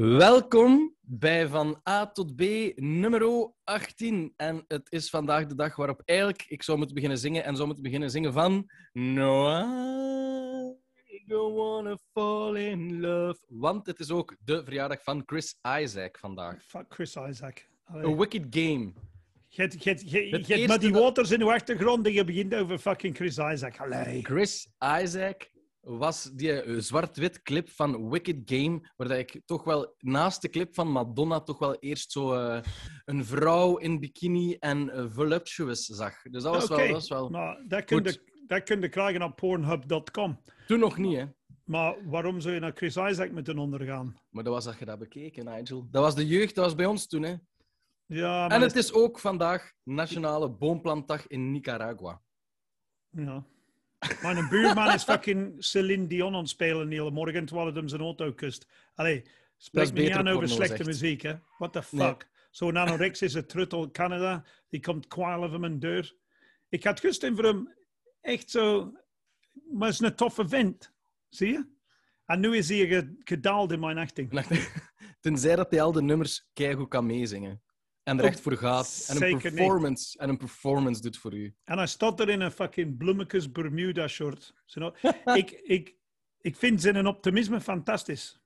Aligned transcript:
Welkom 0.00 0.94
bij 1.00 1.48
Van 1.48 1.80
A 1.88 2.06
tot 2.06 2.36
B 2.36 2.42
nummer 2.76 3.50
18. 3.64 4.32
En 4.36 4.64
het 4.68 4.86
is 4.92 5.10
vandaag 5.10 5.46
de 5.46 5.54
dag 5.54 5.76
waarop 5.76 6.02
eigenlijk 6.04 6.44
ik 6.48 6.62
zou 6.62 6.76
moeten 6.76 6.94
beginnen 6.94 7.18
zingen 7.18 7.44
en 7.44 7.54
zou 7.54 7.66
moeten 7.66 7.84
beginnen 7.84 8.10
zingen 8.10 8.32
van 8.32 8.70
No, 8.92 9.50
I 11.10 11.22
don't 11.26 11.56
wanna 11.56 11.96
fall 12.12 12.54
in 12.56 13.00
love. 13.00 13.38
Want 13.48 13.86
het 13.86 14.00
is 14.00 14.10
ook 14.10 14.36
de 14.44 14.64
verjaardag 14.64 15.02
van 15.02 15.22
Chris 15.26 15.58
Isaac 15.80 16.18
vandaag. 16.18 16.64
Fuck 16.66 16.84
Chris 16.88 17.16
Isaac. 17.16 17.68
A 17.94 18.14
Wicked 18.14 18.46
Game. 18.50 18.92
Je 19.48 19.62
hebt, 19.62 20.66
Muddy 20.68 20.90
dat- 20.90 21.02
Waters 21.02 21.30
in 21.30 21.38
de 21.38 21.44
achtergrond 21.52 22.06
en 22.06 22.12
je 22.12 22.24
begint 22.24 22.54
over 22.54 22.78
fucking 22.78 23.16
Chris 23.16 23.38
Isaac. 23.38 23.78
Allee. 23.78 24.24
Chris 24.24 24.68
Isaac 25.02 25.50
was 25.80 26.22
die 26.22 26.62
eh, 26.62 26.78
zwart-wit 26.78 27.42
clip 27.42 27.68
van 27.68 28.10
Wicked 28.10 28.36
Game, 28.44 28.80
waar 28.96 29.08
dat 29.08 29.18
ik 29.18 29.40
toch 29.44 29.64
wel 29.64 29.94
naast 29.98 30.42
de 30.42 30.48
clip 30.48 30.74
van 30.74 30.90
Madonna 30.90 31.40
toch 31.40 31.58
wel 31.58 31.76
eerst 31.76 32.12
zo 32.12 32.32
eh, 32.32 32.62
een 33.04 33.24
vrouw 33.24 33.76
in 33.76 34.00
bikini 34.00 34.54
en 34.54 34.90
eh, 34.90 35.04
voluptuous 35.08 35.84
zag. 35.86 36.22
Dus 36.22 36.42
dat 36.42 36.54
was 36.54 36.68
wel... 36.68 36.78
Dat 36.78 36.90
was 36.90 37.08
wel... 37.08 37.28
maar 37.28 37.64
dat 37.66 37.84
kun, 37.84 38.02
je, 38.02 38.42
dat 38.46 38.62
kun 38.62 38.80
je 38.80 38.88
krijgen 38.88 39.22
op 39.22 39.36
pornhub.com. 39.36 40.40
Toen 40.66 40.78
nog 40.78 40.98
niet, 40.98 41.16
hè. 41.16 41.24
Maar 41.64 42.08
waarom 42.08 42.40
zou 42.40 42.54
je 42.54 42.60
naar 42.60 42.72
Chris 42.74 42.96
Isaac 42.96 43.32
moeten 43.32 43.58
ondergaan? 43.58 44.20
Maar 44.30 44.44
dat 44.44 44.52
was 44.52 44.64
dat 44.64 44.78
je 44.78 44.84
dat 44.84 44.98
bekeken, 44.98 45.44
Nigel. 45.44 45.88
Dat 45.90 46.02
was 46.02 46.14
de 46.14 46.26
jeugd, 46.26 46.54
dat 46.54 46.64
was 46.64 46.74
bij 46.74 46.86
ons 46.86 47.06
toen, 47.06 47.22
hè. 47.22 47.34
Ja, 48.06 48.46
maar 48.46 48.50
En 48.50 48.60
het 48.60 48.76
is 48.76 48.92
ook 48.92 49.18
vandaag 49.18 49.72
Nationale 49.82 50.50
Boomplantdag 50.50 51.26
in 51.26 51.52
Nicaragua. 51.52 52.22
Ja. 53.10 53.44
Mijn 54.22 54.48
buurman 54.48 54.94
is 54.94 55.02
fucking 55.04 55.54
Celine 55.58 56.06
Dion 56.06 56.34
aan 56.34 56.40
het 56.40 56.48
spelen 56.48 56.88
de 56.88 56.94
hele 56.94 57.10
morgen 57.10 57.44
terwijl 57.44 57.66
het 57.66 57.76
hem 57.76 57.88
zijn 57.88 58.00
auto 58.00 58.32
kust. 58.32 58.66
Allee, 58.94 59.22
spreek 59.56 59.84
is 59.84 59.92
me 59.92 60.00
niet 60.00 60.12
aan 60.12 60.28
over 60.28 60.48
slechte 60.48 60.84
muziek, 60.84 61.22
hè. 61.22 61.34
What 61.58 61.72
the 61.72 61.82
Nee. 61.90 62.06
fuck? 62.06 62.28
Zo'n 62.50 62.76
anorexische 62.76 63.46
truttel 63.46 63.90
Canada, 63.90 64.44
die 64.68 64.80
komt 64.80 65.06
kwaal 65.06 65.44
over 65.44 65.60
mijn 65.60 65.78
deur. 65.78 66.14
Ik 66.68 66.84
had 66.84 67.00
gisteren 67.00 67.34
voor 67.36 67.44
hem 67.44 67.74
echt 68.20 68.50
zo... 68.50 68.92
Maar 69.72 69.88
is 69.88 70.00
een 70.00 70.14
toffe 70.14 70.48
vent. 70.48 70.92
Zie 71.28 71.48
je? 71.48 71.66
En 72.26 72.40
nu 72.40 72.56
is 72.56 72.68
hij 72.68 72.86
ge- 72.86 73.14
gedaald 73.18 73.72
in 73.72 73.80
mijn 73.80 73.98
achting. 73.98 74.44
Tenzij 75.20 75.56
dat 75.56 75.70
hij 75.70 75.82
al 75.82 75.92
de 75.92 76.02
nummers 76.02 76.48
keigoed 76.52 76.88
kan 76.88 77.06
meezingen. 77.06 77.62
En 78.02 78.18
er 78.18 78.24
Oh, 78.24 78.30
echt 78.30 78.40
voor 78.40 78.56
gaat. 78.56 79.04
En 79.08 79.14
een 79.14 79.20
zeker 79.20 79.52
performance, 79.52 80.18
en 80.18 80.28
een 80.28 80.36
performance 80.36 81.00
doet 81.00 81.16
voor 81.18 81.34
u. 81.34 81.54
En 81.64 81.76
hij 81.76 81.86
staat 81.86 82.20
er 82.20 82.28
in 82.28 82.40
een 82.40 82.50
fucking 82.50 82.96
bloemekes 82.96 83.52
Bermuda 83.52 84.08
short. 84.08 84.54
Zo 84.66 84.80
nou, 84.80 84.94
ik, 85.38 85.50
ik, 85.50 85.96
ik 86.40 86.56
vind 86.56 86.80
zijn 86.80 87.06
optimisme 87.06 87.60
fantastisch. 87.60 88.40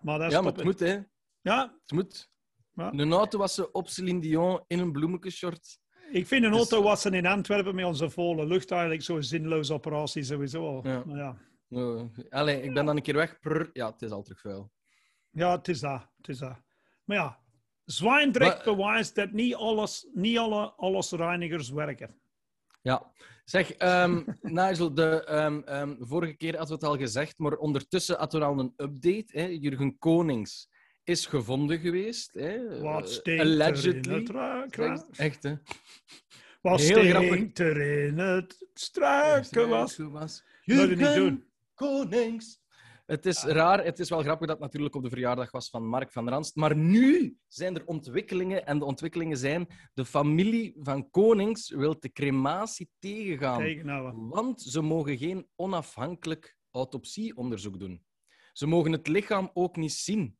Maar 0.00 0.18
dat 0.18 0.30
Ja, 0.30 0.40
maar 0.40 0.52
het 0.52 0.64
moet, 0.64 0.78
hè. 0.80 0.98
Ja, 1.40 1.78
Het 1.82 1.92
moet. 1.92 2.30
Ja. 2.74 2.92
Een 2.92 3.12
auto 3.12 3.38
was 3.38 3.54
ze 3.54 3.72
op 3.72 3.88
Celine 3.88 4.20
Dion 4.20 4.64
in 4.66 4.78
een 4.78 4.92
bloemenkenshort. 4.92 5.78
Ik 6.10 6.26
vind 6.26 6.44
een 6.44 6.50
Dus- 6.50 6.58
auto 6.58 6.82
wassen 6.82 7.14
in 7.14 7.26
Antwerpen 7.26 7.74
met 7.74 7.84
onze 7.84 8.10
volle 8.10 8.46
lucht 8.46 8.70
eigenlijk 8.70 9.02
zo'n 9.02 9.22
zinloze 9.22 9.72
operatie 9.72 10.22
sowieso. 10.22 10.66
al. 10.66 10.86
Ja. 10.86 11.02
Maar 11.06 11.16
ja. 11.16 11.36
Allee, 12.30 12.62
ik 12.62 12.74
ben 12.74 12.84
dan 12.86 12.96
een 12.96 13.02
keer 13.02 13.14
weg. 13.14 13.38
Ja, 13.72 13.90
het 13.90 14.02
is 14.02 14.10
al 14.10 14.22
terug 14.22 14.40
vuil. 14.40 14.72
ja, 15.30 15.56
het 15.56 15.68
is 15.68 15.80
dat. 15.80 16.08
Het 16.16 16.28
is 16.28 16.38
dat. 16.38 16.56
Maar 17.04 17.16
ja, 17.16 17.38
Zwijndrecht 17.92 18.64
bewijst 18.64 19.14
dat 19.14 19.32
niet, 19.32 19.54
alles, 19.54 20.06
niet 20.12 20.38
alle 20.38 20.72
allesreinigers 20.76 21.70
werken. 21.70 22.14
Ja. 22.82 23.12
Zeg, 23.44 23.72
ehm, 23.72 24.22
Nigel, 24.42 24.94
de, 24.94 25.24
ehm, 25.24 25.60
ehm, 25.64 25.94
vorige 26.00 26.32
keer 26.36 26.56
hadden 26.56 26.78
we 26.78 26.86
het 26.86 26.92
al 26.94 26.98
gezegd, 26.98 27.38
maar 27.38 27.56
ondertussen 27.56 28.16
hadden 28.18 28.40
we 28.40 28.46
al 28.46 28.58
een 28.58 28.72
update. 28.76 29.26
Hè. 29.26 29.44
Jurgen 29.46 29.98
Konings 29.98 30.68
is 31.04 31.26
gevonden 31.26 31.78
geweest. 31.78 32.32
Hè. 32.34 32.80
Wat 32.80 33.20
Eh, 33.24 33.32
er 33.34 33.40
in 33.40 33.40
allegedly. 33.40 34.14
het 34.14 34.28
ruikras? 34.30 35.02
Echt, 35.16 35.42
hè? 35.42 35.54
Wat 36.62 36.80
Heel 36.80 36.96
er 36.96 37.80
in 38.06 38.18
het 38.18 38.66
struikenwas? 38.74 39.96
was. 39.96 40.44
Doen. 40.64 41.44
Konings. 41.74 42.57
Het 43.08 43.26
is 43.26 43.42
raar, 43.42 43.84
het 43.84 43.98
is 43.98 44.08
wel 44.08 44.22
grappig 44.22 44.46
dat 44.46 44.56
het 44.56 44.64
natuurlijk 44.64 44.94
op 44.94 45.02
de 45.02 45.08
verjaardag 45.08 45.50
was 45.50 45.70
van 45.70 45.86
Mark 45.86 46.12
van 46.12 46.28
Ranst. 46.28 46.56
Maar 46.56 46.76
nu 46.76 47.36
zijn 47.46 47.74
er 47.74 47.86
ontwikkelingen. 47.86 48.66
En 48.66 48.78
de 48.78 48.84
ontwikkelingen 48.84 49.36
zijn: 49.36 49.66
de 49.94 50.04
familie 50.04 50.76
van 50.82 51.10
Konings 51.10 51.70
wil 51.70 52.00
de 52.00 52.12
crematie 52.12 52.90
tegengaan. 52.98 53.58
Tegenhouden. 53.58 54.28
Want 54.28 54.62
ze 54.62 54.80
mogen 54.80 55.18
geen 55.18 55.48
onafhankelijk 55.56 56.56
autopsieonderzoek 56.70 57.78
doen. 57.78 58.04
Ze 58.52 58.66
mogen 58.66 58.92
het 58.92 59.08
lichaam 59.08 59.50
ook 59.52 59.76
niet 59.76 59.92
zien. 59.92 60.38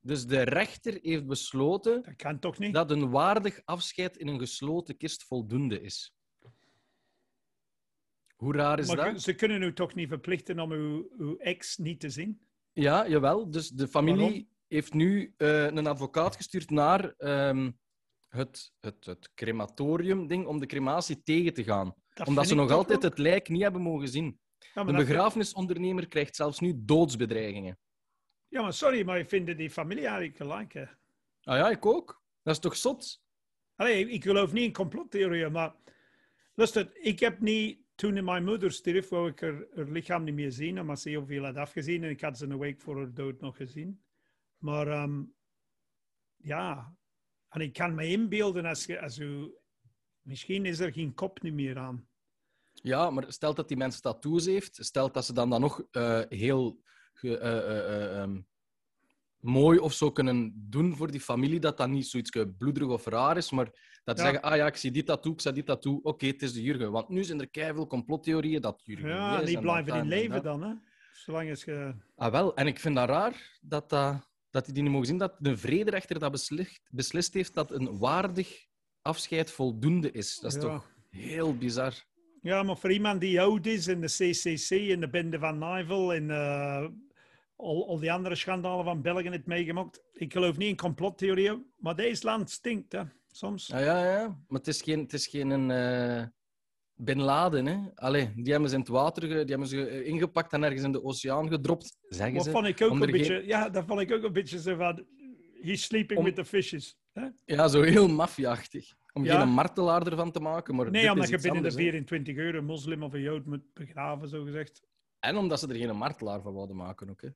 Dus 0.00 0.26
de 0.26 0.42
rechter 0.42 0.98
heeft 1.02 1.26
besloten 1.26 2.02
Dat 2.02 2.16
kan 2.16 2.38
toch 2.38 2.58
niet? 2.58 2.74
dat 2.74 2.90
een 2.90 3.10
waardig 3.10 3.60
afscheid 3.64 4.16
in 4.16 4.28
een 4.28 4.38
gesloten 4.38 4.96
kist 4.96 5.24
voldoende 5.24 5.80
is. 5.80 6.17
Hoe 8.38 8.52
raar 8.54 8.78
is 8.78 8.86
maar 8.86 9.12
dat? 9.12 9.22
ze 9.22 9.34
kunnen 9.34 9.62
u 9.62 9.72
toch 9.72 9.94
niet 9.94 10.08
verplichten 10.08 10.58
om 10.58 10.72
uw, 10.72 11.08
uw 11.18 11.36
ex 11.36 11.76
niet 11.76 12.00
te 12.00 12.10
zien? 12.10 12.40
Ja, 12.72 13.08
jawel. 13.08 13.50
Dus 13.50 13.68
de 13.68 13.88
familie 13.88 14.20
Waarom? 14.20 14.48
heeft 14.68 14.92
nu 14.94 15.34
eh, 15.36 15.64
een 15.64 15.86
advocaat 15.86 16.36
gestuurd 16.36 16.70
naar 16.70 17.14
ehm, 17.16 17.70
het, 18.28 18.72
het, 18.80 19.04
het 19.06 19.30
crematorium-ding 19.34 20.46
om 20.46 20.60
de 20.60 20.66
crematie 20.66 21.22
tegen 21.22 21.54
te 21.54 21.64
gaan. 21.64 21.94
Dat 22.14 22.26
Omdat 22.26 22.46
ze 22.48 22.54
nog 22.54 22.70
altijd 22.70 22.98
ook- 22.98 23.04
het 23.04 23.18
lijk 23.18 23.48
niet 23.48 23.62
hebben 23.62 23.82
mogen 23.82 24.08
zien. 24.08 24.40
Ja, 24.74 24.82
maar 24.82 24.92
De 24.92 25.04
begrafenisondernemer 25.04 26.08
krijgt 26.08 26.36
zelfs 26.36 26.60
nu 26.60 26.72
doodsbedreigingen. 26.76 27.78
Ja, 28.48 28.62
maar 28.62 28.72
sorry, 28.72 29.04
maar 29.04 29.18
ik 29.18 29.28
vind 29.28 29.56
die 29.56 29.70
familie 29.70 30.04
eigenlijk 30.06 30.36
gelijk. 30.36 30.72
hè. 30.72 30.82
Ah 31.42 31.56
ja, 31.58 31.70
ik 31.70 31.86
ook. 31.86 32.22
Dat 32.42 32.54
is 32.54 32.60
toch 32.60 32.76
zot? 32.76 33.20
Allee, 33.74 34.08
ik 34.10 34.22
geloof 34.22 34.52
niet 34.52 34.64
in 34.64 34.72
complottheorieën, 34.72 35.52
maar 35.52 35.74
luister, 36.54 36.90
ik 36.96 37.20
heb 37.20 37.40
niet, 37.40 37.80
toen 37.98 38.24
mijn 38.24 38.44
moeder 38.44 38.72
stierf, 38.72 39.08
wou 39.08 39.28
ik 39.28 39.40
haar, 39.40 39.66
lichaam 39.74 40.24
niet 40.24 40.34
meer 40.34 40.52
zien, 40.52 40.80
omdat 40.80 41.00
ze 41.00 41.08
heel 41.08 41.26
veel 41.26 41.44
had 41.44 41.56
afgezien 41.56 42.04
en 42.04 42.10
ik 42.10 42.20
had 42.20 42.38
ze 42.38 42.46
een 42.46 42.58
week 42.58 42.80
voor 42.80 42.96
haar 42.96 43.14
dood 43.14 43.40
nog 43.40 43.56
gezien. 43.56 44.02
Maar 44.56 44.88
ehm, 44.88 45.22
ja, 46.36 46.96
en 47.48 47.60
ik 47.60 47.72
kan 47.72 47.94
me 47.94 48.06
inbeelden 48.06 48.64
als, 48.64 48.84
je, 48.84 49.58
misschien 50.22 50.64
is 50.64 50.78
er 50.78 50.92
geen 50.92 51.14
kop 51.14 51.42
niet 51.42 51.54
meer 51.54 51.78
aan. 51.78 52.08
Ja, 52.72 53.10
maar 53.10 53.32
stelt 53.32 53.56
dat 53.56 53.68
die 53.68 53.76
mensen 53.76 54.02
tattoos 54.02 54.46
heeft, 54.46 54.78
stelt 54.84 55.14
dat 55.14 55.24
ze 55.24 55.32
dan, 55.32 55.50
dan 55.50 55.60
nog 55.60 55.82
eh, 55.90 56.22
heel 56.28 56.82
eh, 57.12 57.32
eh, 57.32 58.20
ehm, 58.20 58.40
mooi 59.40 59.78
of 59.78 59.92
zo 59.92 60.10
kunnen 60.12 60.52
doen 60.70 60.96
voor 60.96 61.10
die 61.10 61.20
familie, 61.20 61.60
dat 61.60 61.76
dat 61.76 61.88
niet 61.88 62.06
zoiets 62.06 62.30
bloederig 62.58 62.88
of 62.88 63.04
raar 63.06 63.36
is, 63.36 63.50
maar 63.50 63.70
dat 64.04 64.16
Ja. 64.16 64.22
zeggen, 64.24 64.42
ah 64.42 64.56
ja, 64.56 64.66
ik 64.66 64.76
zie 64.76 64.90
dit 64.90 65.06
tattoo, 65.06 65.32
ik 65.32 65.40
zie 65.40 65.52
dit 65.52 65.66
tattoo, 65.66 66.00
oké, 66.02 66.26
het 66.26 66.42
is 66.42 66.52
de 66.52 66.62
Jurgen. 66.62 66.90
Want 66.92 67.08
nu 67.08 67.24
zijn 67.24 67.40
er 67.40 67.48
keiveel 67.50 67.86
complottheorieën 67.86 68.60
dat 68.60 68.80
Jurgen 68.84 69.08
Ja, 69.08 69.40
is 69.40 69.46
die 69.46 69.56
en 69.56 69.62
blijven 69.62 69.92
in 69.94 70.00
en 70.00 70.08
leven 70.08 70.30
dat. 70.34 70.42
dan, 70.44 70.62
hè? 70.62 70.74
Zolang 71.12 71.50
als 71.50 71.64
je... 71.64 71.94
Ah 72.16 72.32
wel, 72.32 72.54
en 72.56 72.66
ik 72.66 72.78
vind 72.80 72.94
dat 72.96 73.08
raar 73.08 73.58
dat, 73.60 73.90
dat, 73.90 74.28
dat 74.50 74.64
die 74.64 74.74
die 74.74 74.82
niet 74.82 74.92
mogen 74.92 75.06
zien, 75.06 75.18
dat 75.18 75.34
de 75.38 75.56
vrederechter 75.56 76.18
dat 76.18 76.30
beslist, 76.32 76.80
beslist 76.90 77.34
heeft 77.34 77.54
dat 77.54 77.70
een 77.70 77.98
waardig 77.98 78.66
afscheid 79.02 79.50
voldoende 79.50 80.10
is. 80.10 80.38
Dat 80.38 80.54
is 80.54 80.62
Ja. 80.62 80.68
toch 80.68 80.90
heel 81.10 81.56
bizar. 81.56 81.92
Ja, 82.42 82.62
maar 82.62 82.76
voor 82.76 82.92
iemand 82.92 83.20
die 83.20 83.40
oud 83.40 83.66
is 83.66 83.86
in 83.86 84.00
de 84.00 84.06
CCC 84.06 84.70
en 84.90 85.00
de 85.00 85.08
bende 85.10 85.38
van 85.38 85.58
Nijvel 85.58 86.14
en 86.14 86.30
eh, 86.30 86.86
al, 87.58 87.88
al 87.88 87.98
die 87.98 88.12
andere 88.12 88.34
schandalen 88.34 88.84
van 88.84 89.02
België 89.02 89.28
heeft 89.28 89.46
meegemaakt. 89.46 90.02
Ik 90.12 90.32
geloof 90.32 90.56
niet 90.56 90.68
in 90.68 90.76
complottheorieën, 90.76 91.64
maar 91.76 91.96
deze 91.96 92.24
land 92.26 92.50
stinkt, 92.50 92.92
hè. 92.92 93.02
Soms. 93.30 93.66
Ja, 93.66 93.78
ja, 93.78 94.04
ja. 94.18 94.26
Maar 94.26 94.58
het 94.58 94.68
is 94.68 94.82
geen, 94.82 95.00
het 95.00 95.12
is 95.12 95.26
geen 95.26 95.50
een, 95.50 95.70
eh, 95.70 96.26
Bin 96.94 97.20
Laden, 97.22 97.66
hè. 97.66 97.78
Allee, 97.94 98.32
die 98.34 98.52
hebben 98.52 98.68
ze 98.68 98.74
in 98.74 98.80
het 98.80 98.90
water 98.90 99.28
die 99.28 99.36
hebben 99.38 99.66
ze 99.66 100.04
ingepakt 100.04 100.52
en 100.52 100.62
ergens 100.64 100.82
in 100.82 100.92
de 100.92 101.04
oceaan 101.04 101.48
gedropt, 101.48 101.96
zeggen 102.08 102.34
Dat 102.34 102.44
ze. 102.44 102.50
vond 102.50 102.66
ik 102.66 102.82
ook 102.82 102.90
een 102.90 102.98
geen- 103.02 103.10
beetje... 103.10 103.46
Ja, 103.46 103.68
dat 103.68 103.84
vond 103.86 104.00
ik 104.00 104.12
ook 104.12 104.22
een 104.22 104.32
beetje 104.32 104.60
zo 104.60 104.76
van... 104.76 105.06
He's 105.60 105.82
sleeping 105.82 106.18
Om- 106.18 106.24
with 106.24 106.34
the 106.34 106.44
fishes. 106.44 106.96
Hè? 107.12 107.26
Ja, 107.44 107.68
zo 107.68 107.82
heel 107.82 108.08
maffiaachtig. 108.08 108.92
Om 109.12 109.24
Ja. 109.24 109.40
geen 109.40 109.48
martelaar 109.48 110.06
ervan 110.06 110.30
te 110.32 110.40
maken, 110.40 110.74
maar 110.74 110.90
Nee, 110.90 111.10
omdat 111.12 111.28
je 111.28 111.34
binnen 111.34 111.50
de 111.52 111.56
anders, 111.68 111.74
hè. 111.74 111.80
24 111.80 112.36
uur 112.36 112.54
een 112.54 112.64
moslim 112.64 113.02
of 113.02 113.12
een 113.12 113.20
jood 113.20 113.44
moet 113.46 113.72
begraven, 113.74 114.28
zo 114.28 114.44
gezegd. 114.44 114.82
En 115.18 115.36
omdat 115.36 115.60
ze 115.60 115.68
er 115.68 115.74
geen 115.76 115.96
martelaar 115.96 116.40
van 116.42 116.52
wilden 116.54 116.76
maken 116.76 117.10
ook, 117.10 117.20
hè. 117.22 117.28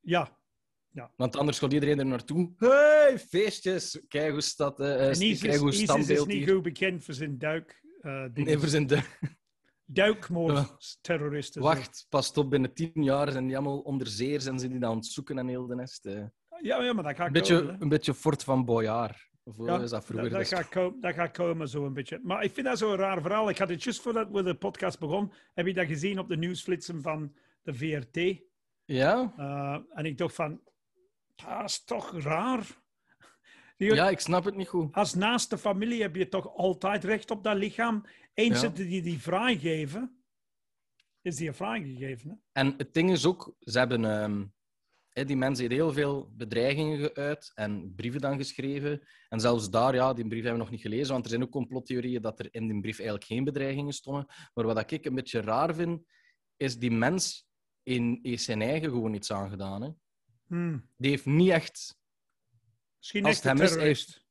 Ja. 0.00 0.36
Want 1.16 1.36
anders 1.36 1.58
gaat 1.58 1.72
iedereen 1.72 1.98
er 1.98 2.06
naartoe. 2.06 2.52
Hey, 2.56 3.18
feestjes! 3.18 4.04
Kijk 4.08 4.30
hoe 4.30 4.40
staat, 4.40 4.80
eh 4.80 5.04
eh, 5.04 5.10
ISIS, 5.10 5.40
kijk 5.40 5.58
hoe 5.58 5.68
ISIS 5.68 5.80
is 5.82 5.88
standbeeld 5.88 6.26
niet 6.26 6.36
hier. 6.36 6.54
goed 6.54 6.62
bekend 6.62 7.04
voor 7.04 7.14
zijn 7.14 7.38
duik... 7.38 7.82
dingen. 8.02 8.30
Nee, 8.32 8.58
we 8.58 8.68
zijn 8.68 8.86
de... 8.86 9.02
Duikmoordterroristen. 9.84 11.62
Wacht, 11.62 12.06
pas 12.08 12.32
op, 12.32 12.50
binnen 12.50 12.74
tien 12.74 13.02
jaar 13.02 13.32
zijn 13.32 13.46
die 13.46 13.56
allemaal 13.56 13.78
onder 13.78 14.06
zeer, 14.06 14.40
zijn 14.40 14.58
ze 14.58 14.68
die 14.68 14.78
dan 14.78 14.90
aan 14.90 14.96
het 14.96 15.06
zoeken 15.06 15.38
en 15.38 15.48
heel 15.48 15.66
de 15.66 15.74
nest. 15.74 16.04
Ja, 16.60 16.82
ja, 16.82 16.92
maar 16.92 17.04
dat 17.04 17.16
gaat 17.16 17.26
Een 17.26 17.32
beetje, 17.32 17.58
komen, 17.58 17.82
een 17.82 17.88
beetje 17.88 18.14
Fort 18.14 18.44
van 18.44 18.64
Boyard. 18.64 19.28
Of 19.44 19.66
Ja, 19.66 19.80
is 19.80 19.90
dat 19.90 20.04
vroeger? 20.04 20.30
Dat, 20.30 20.38
dat, 20.38 20.48
Dus- 20.48 20.58
gaat 20.58 20.68
komen, 20.68 21.00
dat 21.00 21.14
gaat 21.14 21.30
komen, 21.30 21.68
zo 21.68 21.86
een 21.86 21.92
beetje. 21.92 22.20
Maar 22.22 22.44
ik 22.44 22.52
vind 22.52 22.66
dat 22.66 22.78
zo'n 22.78 22.96
raar 22.96 23.22
verhaal. 23.22 23.48
Ik 23.48 23.58
had 23.58 23.68
het 23.68 23.82
juist 23.82 24.00
voordat 24.00 24.30
we 24.30 24.42
de 24.42 24.54
podcast 24.54 24.98
begonnen, 24.98 25.32
heb 25.54 25.66
je 25.66 25.74
dat 25.74 25.86
gezien 25.86 26.18
op 26.18 26.28
de 26.28 26.36
nieuwsflitsen 26.36 27.02
van 27.02 27.34
de 27.62 27.74
VRT. 27.74 28.46
Ja? 28.88 29.32
Eh, 29.36 29.78
en 29.98 30.04
ik 30.04 30.18
dacht 30.18 30.34
van, 30.34 30.60
Dat 31.34 31.64
is 31.64 31.84
toch 31.84 32.22
raar. 32.22 32.66
Ja, 33.76 34.08
ik 34.10 34.20
snap 34.20 34.44
het 34.44 34.56
niet 34.56 34.68
goed. 34.68 34.94
Als 34.94 35.14
naaste 35.14 35.58
familie 35.58 36.02
heb 36.02 36.16
je 36.16 36.28
toch 36.28 36.56
altijd 36.56 37.04
recht 37.04 37.30
op 37.30 37.44
dat 37.44 37.56
lichaam. 37.56 38.04
Eens 38.34 38.60
Ja. 38.60 38.68
die 38.68 39.02
die 39.02 39.20
vrijgeven, 39.20 40.22
is 41.22 41.36
die 41.36 41.52
vrijgegeven. 41.52 42.30
Hè? 42.30 42.34
En 42.52 42.74
het 42.76 42.94
ding 42.94 43.10
is 43.10 43.26
ook, 43.26 43.54
ze 43.60 43.78
hebben 43.78 44.04
ehm, 44.04 44.44
die 45.26 45.36
mensen 45.36 45.64
hebben 45.66 45.84
heel 45.84 45.92
veel 45.92 46.30
bedreigingen 46.32 47.10
geuit 47.14 47.52
en 47.54 47.94
brieven 47.96 48.20
dan 48.20 48.36
geschreven. 48.36 49.08
En 49.28 49.40
zelfs 49.40 49.70
daar, 49.70 49.94
ja, 49.94 50.12
die 50.14 50.28
brief 50.28 50.42
hebben 50.42 50.58
we 50.58 50.64
nog 50.64 50.70
niet 50.70 50.80
gelezen, 50.80 51.12
want 51.12 51.24
er 51.24 51.30
zijn 51.30 51.42
ook 51.42 51.50
complottheorieën 51.50 52.22
dat 52.22 52.38
er 52.38 52.48
in 52.50 52.68
die 52.68 52.80
brief 52.80 52.96
eigenlijk 52.98 53.28
geen 53.28 53.44
bedreigingen 53.44 53.92
stonden. 53.92 54.26
Maar 54.54 54.66
wat 54.66 54.90
ik 54.90 55.04
een 55.04 55.14
beetje 55.14 55.40
raar 55.40 55.74
vind, 55.74 56.02
is 56.56 56.78
die 56.78 56.90
mens 56.90 57.47
in, 57.88 58.18
heeft 58.22 58.42
zijn 58.42 58.62
eigen 58.62 58.90
gewoon 58.90 59.14
iets 59.14 59.32
aangedaan. 59.32 59.82
Hè. 59.82 59.88
Hmm. 60.46 60.88
Die 60.96 61.10
heeft 61.10 61.26
niet 61.26 61.50
echt 61.50 61.96
Misschien 62.98 63.24
Als 63.24 63.34
echt 63.34 63.44
een 63.44 63.62
is, 63.64 63.70
terrorist. 63.70 64.26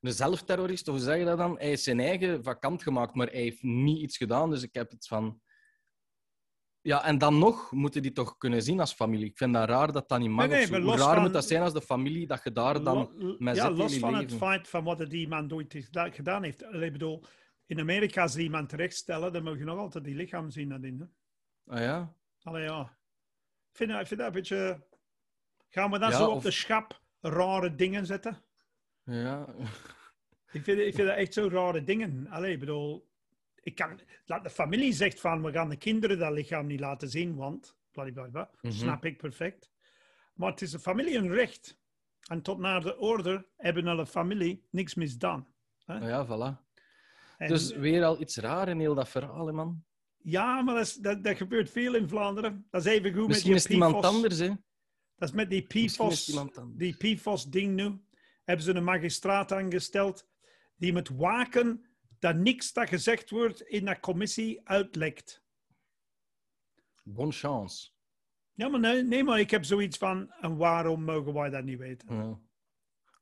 een 0.00 0.12
zelfterrorist, 0.12 0.88
of 0.88 0.94
hoe 0.94 1.04
zeg 1.04 1.18
je 1.18 1.24
dat 1.24 1.38
dan? 1.38 1.56
Hij 1.58 1.66
heeft 1.66 1.82
zijn 1.82 2.00
eigen 2.00 2.42
vakant 2.42 2.82
gemaakt, 2.82 3.14
maar 3.14 3.26
hij 3.26 3.40
heeft 3.40 3.62
niet 3.62 4.00
iets 4.02 4.16
gedaan. 4.16 4.50
Dus 4.50 4.62
ik 4.62 4.74
heb 4.74 4.90
het 4.90 5.06
van... 5.06 5.40
Ja, 6.80 7.04
en 7.04 7.18
dan 7.18 7.38
nog 7.38 7.72
moeten 7.72 8.02
die 8.02 8.12
toch 8.12 8.36
kunnen 8.36 8.62
zien 8.62 8.80
als 8.80 8.92
familie. 8.92 9.26
Ik 9.26 9.36
vind 9.36 9.54
dat 9.54 9.68
raar 9.68 9.92
dat 9.92 10.08
dat 10.08 10.18
niet 10.18 10.30
mag. 10.30 10.48
Nee, 10.48 10.66
nee, 10.66 10.80
Hoe 10.80 10.96
raar 10.96 11.14
van- 11.14 11.22
moet 11.22 11.32
dat 11.32 11.44
zijn 11.46 11.62
als 11.62 11.72
de 11.72 11.82
familie 11.82 12.26
dat 12.26 12.40
je 12.44 12.52
daar 12.52 12.82
dan... 12.82 12.96
Lo- 12.96 13.36
met 13.38 13.56
ja, 13.56 13.66
zit 13.68 13.76
los 13.76 13.86
jullie 13.86 14.00
van 14.00 14.14
het 14.14 14.34
feit 14.34 14.68
van 14.68 14.84
wat 14.84 15.10
die 15.10 15.28
man 15.28 15.62
is- 15.68 15.88
gedaan 15.92 16.42
heeft. 16.42 16.62
Ik 16.62 16.92
bedoel, 16.92 17.24
in 17.66 17.80
Amerika, 17.80 18.22
als 18.22 18.32
die 18.32 18.44
iemand 18.44 18.68
terechtstellen, 18.68 19.32
dan 19.32 19.42
mag 19.42 19.58
je 19.58 19.64
nog 19.64 19.78
altijd 19.78 20.04
die 20.04 20.14
lichaam 20.14 20.50
zien 20.50 20.68
nadien. 20.68 20.98
Hè? 21.00 21.06
Ah 21.68 21.80
ja? 21.80 22.14
Allee, 22.42 22.62
ja. 22.62 22.80
Ik 23.70 23.76
vind, 23.76 23.90
dat- 23.90 24.00
ik 24.00 24.06
vind 24.06 24.20
dat 24.20 24.28
een 24.28 24.34
beetje... 24.34 24.86
Gaan 25.68 25.90
we 25.90 25.98
dan 25.98 26.10
Ja, 26.10 26.16
zo 26.16 26.28
op 26.30 26.36
of- 26.36 26.42
de 26.42 26.50
schap 26.50 27.00
rare 27.20 27.74
dingen 27.74 28.06
zetten? 28.06 28.38
Ja. 29.04 29.46
Ik 30.52 30.62
vind, 30.64 30.78
ik 30.78 30.94
vind 30.94 31.08
dat 31.08 31.16
echt 31.16 31.34
zo 31.34 31.48
rare 31.52 31.84
dingen. 31.84 32.26
Allee, 32.30 32.52
ik 32.52 32.58
bedoel... 32.60 33.08
Ik 33.60 33.74
kan, 33.74 34.00
laat 34.26 34.42
de 34.42 34.50
familie 34.50 34.92
zegt 34.92 35.20
van, 35.20 35.42
we 35.42 35.52
gaan 35.52 35.68
de 35.68 35.76
kinderen 35.76 36.18
dat 36.18 36.32
lichaam 36.32 36.66
niet 36.66 36.80
laten 36.80 37.08
zien, 37.08 37.34
want... 37.36 37.76
Bladibladibla, 37.92 38.50
Mhm. 38.60 38.72
snap 38.72 39.04
ik 39.04 39.16
perfect. 39.18 39.70
Maar 40.34 40.50
het 40.50 40.62
is 40.62 40.70
de 40.70 40.78
familie 40.78 41.16
een 41.18 41.30
recht. 41.32 41.78
En 42.30 42.42
tot 42.42 42.58
naar 42.58 42.80
de 42.80 42.98
orde 42.98 43.46
hebben 43.56 43.86
alle 43.86 44.06
familie 44.06 44.66
niks 44.70 44.94
misdaan. 44.94 45.46
Ah 45.84 46.02
ja, 46.02 46.26
voilà. 46.26 46.66
En- 47.38 47.48
Dus 47.48 47.72
weer 47.72 48.04
al 48.04 48.20
iets 48.20 48.36
raar 48.36 48.68
in 48.68 48.78
heel 48.80 48.94
dat 48.94 49.08
verhaal, 49.08 49.46
hè, 49.46 49.52
man. 49.52 49.84
Ja, 50.30 50.62
maar 50.62 50.74
dat, 50.74 50.86
is- 50.86 50.94
dat, 50.94 51.24
dat 51.24 51.36
gebeurt 51.36 51.70
veel 51.70 51.94
in 51.94 52.08
Vlaanderen. 52.08 52.66
Dat 52.70 52.86
is 52.86 52.92
even 52.92 53.14
goed 53.14 53.26
Misschien 53.26 53.52
met 53.52 53.60
is 53.60 53.66
die 53.66 53.76
het 53.76 53.86
iemand 53.86 54.04
anders, 54.14 54.38
hè. 54.38 54.48
Dat 55.16 55.28
is 55.28 55.34
met 55.34 55.50
die 55.50 55.66
is 55.66 55.92
PFOS, 55.92 56.46
die 56.76 56.96
PFOS-ding 56.96 57.74
nu. 57.74 58.00
Hebben 58.44 58.64
ze 58.64 58.74
een 58.74 58.84
magistraat 58.84 59.52
aangesteld 59.52 60.28
die 60.76 60.92
moet 60.92 61.08
waken 61.08 61.86
dat 62.18 62.36
niks 62.36 62.72
dat 62.72 62.88
gezegd 62.88 63.30
wordt 63.30 63.60
in 63.60 63.84
dat 63.84 64.00
commissie 64.00 64.60
uitlekt. 64.68 65.42
Bonne 67.04 67.32
chance. 67.32 67.90
Ja, 68.54 68.68
maar 68.68 68.80
nee, 68.80 69.02
nee, 69.02 69.24
maar 69.24 69.40
ik 69.40 69.50
heb 69.50 69.64
zoiets 69.64 69.98
van, 69.98 70.30
en 70.32 70.56
waarom 70.56 71.04
mogen 71.04 71.32
wij 71.34 71.50
dat 71.50 71.64
niet 71.64 71.78
weten? 71.78 72.14
Ja. 72.14 72.38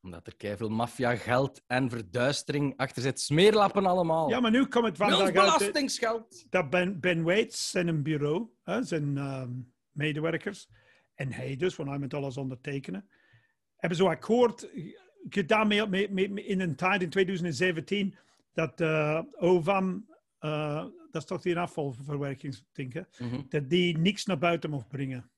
Omdat 0.06 0.26
er 0.26 0.36
keiveel 0.36 0.68
maffia, 0.68 1.16
geld 1.16 1.62
en 1.66 1.90
verduistering 1.90 2.76
achter 2.76 3.02
zit. 3.02 3.20
Smeerlappen 3.20 3.86
allemaal. 3.86 4.28
Ja, 4.28 4.40
maar 4.40 4.50
nu 4.50 4.66
komt 4.66 4.84
het 4.84 4.96
vandaag 4.96 5.32
belastingsgeld. 5.32 6.46
dat 6.50 6.70
Ben, 6.70 7.00
ben 7.00 7.22
Waits 7.22 7.70
zijn 7.70 7.88
een 7.88 8.02
bureau, 8.02 8.48
hè, 8.62 8.82
zijn 8.82 9.16
ehm, 9.18 9.50
medewerkers, 9.90 10.68
en 11.14 11.32
hij 11.32 11.56
dus, 11.56 11.76
want 11.76 11.88
hij 11.88 11.98
moet 11.98 12.14
alles 12.14 12.36
ondertekenen, 12.36 13.08
hebben 13.76 13.98
zo'n 13.98 14.08
akkoord 14.08 14.68
gedaan 15.28 15.68
mee, 15.68 15.86
mee, 15.86 16.10
mee- 16.10 16.30
mee- 16.30 16.44
in 16.44 16.60
een 16.60 16.76
tijd 16.76 17.02
in 17.02 17.10
2017 17.10 18.14
dat 18.52 18.80
eh 18.80 19.20
OVAM, 19.36 20.06
eh, 20.38 20.84
dat 21.10 21.22
is 21.22 21.28
toch 21.28 21.42
die 21.42 21.58
afvalverwerkingsding, 21.58 23.06
Mhm. 23.18 23.40
dat 23.48 23.70
die 23.70 23.98
niks 23.98 24.24
naar 24.24 24.38
buiten 24.38 24.70
mocht 24.70 24.88
brengen. 24.88 25.30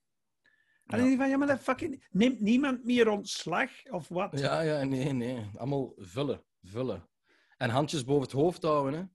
En 0.89 1.09
Ja. 1.09 1.17
van, 1.17 1.29
ja, 1.29 1.37
maar 1.37 1.47
dat 1.47 1.59
fucking... 1.59 2.07
Neemt 2.11 2.39
niemand 2.39 2.83
meer 2.85 3.07
ontslag 3.09 3.69
of 3.89 4.07
wat? 4.07 4.39
Ja, 4.39 4.61
ja, 4.61 4.83
nee, 4.83 5.13
nee. 5.13 5.49
Allemaal 5.57 5.93
vullen, 5.97 6.43
vullen. 6.61 7.07
En 7.57 7.69
handjes 7.69 8.03
boven 8.03 8.21
het 8.23 8.31
hoofd 8.31 8.63
houden, 8.63 8.93
hè. 8.99 9.05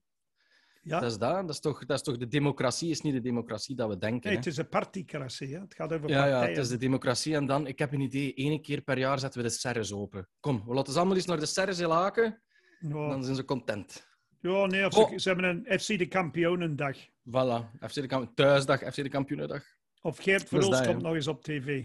Ja? 0.83 0.99
Dat 0.99 1.11
is 1.11 1.17
dat. 1.17 1.33
Dat 1.41 1.49
is, 1.49 1.59
toch, 1.59 1.85
dat 1.85 1.97
is 1.97 2.03
toch 2.03 2.17
de 2.17 2.27
democratie, 2.27 2.89
is 2.89 3.01
niet 3.01 3.13
de 3.13 3.21
democratie 3.21 3.75
dat 3.75 3.89
we 3.89 3.97
denken. 3.97 4.27
Nee, 4.29 4.37
het 4.37 4.45
is 4.47 4.57
een 4.57 4.69
particratie. 4.69 5.53
Hè? 5.53 5.59
Het 5.59 5.73
gaat 5.75 5.93
over 5.93 6.09
Ja, 6.09 6.15
ja, 6.25 6.31
partijen. 6.31 6.49
het 6.55 6.63
is 6.63 6.69
de 6.71 6.77
democratie. 6.77 7.35
En 7.35 7.45
dan, 7.45 7.67
ik 7.67 7.79
heb 7.79 7.93
een 7.93 7.99
idee, 8.01 8.33
één 8.33 8.61
keer 8.61 8.81
per 8.81 8.97
jaar 8.97 9.19
zetten 9.19 9.41
we 9.41 9.47
de 9.47 9.53
serres 9.53 9.93
open. 9.93 10.29
Kom, 10.39 10.63
we 10.65 10.73
laten 10.73 10.91
ze 10.93 10.97
allemaal 10.99 11.17
eens 11.17 11.25
naar 11.25 11.39
de 11.39 11.45
serres 11.45 11.79
in 11.79 11.87
laken, 11.87 12.41
Ja. 12.79 12.89
dan 13.09 13.23
zijn 13.23 13.35
ze 13.35 13.45
content. 13.45 14.07
Ja, 14.41 14.65
nee, 14.65 14.85
of 14.85 14.97
Oh. 14.97 15.09
ze, 15.09 15.19
ze 15.19 15.29
hebben 15.29 15.65
een 15.65 15.79
FC 15.79 15.87
de 15.87 16.07
Kampioenendag. 16.07 16.97
Voilà, 17.07 17.79
FC 17.87 17.93
de 17.93 18.07
kamp 18.07 18.35
thuisdag, 18.35 18.79
FC 18.79 18.95
de 18.95 19.09
kampioenendag. 19.09 19.63
Of 20.05 20.17
Geert 20.17 20.43
is 20.43 20.47
Verhulst 20.49 20.71
dat, 20.77 20.87
komt 20.87 21.01
nog 21.01 21.13
eens 21.13 21.27
op 21.27 21.43
tv. 21.43 21.83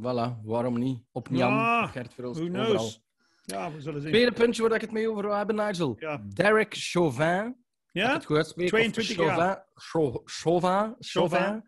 Voilà, 0.00 0.42
waarom 0.42 0.78
niet? 0.78 1.02
Op 1.12 1.28
Jan, 1.30 1.52
Ja, 1.52 1.84
op 1.84 1.90
Gert 1.90 2.14
Verhulst, 2.14 2.40
Who 2.40 2.48
overal. 2.48 2.66
knows? 2.66 3.02
Ja, 3.44 3.72
we 3.72 3.80
zullen 3.80 4.00
zien. 4.00 4.10
Tweede 4.10 4.32
puntje 4.32 4.62
waar 4.62 4.74
ik 4.74 4.80
het 4.80 4.90
mee 4.92 5.10
over 5.10 5.22
wil 5.22 5.34
hebben, 5.36 5.54
Nigel. 5.56 5.96
Ja. 5.98 6.22
Derek 6.34 6.74
Chauvin. 6.78 7.56
Ja? 7.92 8.12
het 8.12 8.24
goed 8.24 8.36
uitspreek, 8.36 8.64
of 8.64 8.70
22 8.72 9.16
jaar. 9.16 9.66
Chauvin, 9.74 10.20
Chau- 10.24 10.24
Chauvin, 10.24 10.96
Chauvin, 10.98 11.62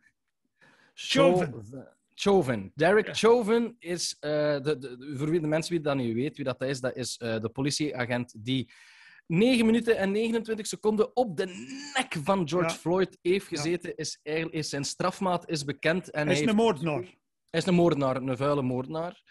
Chauvin. 0.94 1.86
Chauvin. 2.14 2.72
Derek 2.74 3.06
Ja. 3.06 3.14
Chauvin 3.14 3.76
is, 3.78 4.16
eh, 4.20 4.30
de, 4.60 4.78
de, 4.78 5.14
voor 5.16 5.30
wie 5.30 5.40
de 5.40 5.46
mensen 5.46 5.72
wie 5.72 5.80
dat 5.82 5.96
niet 5.96 6.14
weet 6.14 6.36
wie 6.36 6.44
dat 6.44 6.62
is, 6.62 6.80
dat 6.80 6.96
is 6.96 7.16
eh, 7.16 7.40
de 7.40 7.48
politieagent 7.48 8.34
die 8.44 8.70
9 9.32 9.66
minuten 9.66 9.96
en 9.96 10.10
29 10.12 10.66
seconden 10.66 11.16
op 11.16 11.36
de 11.36 11.46
nek 11.96 12.16
van 12.24 12.48
George 12.48 12.68
Ja. 12.68 12.74
Floyd 12.74 13.18
heeft 13.22 13.50
Ja. 13.50 13.56
gezeten. 13.56 13.96
Is, 13.96 14.20
eigenlijk- 14.22 14.56
is 14.56 14.68
zijn 14.68 14.84
strafmaat 14.84 15.48
is 15.48 15.64
bekend. 15.64 16.10
En 16.10 16.22
Hij 16.22 16.32
is 16.32 16.38
heeft- 16.38 16.50
een 16.50 16.56
moordenaar. 16.56 17.02
hij 17.50 17.60
is 17.60 17.66
een 17.66 17.74
moordenaar, 17.74 18.16
een 18.16 18.36
vuile 18.36 18.62
moordenaar. 18.62 19.22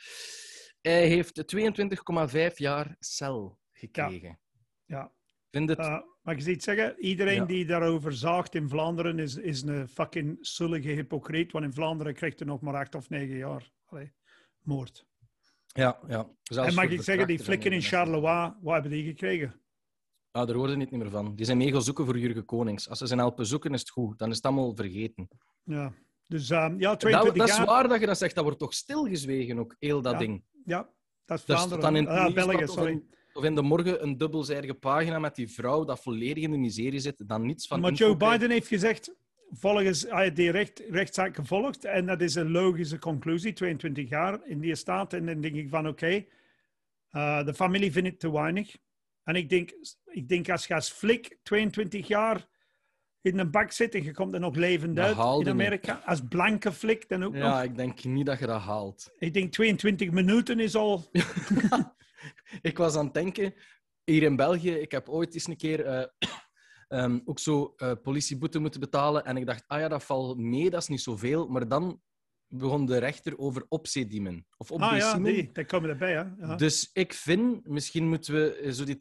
Hij 0.82 1.08
heeft 1.08 1.48
22,5 1.48 2.58
jaar 2.58 2.96
cel 3.00 3.60
gekregen. 3.72 4.40
Ja. 4.86 5.12
Vind 5.52 5.70
het... 5.70 5.80
Uh, 5.80 6.00
maar 6.22 6.36
je 6.36 6.42
ziet 6.42 6.64
zeggen, 6.64 6.96
iedereen 7.00 7.46
die 7.48 7.66
daarover 7.66 8.14
zaagt 8.14 8.56
in 8.56 8.70
Vlaanderen 8.70 9.20
is, 9.20 9.36
is 9.36 9.62
een 9.62 9.88
fucking 9.88 10.38
zullige 10.42 10.90
hypocriet. 10.90 11.52
Want 11.52 11.66
in 11.66 11.74
Vlaanderen 11.74 12.14
krijgt 12.14 12.40
hij 12.40 12.48
nog 12.48 12.62
maar 12.62 12.76
acht 12.76 12.96
of 12.96 13.10
negen 13.10 13.38
jaar. 13.38 13.72
Allee, 13.86 14.12
moord. 14.62 15.06
ja, 15.68 16.00
ja. 16.08 16.30
Zelfs 16.44 16.70
en 16.70 16.76
mag 16.76 16.90
ik 16.90 17.02
zeggen, 17.02 17.28
die 17.28 17.40
flikken 17.40 17.72
in. 17.72 17.82
Charleroi, 17.82 18.54
wat 18.62 18.74
hebben 18.74 18.92
die 18.92 19.06
gekregen? 19.06 19.60
Ah, 20.32 20.48
daar 20.48 20.56
hoorde 20.56 20.76
niet 20.76 20.92
meer 20.92 21.10
van. 21.10 21.36
Die 21.36 21.46
zijn 21.46 21.58
mee 21.58 21.72
gaan 21.72 21.82
zoeken 21.82 22.06
voor 22.06 22.18
Jurgen 22.18 22.46
Konings. 22.46 22.90
Als 22.90 22.98
ze 23.00 23.08
zijn 23.08 23.20
helpen 23.20 23.46
zoeken, 23.46 23.74
is 23.74 23.80
het 23.80 23.90
goed. 23.90 24.18
Dan 24.20 24.30
is 24.30 24.36
het 24.36 24.46
allemaal 24.46 24.76
vergeten. 24.76 25.28
Ja. 25.64 25.94
Dus 26.28 26.50
ehm, 26.50 26.80
ja, 26.80 26.90
Dat, 26.90 27.00
22 27.00 27.38
dat 27.40 27.50
is 27.50 27.58
jaar. 27.58 27.66
waar 27.66 27.88
dat 27.88 28.00
je 28.00 28.06
dat 28.06 28.18
zegt. 28.18 28.36
Dat 28.36 28.44
wordt 28.44 28.60
toch 28.60 28.74
stilgezwegen 28.74 29.60
ook, 29.60 29.76
heel 29.80 30.02
dat 30.02 30.12
Ja. 30.14 30.18
ding. 30.20 30.44
Ja, 30.66 30.90
dat 31.26 31.38
is 31.38 31.44
Vlaanderen. 31.44 31.80
dan 31.80 31.96
in 31.96 32.08
Ah, 32.08 32.34
België, 32.34 32.64
of 32.64 32.88
in- 32.88 33.10
Of 33.34 33.44
in 33.44 33.56
de 33.56 33.62
morgen 33.62 34.04
een 34.04 34.18
dubbelzijdige 34.18 34.74
pagina 34.74 35.20
met 35.20 35.36
die 35.36 35.48
vrouw 35.52 35.84
dat 35.84 36.02
volledig 36.02 36.44
in 36.44 36.52
de 36.52 36.58
miserie 36.58 37.00
zit, 37.00 37.24
dan 37.28 37.46
niets 37.46 37.68
van 37.68 37.80
Maar 37.80 37.92
Joe. 37.94 38.18
Biden 38.18 38.50
heeft 38.52 38.68
gezegd, 38.68 39.14
volgens 39.50 40.02
hij 40.10 40.24
heeft 40.24 40.36
die 40.36 40.52
recht, 40.52 40.84
rechtszaak 40.90 41.36
gevolgd. 41.36 41.86
En 41.86 42.06
dat 42.06 42.22
is 42.22 42.36
een 42.36 42.52
logische 42.52 43.00
conclusie, 43.00 43.54
22 43.54 44.10
jaar 44.10 44.40
in 44.46 44.60
die 44.60 44.76
staat. 44.76 45.14
En 45.14 45.26
dan 45.26 45.42
denk 45.42 45.56
ik 45.56 45.70
van, 45.70 45.88
oké, 45.88 46.26
eh, 47.10 47.46
de 47.46 47.54
familie 47.54 47.92
vindt 47.92 48.10
het 48.10 48.20
te 48.20 48.32
weinig. 48.32 48.76
En 49.24 49.36
ik 49.36 49.50
denk, 49.50 49.72
ik 50.12 50.28
denk 50.30 50.50
als 50.50 50.68
je 50.68 50.74
als 50.74 50.90
flik 50.90 51.38
22 51.44 52.08
jaar 52.08 52.48
in 53.22 53.40
een 53.40 53.52
bak 53.52 53.72
zit 53.72 53.96
en 53.96 54.04
je 54.04 54.14
komt 54.14 54.34
er 54.34 54.40
nog 54.40 54.56
levend 54.56 54.96
Dat 54.96 55.06
uit 55.06 55.18
in 55.18 55.38
niet. 55.38 55.48
Amerika, 55.48 56.02
als 56.06 56.22
blanke 56.30 56.72
flik 56.72 57.10
dan 57.10 57.24
ook 57.24 57.34
nog. 57.34 57.44
Ja, 57.44 57.64
ik 57.64 57.76
denk 57.76 58.04
niet 58.04 58.26
dat 58.26 58.40
je 58.40 58.46
dat 58.46 58.62
haalt. 58.62 59.12
Ik 59.18 59.34
denk 59.34 59.52
22 59.52 60.12
minuten 60.12 60.60
is 60.60 60.76
al... 60.76 61.10
ik 62.62 62.78
was 62.78 62.96
aan 62.96 63.06
het 63.06 63.14
denken, 63.14 63.54
hier 64.04 64.24
in 64.24 64.36
België, 64.36 64.72
ik 64.72 64.92
heb 64.92 65.10
ooit 65.10 65.34
eens 65.34 65.48
een 65.48 65.58
keer 65.58 65.86
eh, 65.86 66.06
ehm, 67.00 67.20
ook 67.26 67.40
zo 67.40 67.74
eh, 67.78 67.92
politieboete 68.02 68.60
moeten 68.60 68.80
betalen. 68.80 69.26
En 69.26 69.38
ik 69.38 69.46
dacht, 69.46 69.64
ah 69.68 69.80
ja, 69.80 69.88
dat 69.88 70.04
valt 70.04 70.38
mee, 70.38 70.70
dat 70.70 70.82
is 70.82 70.88
niet 70.88 71.02
zoveel. 71.02 71.48
Maar 71.48 71.68
dan 71.68 72.02
begon 72.52 72.86
de 72.86 72.98
rechter 72.98 73.38
over 73.38 73.66
opzediemen. 73.70 74.46
Of 74.58 74.72
Ah 74.72 74.98
ja, 74.98 75.20
die, 75.20 75.52
daar 75.52 75.66
komen 75.66 75.90
erbij, 75.90 76.12
hè. 76.14 76.24
Ja. 76.46 76.56
Dus 76.56 76.90
ik 76.94 77.14
vind, 77.14 77.68
misschien 77.68 78.08
moeten 78.08 78.34
we 78.34 78.56
eh, 78.56 78.72
zo 78.72 78.84
die 78.84 78.98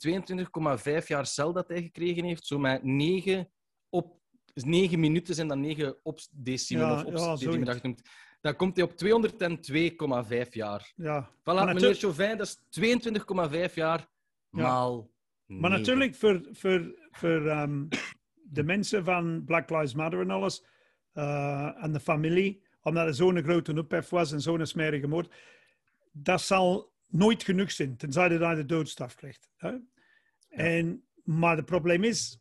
22,5 1.01 1.07
jaar 1.07 1.27
cel 1.27 1.53
dat 1.53 1.69
hij 1.69 1.83
gekregen 1.83 2.25
heeft, 2.25 2.47
zo 2.47 2.59
met 2.59 2.83
9 2.83 3.51
op 3.89 4.19
9 4.55 5.01
minuten 5.01 5.35
zijn 5.35 5.49
dan 5.49 5.61
9 5.61 5.99
opdecimen 6.03 6.87
Ja, 6.87 6.93
of 6.93 6.99
ja, 7.01 7.07
opdecimen 7.07 7.39
zoiets. 7.55 7.65
dat 7.73 7.83
noemt. 7.83 8.03
Dan 8.41 8.57
komt 8.57 8.77
hij 8.77 8.85
op 8.85 8.93
202,5 10.45 10.53
jaar. 10.53 10.93
ja. 10.97 11.31
Voilà, 11.31 11.45
Maar 11.45 11.75
meneer 11.75 11.95
Chauvin, 11.95 12.37
dat 12.37 12.47
is 12.47 12.59
22,5 13.69 13.75
jaar 13.75 13.99
Ja. 14.51 14.63
maal. 14.63 15.11
Maar 15.47 15.71
natuurlijk, 15.71 16.15
voor, 16.15 16.49
voor, 16.53 16.95
voor 17.11 17.47
ehm, 17.47 17.85
de 18.35 18.63
mensen 18.63 19.05
van 19.05 19.45
Black 19.45 19.71
Lives 19.71 19.95
Matter 19.95 20.21
en 20.21 20.31
alles, 20.31 20.65
eh, 21.13 21.83
en 21.85 21.93
de 21.93 22.01
familie, 22.01 22.63
omdat 22.83 23.07
er 23.07 23.15
zo'n 23.15 23.43
grote 23.43 23.79
ophef 23.79 24.09
was 24.09 24.33
en 24.33 24.41
zo'n 24.41 24.67
smerige 24.67 25.07
moord. 25.07 25.35
Dat 26.13 26.41
zal 26.41 26.93
nooit 27.07 27.43
genoeg 27.43 27.71
zijn, 27.71 27.97
tenzij 27.97 28.33
je 28.33 28.39
daar 28.39 28.57
de 28.57 28.65
doodstraf 28.65 29.15
krijgt. 29.15 29.49
Hè? 29.57 29.73
En, 30.49 31.05
maar 31.25 31.57
het 31.57 31.67
probleem 31.67 32.05
is, 32.05 32.41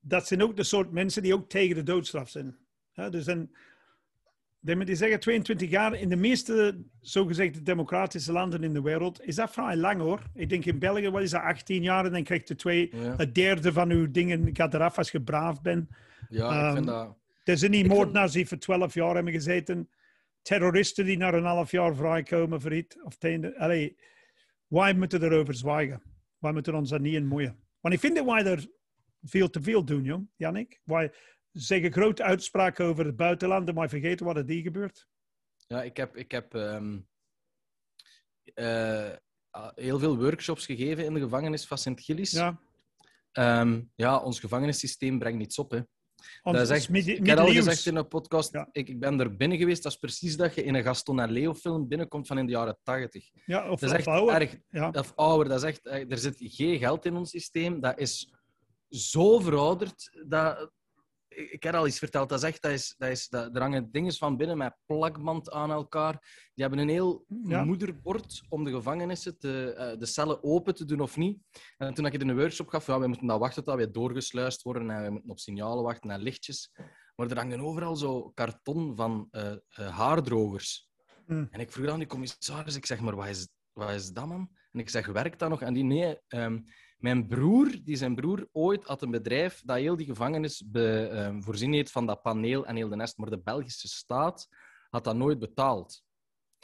dat 0.00 0.26
zijn 0.26 0.42
ook 0.42 0.56
de 0.56 0.62
soort 0.62 0.90
mensen 0.92 1.22
die 1.22 1.34
ook 1.34 1.48
tegen 1.48 1.74
de 1.74 1.82
doodstraf 1.82 2.28
zijn. 2.28 2.56
Hè? 2.92 3.10
Dus 3.10 3.26
een, 3.26 3.54
die 4.60 4.94
zeggen 4.94 5.20
22 5.20 5.70
jaar, 5.70 5.94
in 5.94 6.08
de 6.08 6.16
meeste 6.16 6.82
zogezegde 7.00 7.62
democratische 7.62 8.32
landen 8.32 8.62
in 8.64 8.72
de 8.72 8.82
wereld, 8.82 9.22
is 9.22 9.34
dat 9.34 9.50
vrij 9.52 9.76
lang 9.76 10.00
hoor. 10.00 10.22
Ik 10.34 10.48
denk 10.48 10.64
in 10.64 10.78
België, 10.78 11.10
wat 11.10 11.22
is 11.22 11.30
dat, 11.30 11.42
18 11.42 11.82
jaar 11.82 12.04
en 12.04 12.12
dan 12.12 12.24
krijg 12.24 12.48
je 12.48 12.54
twee, 12.54 12.96
Ja. 12.96 13.14
een 13.18 13.32
derde 13.32 13.72
van 13.72 13.90
uw 13.90 14.10
dingen 14.10 14.50
gaat 14.56 14.74
eraf 14.74 14.98
als 14.98 15.10
je 15.10 15.22
braaf 15.22 15.62
bent. 15.62 15.90
Ja, 16.28 16.66
ik 16.68 16.74
vind 16.74 16.86
Ehm, 16.88 16.96
dat... 16.96 17.16
Er 17.42 17.58
zijn 17.58 17.70
niet 17.70 17.86
moordenaars 17.86 18.32
die 18.32 18.46
voor 18.46 18.58
12 18.58 18.94
jaar 18.94 19.14
hebben 19.14 19.32
gezeten. 19.32 19.90
Terroristen 20.42 21.04
die 21.04 21.16
na 21.16 21.32
een 21.32 21.44
half 21.44 21.70
jaar 21.70 21.94
vrijkomen 21.94 22.60
voor 22.60 22.74
iets. 22.74 23.02
Of 23.02 23.16
allee, 23.56 23.96
wij 24.66 24.94
moeten 24.94 25.22
erover 25.22 25.54
zwijgen. 25.54 26.02
Wij 26.38 26.52
moeten 26.52 26.74
ons 26.74 26.90
daar 26.90 27.00
niet 27.00 27.14
in 27.14 27.26
moeien. 27.26 27.64
Want 27.80 27.94
ik 27.94 28.00
vind 28.00 28.16
dat 28.16 28.24
wij 28.24 28.44
er 28.44 28.66
veel 29.22 29.50
te 29.50 29.62
veel 29.62 29.84
doen, 29.84 30.04
jong, 30.04 30.30
Jannik. 30.36 30.80
Wij 30.84 31.12
zeggen 31.52 31.92
grote 31.92 32.22
uitspraken 32.22 32.84
over 32.84 33.04
het 33.04 33.16
buitenland 33.16 33.68
en 33.68 33.74
wij 33.74 33.88
vergeten 33.88 34.26
wat 34.26 34.36
er 34.36 34.46
die 34.46 34.62
gebeurt. 34.62 35.08
Ja, 35.66 35.82
ik 35.82 35.96
heb, 35.96 36.16
ik 36.16 36.30
heb 36.30 36.54
ehm, 36.54 37.00
eh, 38.54 39.10
ah, 39.50 39.70
heel 39.74 39.98
veel 39.98 40.18
workshops 40.18 40.66
gegeven 40.66 41.04
in 41.04 41.14
de 41.14 41.20
gevangenis 41.20 41.66
van 41.66 41.78
Sint-Gillis. 41.78 42.30
Ja, 42.30 42.60
Ehm, 43.32 43.82
ja, 43.94 44.18
ons 44.18 44.40
gevangenissysteem 44.40 45.18
brengt 45.18 45.38
niets 45.38 45.58
op. 45.58 45.70
Hè. 45.70 45.80
Dat 46.42 46.54
is 46.54 46.68
echt, 46.70 47.06
ik 47.08 47.26
heb 47.26 47.38
al 47.38 47.46
gezegd 47.52 47.86
in 47.86 47.96
een 47.96 48.08
podcast, 48.08 48.52
Ja. 48.52 48.68
ik, 48.72 48.88
ik 48.88 49.00
ben 49.00 49.20
er 49.20 49.36
binnen 49.36 49.58
geweest. 49.58 49.82
Dat 49.82 49.92
is 49.92 49.98
precies 49.98 50.36
dat 50.36 50.54
je 50.54 50.64
in 50.64 50.74
een 50.74 50.82
Gaston 50.82 51.20
en 51.20 51.30
Leo 51.30 51.54
film 51.54 51.88
binnenkomt 51.88 52.26
van 52.26 52.38
in 52.38 52.46
de 52.46 52.52
jaren 52.52 52.78
tachtig. 52.82 53.30
Ja, 53.46 53.70
of, 53.70 53.80
Dat 53.80 53.82
is 53.82 53.90
of 53.90 53.96
echt 53.98 54.06
ouder. 54.06 54.34
erg. 54.34 54.56
Ja. 54.70 54.88
Of 54.92 55.12
ouder, 55.16 55.48
dat 55.48 55.62
is 55.62 55.68
echt, 55.68 55.86
er 56.10 56.18
zit 56.18 56.36
geen 56.38 56.78
geld 56.78 57.04
in 57.04 57.16
ons 57.16 57.30
systeem. 57.30 57.80
Dat 57.80 57.98
is 57.98 58.32
zo 58.88 59.38
verouderd. 59.40 60.10
Dat, 60.26 60.70
ik 61.34 61.62
heb 61.62 61.74
al 61.74 61.86
iets 61.86 61.98
verteld. 61.98 62.28
Dat 62.28 62.38
is 62.42 62.48
echt, 62.48 62.62
dat 62.62 62.72
is, 62.72 62.94
dat 62.98 63.08
is, 63.08 63.28
dat, 63.28 63.54
er 63.54 63.60
hangen 63.60 63.88
dingen 63.90 64.12
van 64.12 64.36
binnen 64.36 64.56
met 64.58 64.76
plakband 64.86 65.50
aan 65.50 65.70
elkaar. 65.70 66.12
Die 66.54 66.64
hebben 66.64 66.78
een 66.78 66.88
heel 66.88 67.24
Ja. 67.42 67.64
moederbord 67.64 68.42
om 68.48 68.64
de 68.64 68.70
gevangenissen 68.70 69.38
te, 69.38 69.72
eh, 69.72 69.98
de 69.98 70.06
cellen 70.06 70.42
open 70.42 70.74
te 70.74 70.84
doen 70.84 71.00
of 71.00 71.16
niet. 71.16 71.38
En 71.76 71.94
toen 71.94 72.06
ik 72.06 72.12
het 72.12 72.22
in 72.22 72.28
een 72.28 72.36
workshop 72.36 72.68
gaf, 72.68 72.86
ja, 72.86 73.00
we 73.00 73.06
moeten 73.06 73.26
dan 73.26 73.38
wachten 73.38 73.64
tot 73.64 73.76
we 73.76 73.90
doorgesluist 73.90 74.62
worden 74.62 74.90
en 74.90 75.02
we 75.04 75.10
moeten 75.10 75.30
op 75.30 75.38
signalen 75.38 75.84
wachten 75.84 76.10
en 76.10 76.20
lichtjes. 76.20 76.70
Maar 77.16 77.30
er 77.30 77.36
hangen 77.36 77.60
overal 77.60 77.96
zo 77.96 78.30
karton 78.34 78.96
van 78.96 79.28
eh, 79.30 79.52
eh, 79.52 79.88
haardrogers. 79.96 80.90
Hmm. 81.26 81.48
En 81.50 81.60
ik 81.60 81.72
vroeg 81.72 81.88
aan 81.88 81.98
die 81.98 82.08
commissaris, 82.08 82.76
ik 82.76 82.86
zeg, 82.86 83.00
maar 83.00 83.16
wat 83.16 83.28
is, 83.28 83.48
wat 83.72 83.90
is 83.90 84.10
dat, 84.10 84.26
man? 84.26 84.50
En 84.72 84.80
ik 84.80 84.88
zeg, 84.88 85.06
werkt 85.06 85.38
dat 85.38 85.48
nog? 85.48 85.62
En 85.62 85.74
die, 85.74 85.84
nee, 85.84 86.18
ehm, 86.28 86.58
mijn 87.02 87.26
broer, 87.26 87.78
die 87.84 87.96
zijn 87.96 88.14
broer 88.14 88.48
ooit 88.52 88.84
had 88.84 89.02
een 89.02 89.10
bedrijf 89.10 89.62
dat 89.64 89.76
heel 89.76 89.96
die 89.96 90.06
gevangenis 90.06 90.62
be, 90.66 91.08
ehm, 91.12 91.40
voorzien 91.40 91.72
heeft 91.72 91.90
van 91.90 92.06
dat 92.06 92.22
paneel 92.22 92.66
en 92.66 92.76
heel 92.76 92.88
de 92.88 92.96
nest, 92.96 93.18
maar 93.18 93.30
de 93.30 93.40
Belgische 93.44 93.88
staat 93.88 94.48
had 94.90 95.04
dat 95.04 95.16
nooit 95.16 95.38
betaald. 95.38 96.02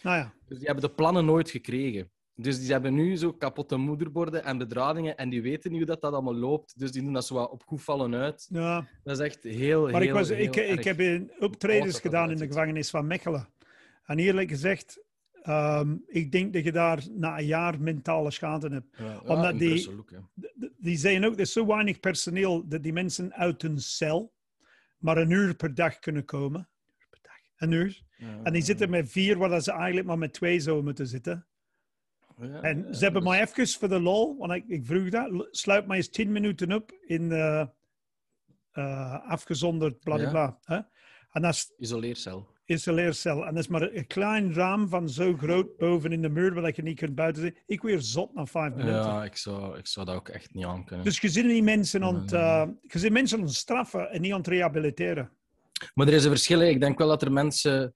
Nou 0.03 0.17
ja, 0.17 0.35
Dus 0.47 0.59
die 0.59 0.67
hebben 0.67 0.85
de 0.85 0.95
plannen 0.95 1.25
nooit 1.25 1.51
gekregen. 1.51 2.11
Dus 2.35 2.61
die 2.61 2.73
hebben 2.73 2.95
nu 2.95 3.17
zo 3.17 3.33
kapotte 3.33 3.77
moederborden 3.77 4.45
en 4.45 4.59
bedradingen 4.59 5.17
en 5.17 5.29
die 5.29 5.43
weten 5.43 5.71
niet 5.71 5.81
hoe 5.81 5.89
dat, 5.89 6.01
dat 6.01 6.13
allemaal 6.13 6.35
loopt. 6.35 6.79
Dus 6.79 6.93
die 6.93 7.03
doen 7.03 7.13
dat 7.13 7.27
zo 7.27 7.35
wat 7.35 7.51
op 7.51 7.63
goed 7.67 7.83
vallen 7.83 8.15
uit. 8.15 8.47
ja. 8.51 8.87
Dat 9.05 9.19
is 9.19 9.25
echt 9.25 9.43
heel, 9.43 9.83
Maar 9.83 10.01
heel, 10.01 10.03
ik, 10.03 10.13
was, 10.13 10.29
heel 10.29 10.39
ik, 10.39 10.57
ik 10.57 10.85
heb 10.85 11.31
optredens 11.39 12.01
gedaan 12.01 12.31
in 12.31 12.37
de 12.37 12.47
gevangenis 12.47 12.91
van 12.91 13.07
Mechelen. 13.07 13.49
En 14.05 14.19
eerlijk 14.19 14.49
gezegd, 14.49 15.03
ehm, 15.49 15.97
ik 16.07 16.33
denk 16.33 16.53
dat 16.53 16.65
je 16.65 16.73
daar 16.73 17.05
na 17.11 17.39
een 17.39 17.47
jaar 17.47 17.81
mentale 17.81 18.31
schade 18.31 18.69
hebt. 18.69 18.97
Ja, 18.99 19.19
omdat 19.19 19.59
die- 19.59 19.91
ook, 19.99 20.11
Die 20.79 20.97
zeggen 20.97 21.25
ook, 21.25 21.35
er 21.35 21.41
is 21.41 21.53
zo 21.53 21.67
weinig 21.67 22.01
personeel 22.01 22.69
dat 22.69 22.83
die 22.83 22.93
mensen 22.93 23.33
uit 23.35 23.63
hun 23.63 23.79
cel 23.81 24.33
maar 24.99 25.17
een 25.17 25.31
uur 25.31 25.55
per 25.55 25.75
dag 25.75 25.99
kunnen 25.99 26.25
komen. 26.25 26.69
Een 27.57 27.73
uur. 27.73 28.03
En 28.43 28.53
die 28.53 28.63
zitten 28.63 28.91
met 28.91 29.11
vier, 29.11 29.39
waar 29.39 29.61
ze 29.61 29.73
eigenlijk 29.73 30.07
maar 30.07 30.19
met 30.19 30.33
twee 30.33 30.61
zouden 30.61 30.85
moeten 30.85 31.07
zitten. 31.07 31.47
ja, 32.41 32.61
En 32.63 32.95
ze 32.95 33.03
hebben 33.05 33.23
dus- 33.23 33.31
mij 33.31 33.41
even 33.43 33.69
voor 33.69 33.89
de 33.89 34.01
lol, 34.01 34.37
want 34.39 34.53
ik, 34.53 34.65
ik 34.69 34.87
vroeg 34.87 35.09
dat, 35.09 35.49
sluit 35.51 35.87
mij 35.87 35.97
eens 35.97 36.09
tien 36.09 36.33
minuten 36.33 36.73
op 36.73 36.93
in 37.07 37.33
eh, 37.33 37.67
eh, 38.73 39.29
afgezonderd, 39.29 40.01
bla 40.01 40.17
bla 40.17 40.31
bla. 40.31 40.59
Hè? 40.63 40.81
En 41.31 41.43
dat 41.43 41.55
is 41.55 41.73
Isoleercel. 41.79 42.57
Isoleercel. 42.71 43.47
En 43.47 43.55
dat 43.55 43.63
is 43.63 43.69
maar 43.69 43.83
een 43.83 44.07
klein 44.07 44.55
raam 44.55 44.89
van 44.89 45.09
zo 45.09 45.37
groot 45.37 45.77
boven 45.77 46.13
in 46.13 46.23
de 46.23 46.29
muur, 46.29 46.55
waar 46.55 46.73
je 46.75 46.83
niet 46.83 46.99
kunt 46.99 47.15
buiten 47.15 47.43
zien. 47.43 47.57
Ik 47.67 47.83
weer 47.83 48.01
zot 48.01 48.35
na 48.35 48.47
vijf 48.47 48.75
minuten. 48.75 48.95
Ja, 49.01 49.25
ik 49.25 49.37
zou, 49.37 49.79
ik 49.79 49.87
zou 49.87 50.07
dat 50.07 50.15
ook 50.15 50.29
echt 50.29 50.55
niet 50.55 50.65
aan 50.65 50.85
kunnen. 50.85 51.05
Dus 51.05 51.21
je 51.21 51.29
ziet 51.29 51.45
die 51.45 51.63
mensen 51.63 52.05
aan 52.05 52.15
het, 52.15 52.33
eh, 52.33 52.65
je 52.81 52.99
ziet 52.99 53.13
mensen 53.13 53.39
aan 53.39 53.45
het 53.45 53.55
straffen 53.55 54.11
en 54.11 54.21
niet 54.21 54.33
aan 54.33 54.39
het 54.39 54.47
rehabiliteren. 54.47 55.31
Maar 55.95 56.07
er 56.07 56.13
is 56.15 56.25
een 56.25 56.31
verschil. 56.31 56.61
Ik 56.61 56.81
denk 56.81 56.99
wel 56.99 57.09
dat 57.09 57.23
er 57.23 57.33
mensen... 57.33 57.95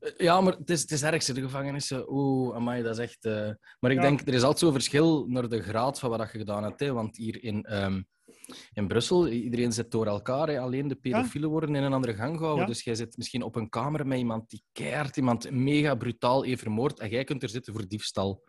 Eh, 0.00 0.12
Ja, 0.18 0.40
maar 0.40 0.52
het 0.52 0.70
is, 0.70 0.80
het 0.80 0.90
is 0.90 1.02
ergste, 1.02 1.32
de 1.32 1.40
gevangenissen. 1.40 2.12
Oeh, 2.12 2.56
amai, 2.56 2.82
dat 2.82 2.98
is 2.98 3.04
echt... 3.04 3.24
eh, 3.24 3.50
Maar 3.80 3.90
ik 3.90 3.96
Ja. 3.96 4.02
denk, 4.02 4.20
er 4.20 4.34
is 4.34 4.42
altijd 4.42 4.58
zo'n 4.58 4.72
verschil 4.72 5.26
naar 5.28 5.48
de 5.48 5.62
graad 5.62 5.98
van 5.98 6.10
wat 6.10 6.32
je 6.32 6.38
gedaan 6.38 6.62
hebt. 6.62 6.80
Hè. 6.80 6.92
Want 6.92 7.16
hier 7.16 7.42
in, 7.44 7.62
ehm, 7.64 8.02
in 8.72 8.86
Brussel, 8.88 9.28
iedereen 9.28 9.72
zit 9.72 9.90
door 9.90 10.06
elkaar. 10.06 10.48
Hè. 10.48 10.60
Alleen 10.60 10.88
de 10.88 10.94
pedofielen 10.94 11.50
worden 11.50 11.74
in 11.74 11.82
een 11.82 11.92
andere 11.92 12.14
gang 12.14 12.36
gehouden. 12.36 12.66
Ja. 12.66 12.70
Dus 12.72 12.82
jij 12.84 12.94
zit 12.94 13.16
misschien 13.16 13.42
op 13.42 13.56
een 13.56 13.68
kamer 13.68 14.06
met 14.06 14.18
iemand 14.18 14.50
die 14.50 14.62
keihard 14.72 15.16
iemand 15.16 15.50
mega 15.50 15.94
brutaal 15.94 16.42
heeft 16.42 16.62
vermoord. 16.62 16.98
En 16.98 17.08
jij 17.08 17.24
kunt 17.24 17.42
er 17.42 17.48
zitten 17.48 17.72
voor 17.72 17.88
diefstal. 17.88 18.42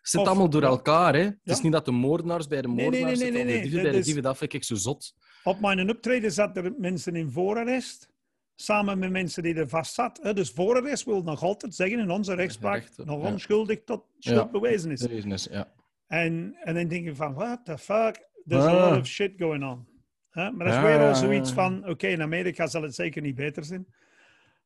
Het 0.00 0.08
zit 0.10 0.20
Of- 0.20 0.26
allemaal 0.26 0.50
door 0.50 0.62
elkaar. 0.62 1.14
Hè. 1.14 1.22
Het 1.22 1.38
is 1.44 1.60
niet 1.60 1.72
dat 1.72 1.84
de 1.84 1.90
moordenaars 1.90 2.46
bij 2.46 2.62
de 2.62 2.68
nee, 2.68 2.76
nee, 2.76 2.84
moordenaars 2.84 3.18
nee, 3.18 3.26
zitten. 3.28 3.46
nee, 3.46 3.56
de 3.56 3.62
dieven 3.62 3.82
bij 3.82 3.90
de 3.92 3.98
is- 3.98 4.04
dieven. 4.04 4.22
Dat 4.22 4.36
vind 4.38 4.52
ik 4.52 4.64
zo 4.64 4.74
zot. 4.74 5.14
Op 5.44 5.60
mijn 5.60 5.90
optreden 5.90 6.32
zaten 6.32 6.64
er 6.64 6.74
mensen 6.78 7.16
in 7.16 7.30
voorarrest, 7.30 8.08
samen 8.54 8.98
met 8.98 9.10
mensen 9.10 9.42
die 9.42 9.54
er 9.54 9.68
vast 9.68 9.94
zaten. 9.94 10.34
Dus 10.34 10.50
voorarrest 10.50 11.04
wil 11.04 11.22
nog 11.22 11.42
altijd 11.42 11.74
zeggen 11.74 11.98
in 11.98 12.10
onze 12.10 12.34
rechtspraak, 12.34 12.88
nog 12.96 13.24
onschuldig 13.24 13.84
tot 13.84 14.04
schuld 14.18 14.50
bewezen 14.50 14.90
is. 14.90 15.00
Bewezen 15.00 15.32
is, 15.32 15.48
ja. 15.50 15.72
En, 16.06 16.56
en 16.60 16.74
dan 16.74 16.88
denk 16.88 17.04
je 17.04 17.14
van, 17.14 17.34
what 17.34 17.64
the 17.64 17.78
fuck? 17.78 18.28
There's 18.50 18.64
a 18.64 18.68
Ah. 18.76 18.90
lot 18.90 18.98
of 19.00 19.06
shit 19.06 19.32
going 19.38 19.64
on. 19.64 19.86
Hè? 20.30 20.50
Maar 20.50 20.66
dat 20.66 20.74
is 20.76 20.80
Ja, 20.82 20.86
weer 20.98 21.08
al 21.08 21.14
zoiets 21.14 21.52
van, 21.52 21.88
oké, 21.88 22.06
in 22.06 22.22
Amerika 22.22 22.66
zal 22.66 22.82
het 22.82 22.94
zeker 22.94 23.22
niet 23.22 23.34
beter 23.34 23.64
zijn. 23.64 23.86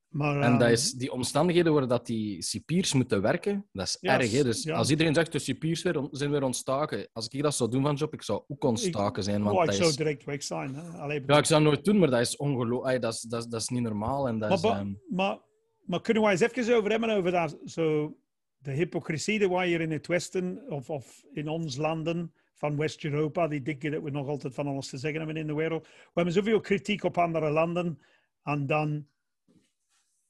Maar, 0.09 0.41
En 0.41 0.53
dat 0.53 0.61
ehm, 0.61 0.73
is 0.73 0.93
die 0.93 1.13
omstandigheden 1.13 1.73
waar 1.73 1.89
dat 1.89 2.07
die 2.07 2.43
cipiers 2.43 2.93
moeten 2.93 3.23
werken, 3.23 3.67
dat 3.73 3.87
is 3.87 3.99
erg. 4.01 4.33
Hè? 4.33 4.43
Dus 4.45 4.63
ja. 4.63 4.77
als 4.77 4.91
iedereen 4.91 5.15
zegt, 5.15 5.33
de 5.33 5.39
cipiers 5.39 5.83
weer, 5.83 6.09
zijn 6.11 6.31
weer 6.31 6.43
ontstaken. 6.43 7.09
Als 7.13 7.29
ik 7.29 7.43
dat 7.43 7.55
zou 7.55 7.71
doen 7.71 7.83
van 7.83 7.95
job, 7.95 8.13
ik 8.13 8.23
zou 8.23 8.43
ook 8.49 8.65
ontstaken 8.65 9.23
zijn. 9.23 9.43
Want 9.43 9.57
oh, 9.57 9.61
ik 9.63 9.67
dat 9.69 9.77
zou 9.77 9.89
is... 9.89 9.97
direct 9.97 10.25
weg 10.25 10.43
zijn. 10.43 10.75
Hè? 10.75 10.99
Allee, 10.99 11.23
Ja, 11.27 11.39
ik 11.39 11.45
zou 11.45 11.63
nooit 11.63 11.85
doen, 11.85 11.99
maar 11.99 12.11
dat 12.11 12.21
is 12.21 12.37
ongelooflijk. 12.37 13.03
Dat 13.03 13.13
is, 13.15 13.21
dat, 13.21 13.43
is, 13.45 13.49
dat 13.49 13.61
is 13.61 13.69
niet 13.69 13.83
normaal. 13.83 14.29
En 14.29 14.39
dat 14.39 14.49
Maar, 14.49 14.59
is, 14.59 14.79
ehm, 14.79 14.93
maar, 15.09 15.39
maar 15.85 16.01
kunnen 16.01 16.23
wij 16.23 16.33
eens 16.33 16.41
even 16.41 16.77
over 16.77 16.91
hebben 16.91 17.11
over 17.11 17.31
dat, 17.31 17.59
zo, 17.65 18.17
de 18.59 18.73
hypocrisie 18.73 19.39
die 19.39 19.49
wij 19.51 19.67
hier 19.67 19.81
in 19.81 19.91
het 19.93 20.07
Westen 20.07 20.63
of, 20.69 20.91
of 20.91 21.25
in 21.33 21.49
ons 21.49 21.77
landen 21.77 22.33
van 22.55 22.77
West-Europa, 22.77 23.49
die 23.49 23.63
denken 23.63 23.91
dat 23.91 24.03
we 24.03 24.11
nog 24.11 24.29
altijd 24.29 24.55
van 24.55 24.67
alles 24.67 24.89
te 24.89 24.99
zeggen 24.99 25.19
hebben 25.21 25.37
in 25.37 25.47
de 25.47 25.55
wereld. 25.55 25.87
We 25.87 26.11
hebben 26.15 26.35
zoveel 26.35 26.61
kritiek 26.61 27.03
op 27.05 27.19
andere 27.19 27.51
landen 27.51 27.99
en 28.43 28.67
dan, 28.67 29.07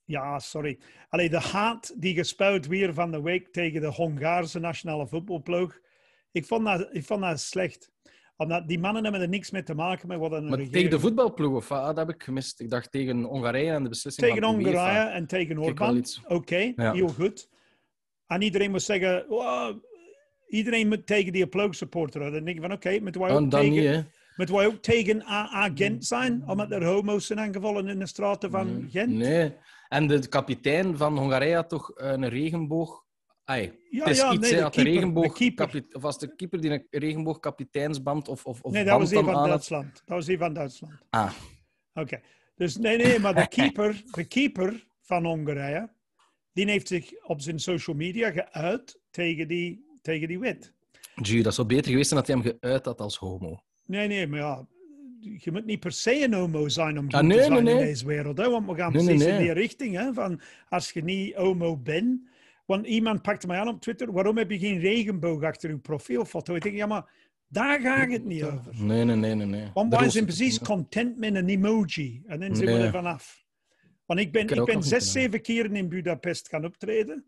ja, 0.05 0.39
sorry. 0.39 0.79
Allee, 1.09 1.29
de 1.31 1.41
haat 1.41 1.95
die 2.01 2.15
gespuit 2.15 2.67
weer 2.67 2.95
van 2.95 3.11
de 3.11 3.23
week 3.23 3.49
tegen 3.53 3.81
de 3.81 3.87
Hongaarse 3.93 4.59
nationale 4.59 5.07
voetbalploeg, 5.07 5.79
ik 6.33 6.47
vond 6.47 6.65
dat, 6.65 6.89
ik 6.95 7.05
vond 7.05 7.21
dat 7.21 7.41
slecht. 7.41 7.93
Omdat 8.37 8.69
die 8.69 8.79
mannen 8.79 9.03
hebben 9.03 9.21
er 9.21 9.29
niks 9.29 9.51
mee 9.51 9.63
te 9.63 9.75
maken 9.75 10.09
met 10.09 10.19
wat 10.19 10.33
een 10.33 10.43
maar 10.43 10.51
regering... 10.59 10.73
tegen 10.73 10.91
de 10.91 11.01
voetbalploeg, 11.01 11.55
of? 11.57 11.71
Ah, 11.73 11.87
dat 11.87 11.97
heb 11.97 12.09
ik 12.09 12.23
gemist. 12.23 12.61
Ik 12.61 12.71
dacht 12.71 12.91
tegen 12.91 13.23
Hongarije 13.23 13.71
en 13.73 13.83
de 13.83 13.89
beslissing 13.89 14.27
Tegen 14.27 14.43
van. 14.43 14.55
Hongarije 14.55 15.09
en 15.11 15.27
tegen 15.27 15.59
Orbán. 15.59 15.97
iets. 15.97 16.21
Oké, 16.29 16.73
Ja. 16.77 16.93
heel 16.93 17.09
goed. 17.09 17.49
En 18.27 18.43
iedereen 18.43 18.71
moet 18.71 18.83
zeggen, 18.83 19.25
"Wow, 19.29 19.85
iedereen 20.55 20.89
moet 20.89 21.07
tegen 21.07 21.33
die 21.33 21.47
ploeg 21.47 21.75
supporter. 21.75 22.21
Dan 22.21 22.45
denk 22.45 22.57
ik 22.57 22.63
van, 22.63 22.73
oké, 22.73 22.99
moeten 23.01 23.21
wij 23.21 23.31
ook 23.31 23.41
niet, 23.41 23.51
tegen, 23.51 24.09
moeten 24.37 24.55
wij 24.55 24.67
ook 24.67 24.83
tegen 24.83 25.23
AA 25.23 25.71
Gent 25.75 26.05
zijn? 26.05 26.43
Omdat 26.47 26.71
er 26.71 26.85
homo's 26.85 27.27
zijn 27.27 27.41
aangevallen 27.41 27.89
in 27.89 27.99
de 27.99 28.07
straten 28.07 28.51
van 28.51 28.79
Nee. 28.79 28.91
Gent? 28.91 29.13
Nee. 29.13 29.53
En 29.89 30.07
de 30.07 30.29
kapitein 30.29 30.97
van 30.97 31.19
Hongarije 31.19 31.55
had 31.55 31.69
toch 31.69 31.91
een 31.95 32.29
regenboog... 32.29 33.03
Ai, 33.45 33.73
Ja, 33.91 34.01
het 34.01 34.09
is 34.09 34.19
ja, 34.19 34.33
iets, 34.33 34.51
nee, 34.51 34.63
de 34.63 34.71
keeper, 34.71 34.93
regenboog... 34.93 35.27
de 35.27 35.33
keeper. 35.33 35.85
Of 35.93 36.03
was 36.03 36.19
de 36.19 36.35
keeper 36.35 36.61
die 36.61 36.71
een 36.71 36.87
regenboogkapiteinsband 36.91 38.29
of, 38.29 38.45
of, 38.47 38.63
of 38.63 38.73
Nee, 38.73 38.85
dat 38.85 38.99
was 38.99 39.09
die 39.09 39.19
van 39.23 39.35
had? 39.35 39.47
Duitsland. 39.47 39.93
Dat 39.93 40.17
was 40.17 40.27
die 40.27 40.39
van 40.39 40.55
Duitsland. 40.55 40.95
Ah, 41.11 41.33
Oké. 41.95 42.21
Dus 42.57 42.77
nee, 42.77 42.97
nee, 42.97 43.19
maar 43.19 43.35
de 43.35 43.49
keeper, 43.57 44.03
de 44.11 44.25
keeper 44.25 44.87
van 45.01 45.25
Hongarije, 45.25 45.93
die 46.53 46.71
heeft 46.71 46.89
zich 46.89 47.25
op 47.25 47.41
zijn 47.41 47.59
social 47.59 47.97
media 47.97 48.31
geuit 48.31 49.01
tegen 49.11 49.49
die, 49.49 49.94
tegen 50.05 50.29
die 50.29 50.39
wet. 50.39 50.73
Gee, 51.15 51.43
dat 51.43 51.55
zou 51.55 51.67
beter 51.67 51.91
geweest 51.91 52.09
zijn 52.09 52.21
dat 52.25 52.29
hij 52.29 52.41
hem 52.43 52.59
geuit 52.61 52.85
had 52.85 53.01
als 53.01 53.17
homo. 53.17 53.63
Nee, 53.87 54.09
nee, 54.09 54.27
maar 54.27 54.39
ja, 54.39 54.67
je 55.21 55.53
moet 55.53 55.65
niet 55.65 55.81
per 55.81 55.93
se 55.93 56.25
een 56.25 56.35
homo 56.35 56.69
zijn 56.69 56.99
om 56.99 57.05
goed 57.05 57.15
Ah, 57.15 57.23
nee, 57.23 57.39
te 57.39 57.45
zijn 57.45 57.65
nee, 57.65 57.75
in 57.75 57.81
deze 57.81 58.07
wereld. 58.07 58.39
Hè? 58.39 58.51
Want 58.51 58.67
we 58.67 58.75
gaan 58.75 58.93
precies 58.93 59.25
in 59.25 59.39
die 59.39 59.53
richting. 59.53 59.97
Hè? 59.97 60.13
Van, 60.13 60.41
als 60.69 60.91
je 60.91 61.05
niet 61.05 61.35
homo 61.35 61.77
bent... 61.77 62.33
Want 62.67 62.87
iemand 62.87 63.23
pakte 63.23 63.47
mij 63.47 63.59
aan 63.59 63.69
op 63.69 63.81
Twitter. 63.81 64.13
Waarom 64.13 64.39
heb 64.39 64.51
je 64.51 64.59
geen 64.59 64.79
regenboog 64.79 65.43
achter 65.43 65.71
je 65.71 65.79
profielfoto? 65.79 66.55
Ik 66.55 66.63
denk, 66.63 66.77
ja, 66.77 66.87
maar 66.87 67.11
daar 67.49 67.81
gaat 67.81 68.13
het 68.13 68.25
niet 68.25 68.45
over. 68.45 68.73
Nee, 68.73 69.05
nee, 69.05 69.17
nee, 69.17 69.35
nee. 69.35 69.47
nee. 69.47 69.71
Want 69.75 69.97
wij 69.97 70.11
zijn 70.11 70.25
precies 70.25 70.59
te 70.59 70.65
content 70.65 71.19
met 71.19 71.35
een 71.35 71.49
emoji. 71.49 72.23
En 72.27 72.41
dan 72.41 72.57
zijn 72.57 72.79
we 72.79 72.85
er 72.85 72.91
vanaf. 72.91 73.45
Want 74.07 74.21
ik 74.21 74.33
ben, 74.33 74.43
Ik 74.43 74.51
ik 74.51 74.65
ben 74.65 74.83
zes, 74.83 75.13
zeven 75.13 75.43
keren 75.43 75.77
in 75.77 75.89
Budapest 75.89 76.49
gaan 76.49 76.65
optreden. 76.65 77.25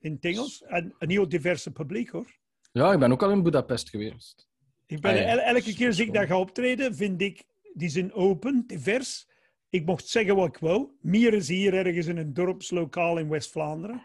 In 0.00 0.12
het 0.12 0.24
Engels. 0.24 0.62
En 0.62 0.94
een 0.98 1.10
heel 1.10 1.28
diverse 1.28 1.72
publiek, 1.72 2.08
hoor. 2.08 2.38
Ja, 2.72 2.92
ik 2.92 2.98
ben 2.98 3.12
ook 3.12 3.22
al 3.22 3.30
in 3.30 3.42
Budapest 3.42 3.88
geweest. 3.90 4.48
Ik 4.86 5.00
ben, 5.00 5.10
Ah, 5.10 5.16
ja. 5.18 5.24
el- 5.26 5.38
elke 5.54 5.74
keer 5.74 5.86
als 5.86 5.98
ik 5.98 6.12
daar 6.12 6.26
ga 6.26 6.38
optreden, 6.38 6.94
vind 6.94 7.20
ik, 7.20 7.44
die 7.74 7.88
zijn 7.88 8.12
open, 8.12 8.64
divers. 8.66 9.28
Ik 9.68 9.84
mocht 9.86 10.08
zeggen 10.08 10.36
wat 10.36 10.46
ik 10.48 10.58
wou. 10.58 10.88
Meer 11.00 11.34
is 11.34 11.48
hier 11.48 11.74
ergens 11.74 12.06
in 12.06 12.16
een 12.16 12.34
dorpslokaal 12.34 13.18
in 13.18 13.28
West-Vlaanderen. 13.28 14.02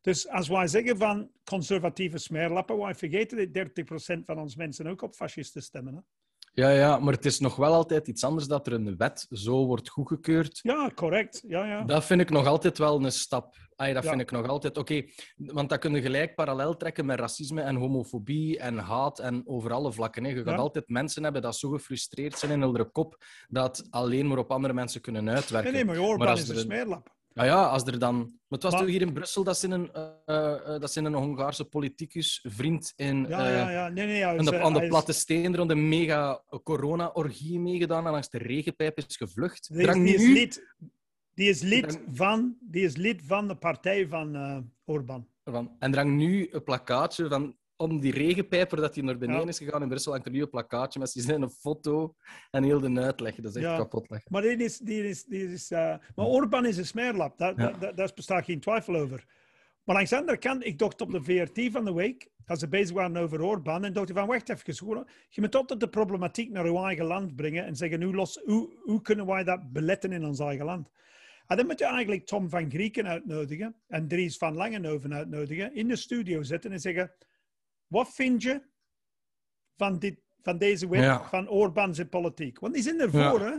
Dus 0.00 0.28
als 0.28 0.48
wij 0.48 0.66
zeggen 0.66 0.96
van 0.96 1.30
conservatieve 1.44 2.18
smeerlappen, 2.18 2.78
wij 2.78 2.94
vergeten 2.94 3.52
dat 3.52 3.52
30% 3.74 4.24
van 4.24 4.38
ons 4.38 4.56
mensen 4.56 4.86
ook 4.86 5.02
op 5.02 5.14
fascisten 5.14 5.62
stemmen. 5.62 5.94
Hè? 5.94 6.00
Ja, 6.58 6.70
ja, 6.70 6.98
maar 6.98 7.12
het 7.12 7.24
is 7.24 7.38
nog 7.38 7.56
wel 7.56 7.72
altijd 7.74 8.08
iets 8.08 8.24
anders 8.24 8.46
dat 8.46 8.66
er 8.66 8.72
een 8.72 8.96
wet 8.96 9.26
zo 9.30 9.66
wordt 9.66 9.88
goedgekeurd. 9.88 10.58
Ja, 10.62 10.90
correct. 10.94 11.42
Ja, 11.48 11.66
ja. 11.66 11.82
Dat 11.84 12.04
vind 12.04 12.20
ik 12.20 12.30
nog 12.30 12.46
altijd 12.46 12.78
wel 12.78 13.04
een 13.04 13.12
stap. 13.12 13.56
Ay, 13.76 13.92
dat 13.92 14.02
Ja. 14.02 14.08
vind 14.08 14.20
ik 14.22 14.30
nog 14.30 14.48
altijd 14.48 14.78
oké. 14.78 15.02
Want 15.36 15.68
dat 15.68 15.78
kun 15.78 15.94
je 15.94 16.00
gelijk 16.00 16.34
parallel 16.34 16.76
trekken 16.76 17.06
met 17.06 17.18
racisme 17.18 17.60
en 17.60 17.76
homofobie 17.76 18.58
en 18.58 18.78
haat 18.78 19.18
en 19.18 19.42
over 19.46 19.72
alle 19.72 19.92
vlakken. 19.92 20.24
Hè. 20.24 20.30
Je 20.30 20.36
gaat 20.36 20.46
Ja. 20.46 20.54
altijd 20.56 20.88
mensen 20.88 21.22
hebben 21.22 21.42
dat 21.42 21.56
zo 21.56 21.68
gefrustreerd 21.70 22.38
zijn 22.38 22.52
in 22.52 22.62
hun 22.62 22.92
kop 22.92 23.24
dat 23.48 23.86
alleen 23.90 24.26
maar 24.26 24.38
op 24.38 24.50
andere 24.50 24.74
mensen 24.74 25.00
kunnen 25.00 25.28
uitwerken. 25.30 25.72
Nee, 25.72 25.84
nee, 25.84 25.94
maar 25.94 26.04
Orbán 26.04 26.18
Maar 26.18 26.28
als 26.28 26.40
is 26.40 26.48
een- 26.48 26.56
smeerlap. 26.56 27.16
Ja, 27.32 27.44
ja, 27.44 27.64
als 27.66 27.82
er 27.84 27.98
dan... 27.98 28.16
Maar 28.16 28.30
het 28.58 28.62
was 28.62 28.72
Maar- 28.72 28.80
toch 28.80 28.90
hier 28.90 29.00
in 29.00 29.12
Brussel, 29.12 29.44
dat 29.44 29.58
ze 29.58 29.68
een, 29.68 29.92
eh, 29.92 30.08
eh, 30.26 30.74
eh, 30.74 30.80
dat 30.80 30.92
ze 30.92 31.00
een 31.00 31.14
Hongaarse 31.14 31.64
politicus, 31.64 32.44
vriend 32.48 32.92
in... 32.96 33.26
Ja, 33.28 33.48
ja, 33.48 33.70
ja. 33.70 33.88
Nee, 33.88 34.06
nee, 34.06 34.16
ja. 34.16 34.36
aan 34.36 34.44
de, 34.44 34.60
aan 34.60 34.72
de 34.72 34.82
is- 34.82 34.88
platte 34.88 35.12
steen 35.12 35.54
er 35.54 35.60
aan 35.60 35.68
de 35.68 35.74
mega 35.74 36.42
corona-orgie 36.62 37.60
meegedaan 37.60 38.04
en 38.06 38.12
langs 38.12 38.28
de 38.30 38.38
regenpijp 38.38 38.96
is 38.98 39.16
gevlucht. 39.16 39.68
Die 39.74 39.82
Drang 39.82 40.04
die 40.04 40.14
is 40.14 40.20
nu... 40.20 40.32
lid, 40.32 40.66
die 41.34 41.48
is 41.48 41.60
lid, 41.60 41.88
Drang- 41.88 42.04
van, 42.16 42.56
die 42.60 42.82
is 42.84 42.96
lid 42.96 43.22
van 43.26 43.48
de 43.48 43.54
partij 43.56 44.08
van 44.08 44.34
eh 44.36 44.58
Orbán. 44.84 45.26
En 45.78 45.90
drang 45.92 46.16
nu 46.16 46.48
een 46.50 46.62
plakkaatje 46.64 47.28
van 47.28 47.56
om 47.78 48.00
die 48.00 48.12
regenpijper 48.12 48.80
dat 48.80 48.94
hij 48.94 49.04
naar 49.04 49.18
beneden 49.18 49.42
Ja. 49.42 49.48
is 49.48 49.58
gegaan 49.58 49.82
in 49.82 49.88
Brussel, 49.88 50.12
hangt 50.12 50.26
er 50.26 50.32
nu 50.32 50.40
een 50.42 50.50
plakkaatje 50.50 50.98
met 50.98 51.10
zijn 51.10 51.50
foto 51.50 52.14
en 52.50 52.62
heel 52.62 52.80
de 52.80 53.00
uitleg. 53.00 53.34
Dat 53.34 53.56
is 53.56 53.62
echt 53.62 53.64
Ja. 53.72 53.76
kapot 53.76 54.10
leggen. 54.10 54.32
Maar, 54.32 54.44
is, 54.44 54.78
die 54.78 55.08
is, 55.08 55.24
die 55.24 55.52
is, 55.52 55.70
eh, 55.70 55.96
maar 56.14 56.26
Orbán 56.26 56.66
is 56.66 56.76
een 56.76 56.86
smeerlap, 56.86 57.38
daar, 57.38 57.50
Ja. 57.50 57.56
daar, 57.56 57.78
daar, 57.78 57.94
daar 57.94 58.12
bestaat 58.14 58.44
geen 58.44 58.60
twijfel 58.60 58.94
over. 58.96 59.24
Maar 59.84 59.96
langs 59.96 60.10
de 60.10 60.16
andere 60.18 60.38
kant, 60.38 60.64
ik 60.66 60.78
dacht 60.78 61.00
op 61.00 61.10
de 61.10 61.22
VRT 61.22 61.72
van 61.72 61.84
de 61.84 61.92
week, 61.92 62.28
als 62.46 62.58
ze 62.58 62.68
bezig 62.68 62.94
waren 62.94 63.16
over 63.16 63.42
Orbán, 63.42 63.84
en 63.84 63.92
dacht 63.92 64.08
ik 64.08 64.16
van, 64.16 64.26
wacht 64.26 64.48
even, 64.48 64.86
hoor, 64.86 65.10
je 65.28 65.40
moet 65.40 65.54
altijd 65.54 65.80
de 65.80 65.88
problematiek 65.88 66.50
naar 66.50 66.64
uw 66.64 66.84
eigen 66.84 67.04
land 67.04 67.36
brengen 67.36 67.64
en 67.64 67.76
zeggen, 67.76 68.02
hoe, 68.02 68.14
los, 68.14 68.40
hoe, 68.44 68.68
hoe 68.82 69.02
kunnen 69.02 69.26
wij 69.26 69.44
dat 69.44 69.72
beletten 69.72 70.12
in 70.12 70.24
ons 70.24 70.38
eigen 70.38 70.64
land? 70.64 70.90
En 71.46 71.56
dan 71.56 71.66
moet 71.66 71.78
je 71.78 71.84
eigenlijk 71.84 72.26
Tom 72.26 72.48
van 72.50 72.70
Grieken 72.70 73.06
uitnodigen 73.06 73.74
en 73.86 74.08
Dries 74.08 74.36
van 74.36 74.54
Langenhoven 74.54 75.14
uitnodigen, 75.14 75.74
in 75.74 75.88
de 75.88 75.96
studio 75.96 76.42
zetten 76.42 76.72
en 76.72 76.80
zeggen, 76.80 77.12
wat 77.88 78.08
vind 78.14 78.42
je 78.42 78.62
van, 79.76 79.98
dit, 79.98 80.20
van 80.42 80.58
deze 80.58 80.88
wet, 80.88 81.00
Ja. 81.02 81.24
van 81.28 81.48
Orbán 81.48 81.94
zijn 81.94 82.08
politiek? 82.08 82.58
Want 82.58 82.74
die 82.74 82.82
zijn 82.82 83.00
ervoor, 83.00 83.40
hè? 83.40 83.56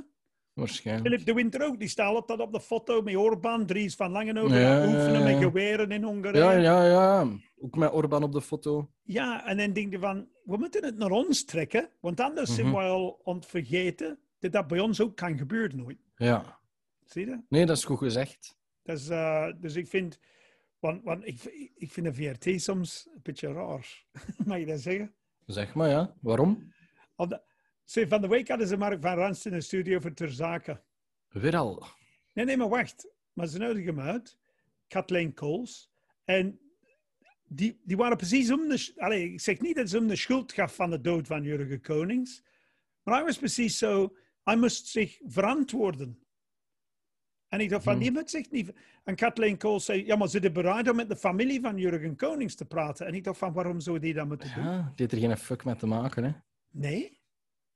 Waarschijnlijk. 0.54 1.08
Philip 1.08 1.26
de 1.26 1.34
Winter 1.34 1.62
ook, 1.66 1.80
die 1.80 1.88
staat 1.88 2.16
altijd 2.16 2.40
op 2.40 2.54
de 2.54 2.62
foto 2.62 3.02
met 3.02 3.16
Orbán, 3.16 3.66
Dries 3.66 3.96
van 3.96 4.12
Langenhoven, 4.12 4.60
Ja, 4.60 4.86
oefenen 4.88 5.24
met 5.24 5.34
ja. 5.34 5.40
geweren 5.40 5.92
in 5.92 6.04
Hongarije. 6.04 6.44
Ja, 6.44 6.52
ja, 6.52 6.86
ja. 6.86 7.28
Ook 7.60 7.76
met 7.76 7.92
Orbán 7.94 8.24
op 8.24 8.32
de 8.32 8.42
foto. 8.42 8.92
Ja, 9.04 9.46
en 9.48 9.58
dan 9.58 9.74
denk 9.74 9.92
je 9.92 10.00
van, 10.00 10.28
we 10.44 10.58
moeten 10.58 10.84
het 10.86 10.98
naar 10.98 11.12
ons 11.12 11.46
trekken, 11.46 11.90
want 12.00 12.20
anders 12.20 12.56
zijn 12.56 12.68
Mhm. 12.68 12.76
we 12.76 12.82
al 12.82 13.22
aan 13.24 13.36
het 13.36 13.46
vergeten 13.46 14.20
dat 14.40 14.52
dat 14.52 14.68
bij 14.68 14.80
ons 14.80 15.02
ook 15.02 15.16
kan 15.16 15.38
gebeuren 15.38 15.78
nooit. 15.78 15.98
Ja. 16.16 16.60
Zie 17.06 17.26
je? 17.26 17.42
Nee, 17.50 17.66
dat 17.66 17.78
is 17.78 17.84
goed 17.84 17.98
gezegd. 17.98 18.58
Dus, 18.84 19.10
eh, 19.10 19.48
dus 19.60 19.76
ik 19.76 19.88
vind, 19.88 20.20
want, 20.80 21.04
want 21.04 21.28
ik, 21.28 21.44
ik 21.76 21.92
vind 21.92 22.06
de 22.06 22.14
VRT 22.14 22.62
soms 22.62 23.10
een 23.14 23.22
beetje 23.24 23.54
raar. 23.54 24.06
Mag 24.46 24.58
je 24.58 24.66
dat 24.66 24.80
zeggen? 24.80 25.16
Zeg 25.46 25.74
maar, 25.74 25.90
ja. 25.90 26.16
Waarom? 26.22 26.74
Van 27.86 28.22
de 28.22 28.28
week 28.28 28.48
hadden 28.48 28.68
ze 28.68 28.78
Mark 28.78 29.02
van 29.02 29.16
Ranst 29.16 29.46
in 29.46 29.52
de 29.52 29.62
studio 29.62 30.00
voor 30.00 30.14
Ter 30.14 30.32
Zaken. 30.32 30.84
Weer 31.30 31.56
al. 31.56 31.86
Nee, 32.34 32.46
nee, 32.46 32.58
maar 32.58 32.70
wacht. 32.70 33.12
Maar 33.34 33.48
ze 33.48 33.58
nodigen 33.58 33.96
hem 33.96 34.08
uit. 34.08 34.38
Kathleen 34.88 35.34
Coles. 35.34 35.92
En 36.24 36.60
die, 37.44 37.82
die 37.84 37.98
waren 37.98 38.18
precies 38.18 38.52
om 38.52 38.68
de... 38.68 38.94
Allee, 38.96 39.32
ik 39.32 39.42
zeg 39.42 39.60
niet 39.60 39.76
dat 39.76 39.90
ze 39.90 39.98
hem 39.98 40.08
de 40.08 40.16
schuld 40.16 40.54
gaf 40.54 40.76
van 40.76 40.90
de 40.90 41.02
dood 41.02 41.28
van 41.28 41.44
Jurgen 41.44 41.82
Konings. 41.82 42.44
Maar 43.04 43.16
hij 43.16 43.24
was 43.24 43.38
precies 43.38 43.78
zo... 43.78 44.16
Hij 44.44 44.58
moest 44.58 44.88
zich 44.88 45.20
verantwoorden. 45.24 46.28
En 47.50 47.60
ik 47.60 47.70
dacht 47.70 47.84
van, 47.84 47.94
Hmm. 47.94 48.02
die 48.02 48.12
moet 48.12 48.30
zich 48.30 48.52
niet... 48.52 48.74
En 49.04 49.16
Kathleen 49.16 49.58
Coles 49.58 49.86
zei, 49.86 50.06
ja, 50.06 50.16
maar 50.16 50.28
ze 50.30 50.40
zijn 50.42 50.54
bereid 50.54 50.90
om 50.90 50.96
met 50.96 51.10
de 51.10 51.16
familie 51.16 51.62
van 51.62 51.78
Jurgen 51.78 52.16
Konings 52.16 52.56
te 52.56 52.66
praten. 52.66 53.06
En 53.08 53.14
ik 53.14 53.24
dacht 53.24 53.38
van, 53.38 53.54
waarom 53.54 53.80
zou 53.80 54.00
die 54.00 54.14
dat 54.14 54.28
moeten 54.28 54.52
doen? 54.56 54.64
Ja, 54.64 54.82
die 54.82 54.92
heeft 54.96 55.12
er 55.12 55.18
geen 55.20 55.38
fuck 55.38 55.64
mee 55.66 55.76
te 55.76 55.88
maken, 55.88 56.24
hè. 56.24 56.32
Nee. 56.72 57.18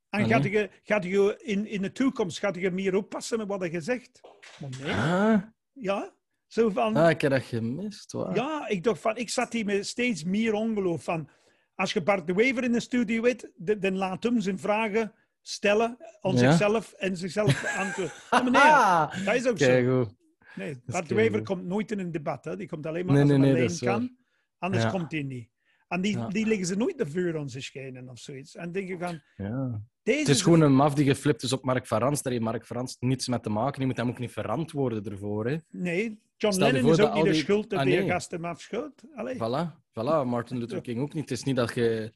En 0.09 0.23
Ah, 0.23 0.29
gaat 0.29 0.43
nee? 0.43 0.51
je, 0.51 0.69
gaat 0.83 1.03
je 1.03 1.39
in, 1.43 1.65
in 1.67 1.81
de 1.81 1.91
toekomst 1.91 2.39
gaat 2.39 2.55
je 2.55 2.71
meer 2.71 2.95
oppassen 2.95 3.37
met 3.37 3.47
wat 3.47 3.71
je 3.71 3.81
zegt? 3.81 4.21
Maar 4.59 4.69
nee. 4.81 4.91
Ah, 4.93 5.41
Ja. 5.73 6.13
Zo 6.47 6.69
van... 6.69 6.95
ah, 6.95 7.09
ik 7.09 7.21
heb 7.21 7.31
dat 7.31 7.43
gemist. 7.43 8.11
Waar. 8.11 8.35
Ja, 8.35 8.67
ik 8.67 8.83
dacht 8.83 8.99
van, 9.01 9.17
ik 9.17 9.29
zat 9.29 9.53
hier 9.53 9.65
met 9.65 9.87
steeds 9.87 10.23
meer 10.23 10.53
ongeloof 10.53 11.03
van. 11.03 11.29
Als 11.75 11.93
je 11.93 12.01
Bart 12.03 12.27
de 12.27 12.33
Wever 12.33 12.63
in 12.63 12.71
de 12.71 12.79
studio 12.79 13.33
d- 13.33 13.51
dan 13.79 13.95
laat 13.95 14.23
hem 14.23 14.39
zijn 14.41 14.59
vragen 14.59 15.13
stellen 15.47 15.97
aan 16.21 16.31
Ja. 16.31 16.37
zichzelf 16.37 16.91
en 16.93 17.17
zichzelf 17.17 17.61
beantwoorden. 17.61 18.13
Ja, 18.31 18.41
maar 18.41 18.51
nee, 18.51 18.61
Ah, 18.61 19.11
dat 19.25 19.35
is 19.35 19.47
ook 19.47 19.55
kijk 19.57 19.85
zo. 19.85 20.03
goed. 20.03 20.15
Nee, 20.55 20.81
Bart 20.85 21.09
de 21.09 21.15
Wever 21.15 21.43
komt 21.43 21.63
nooit 21.65 21.91
in 21.91 21.99
een 21.99 22.11
debat. 22.11 22.45
Hè. 22.45 22.57
Die 22.57 22.67
komt 22.67 22.85
alleen 22.85 23.05
maar 23.05 23.13
Nee, 23.13 23.21
als 23.23 23.31
hij 23.31 23.39
nee, 23.39 23.55
alleen 23.63 23.79
kan. 23.79 24.15
Anders 24.59 24.83
Ja. 24.83 24.89
komt 24.89 25.11
hij 25.11 25.21
niet. 25.23 25.49
En 25.87 26.01
die, 26.01 26.17
Ja. 26.17 26.27
die 26.27 26.45
leggen 26.45 26.65
ze 26.65 26.75
nooit 26.75 26.97
de 26.97 27.05
vuur 27.05 27.37
aan 27.37 27.49
zich 27.49 27.63
schenen 27.63 28.09
of 28.09 28.19
zoiets. 28.19 28.55
En 28.55 28.71
denk 28.71 28.87
je 28.87 28.97
van, 28.97 29.21
Ja. 29.37 29.81
deze 30.03 30.19
Het 30.19 30.27
is 30.27 30.41
gewoon 30.41 30.61
een 30.61 30.75
maf 30.75 30.93
die 30.93 31.05
geflipt 31.05 31.43
is 31.43 31.53
op 31.53 31.63
Mark 31.63 31.87
Varans. 31.87 32.21
Daar 32.21 32.33
heeft 32.33 32.45
Mark 32.45 32.65
Varans 32.65 32.97
niets 32.99 33.27
mee 33.27 33.39
te 33.39 33.49
maken. 33.49 33.81
Je 33.81 33.87
moet 33.87 33.97
hem 33.97 34.09
ook 34.09 34.19
niet 34.19 34.31
verantwoorden 34.31 35.03
ervoor. 35.11 35.47
Hè. 35.47 35.57
Nee, 35.69 36.19
John 36.37 36.53
Stel 36.53 36.71
Lennon 36.71 36.91
is 36.91 36.99
ook 36.99 37.13
niet 37.13 37.23
de 37.23 37.29
die- 37.31 37.39
schuld 37.39 37.69
dat 37.69 37.79
Ah, 37.79 37.85
die 37.85 37.97
nee. 37.97 38.09
gast 38.09 38.31
hem 38.31 38.45
afschoot. 38.45 39.03
Allee. 39.15 39.35
Voilà, 39.35 39.71
voilà. 39.91 40.25
Martin 40.27 40.57
Luther 40.57 40.81
King 40.81 40.99
ook 41.01 41.13
niet. 41.13 41.29
Het 41.29 41.37
is 41.39 41.43
niet 41.43 41.55
dat 41.55 41.73
je... 41.75 42.13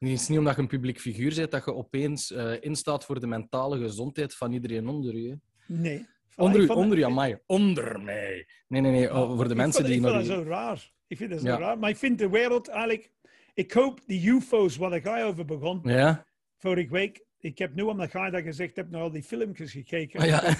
Het 0.00 0.08
is 0.08 0.28
niet 0.28 0.38
omdat 0.38 0.54
je 0.54 0.60
een 0.60 0.66
publiek 0.68 1.00
figuur 1.00 1.34
bent 1.34 1.50
dat 1.50 1.64
je 1.64 1.74
opeens 1.74 2.32
eh, 2.32 2.52
instaat 2.60 3.04
voor 3.04 3.20
de 3.20 3.26
mentale 3.26 3.78
gezondheid 3.78 4.34
van 4.34 4.52
iedereen 4.52 4.88
onder 4.88 5.16
je. 5.16 5.38
Nee. 5.66 6.06
Onder 6.36 6.60
u, 6.60 6.66
onder 6.66 6.98
u, 6.98 7.02
amai. 7.02 7.38
Onder 7.46 8.00
mij. 8.00 8.46
Nee, 8.68 8.80
nee, 8.80 8.92
nee. 8.92 9.14
oh, 9.14 9.36
voor 9.36 9.48
de 9.48 9.54
mensen 9.54 9.84
vond- 9.84 9.86
die 9.94 9.96
Ik 10.06 10.12
vind 10.12 10.26
dat 10.26 10.36
zo 10.36 10.42
raar. 10.42 10.92
Ik 11.06 11.16
vind 11.16 11.30
dat 11.30 11.40
zo 11.40 11.46
Ja. 11.46 11.58
raar. 11.58 11.78
Maar 11.78 11.90
ik 11.90 11.96
vind 11.96 12.18
de 12.18 12.28
wereld 12.28 12.68
eigenlijk... 12.68 13.12
Ik 13.54 13.72
hoop 13.72 14.00
die 14.06 14.28
UFO's, 14.30 14.76
waar 14.76 14.92
ik 14.92 15.06
over 15.06 15.44
begon, 15.44 15.80
Ja? 15.82 16.26
vorige 16.56 16.90
week. 16.92 17.24
Ik 17.38 17.58
heb 17.58 17.74
nu, 17.74 17.82
omdat 17.82 18.12
jij 18.12 18.30
dat 18.30 18.42
gezegd 18.42 18.76
hebt, 18.76 18.90
naar 18.90 19.00
al 19.00 19.10
die 19.10 19.22
filmpjes 19.22 19.72
gekeken. 19.72 20.20
Ah, 20.20 20.26
ja. 20.26 20.56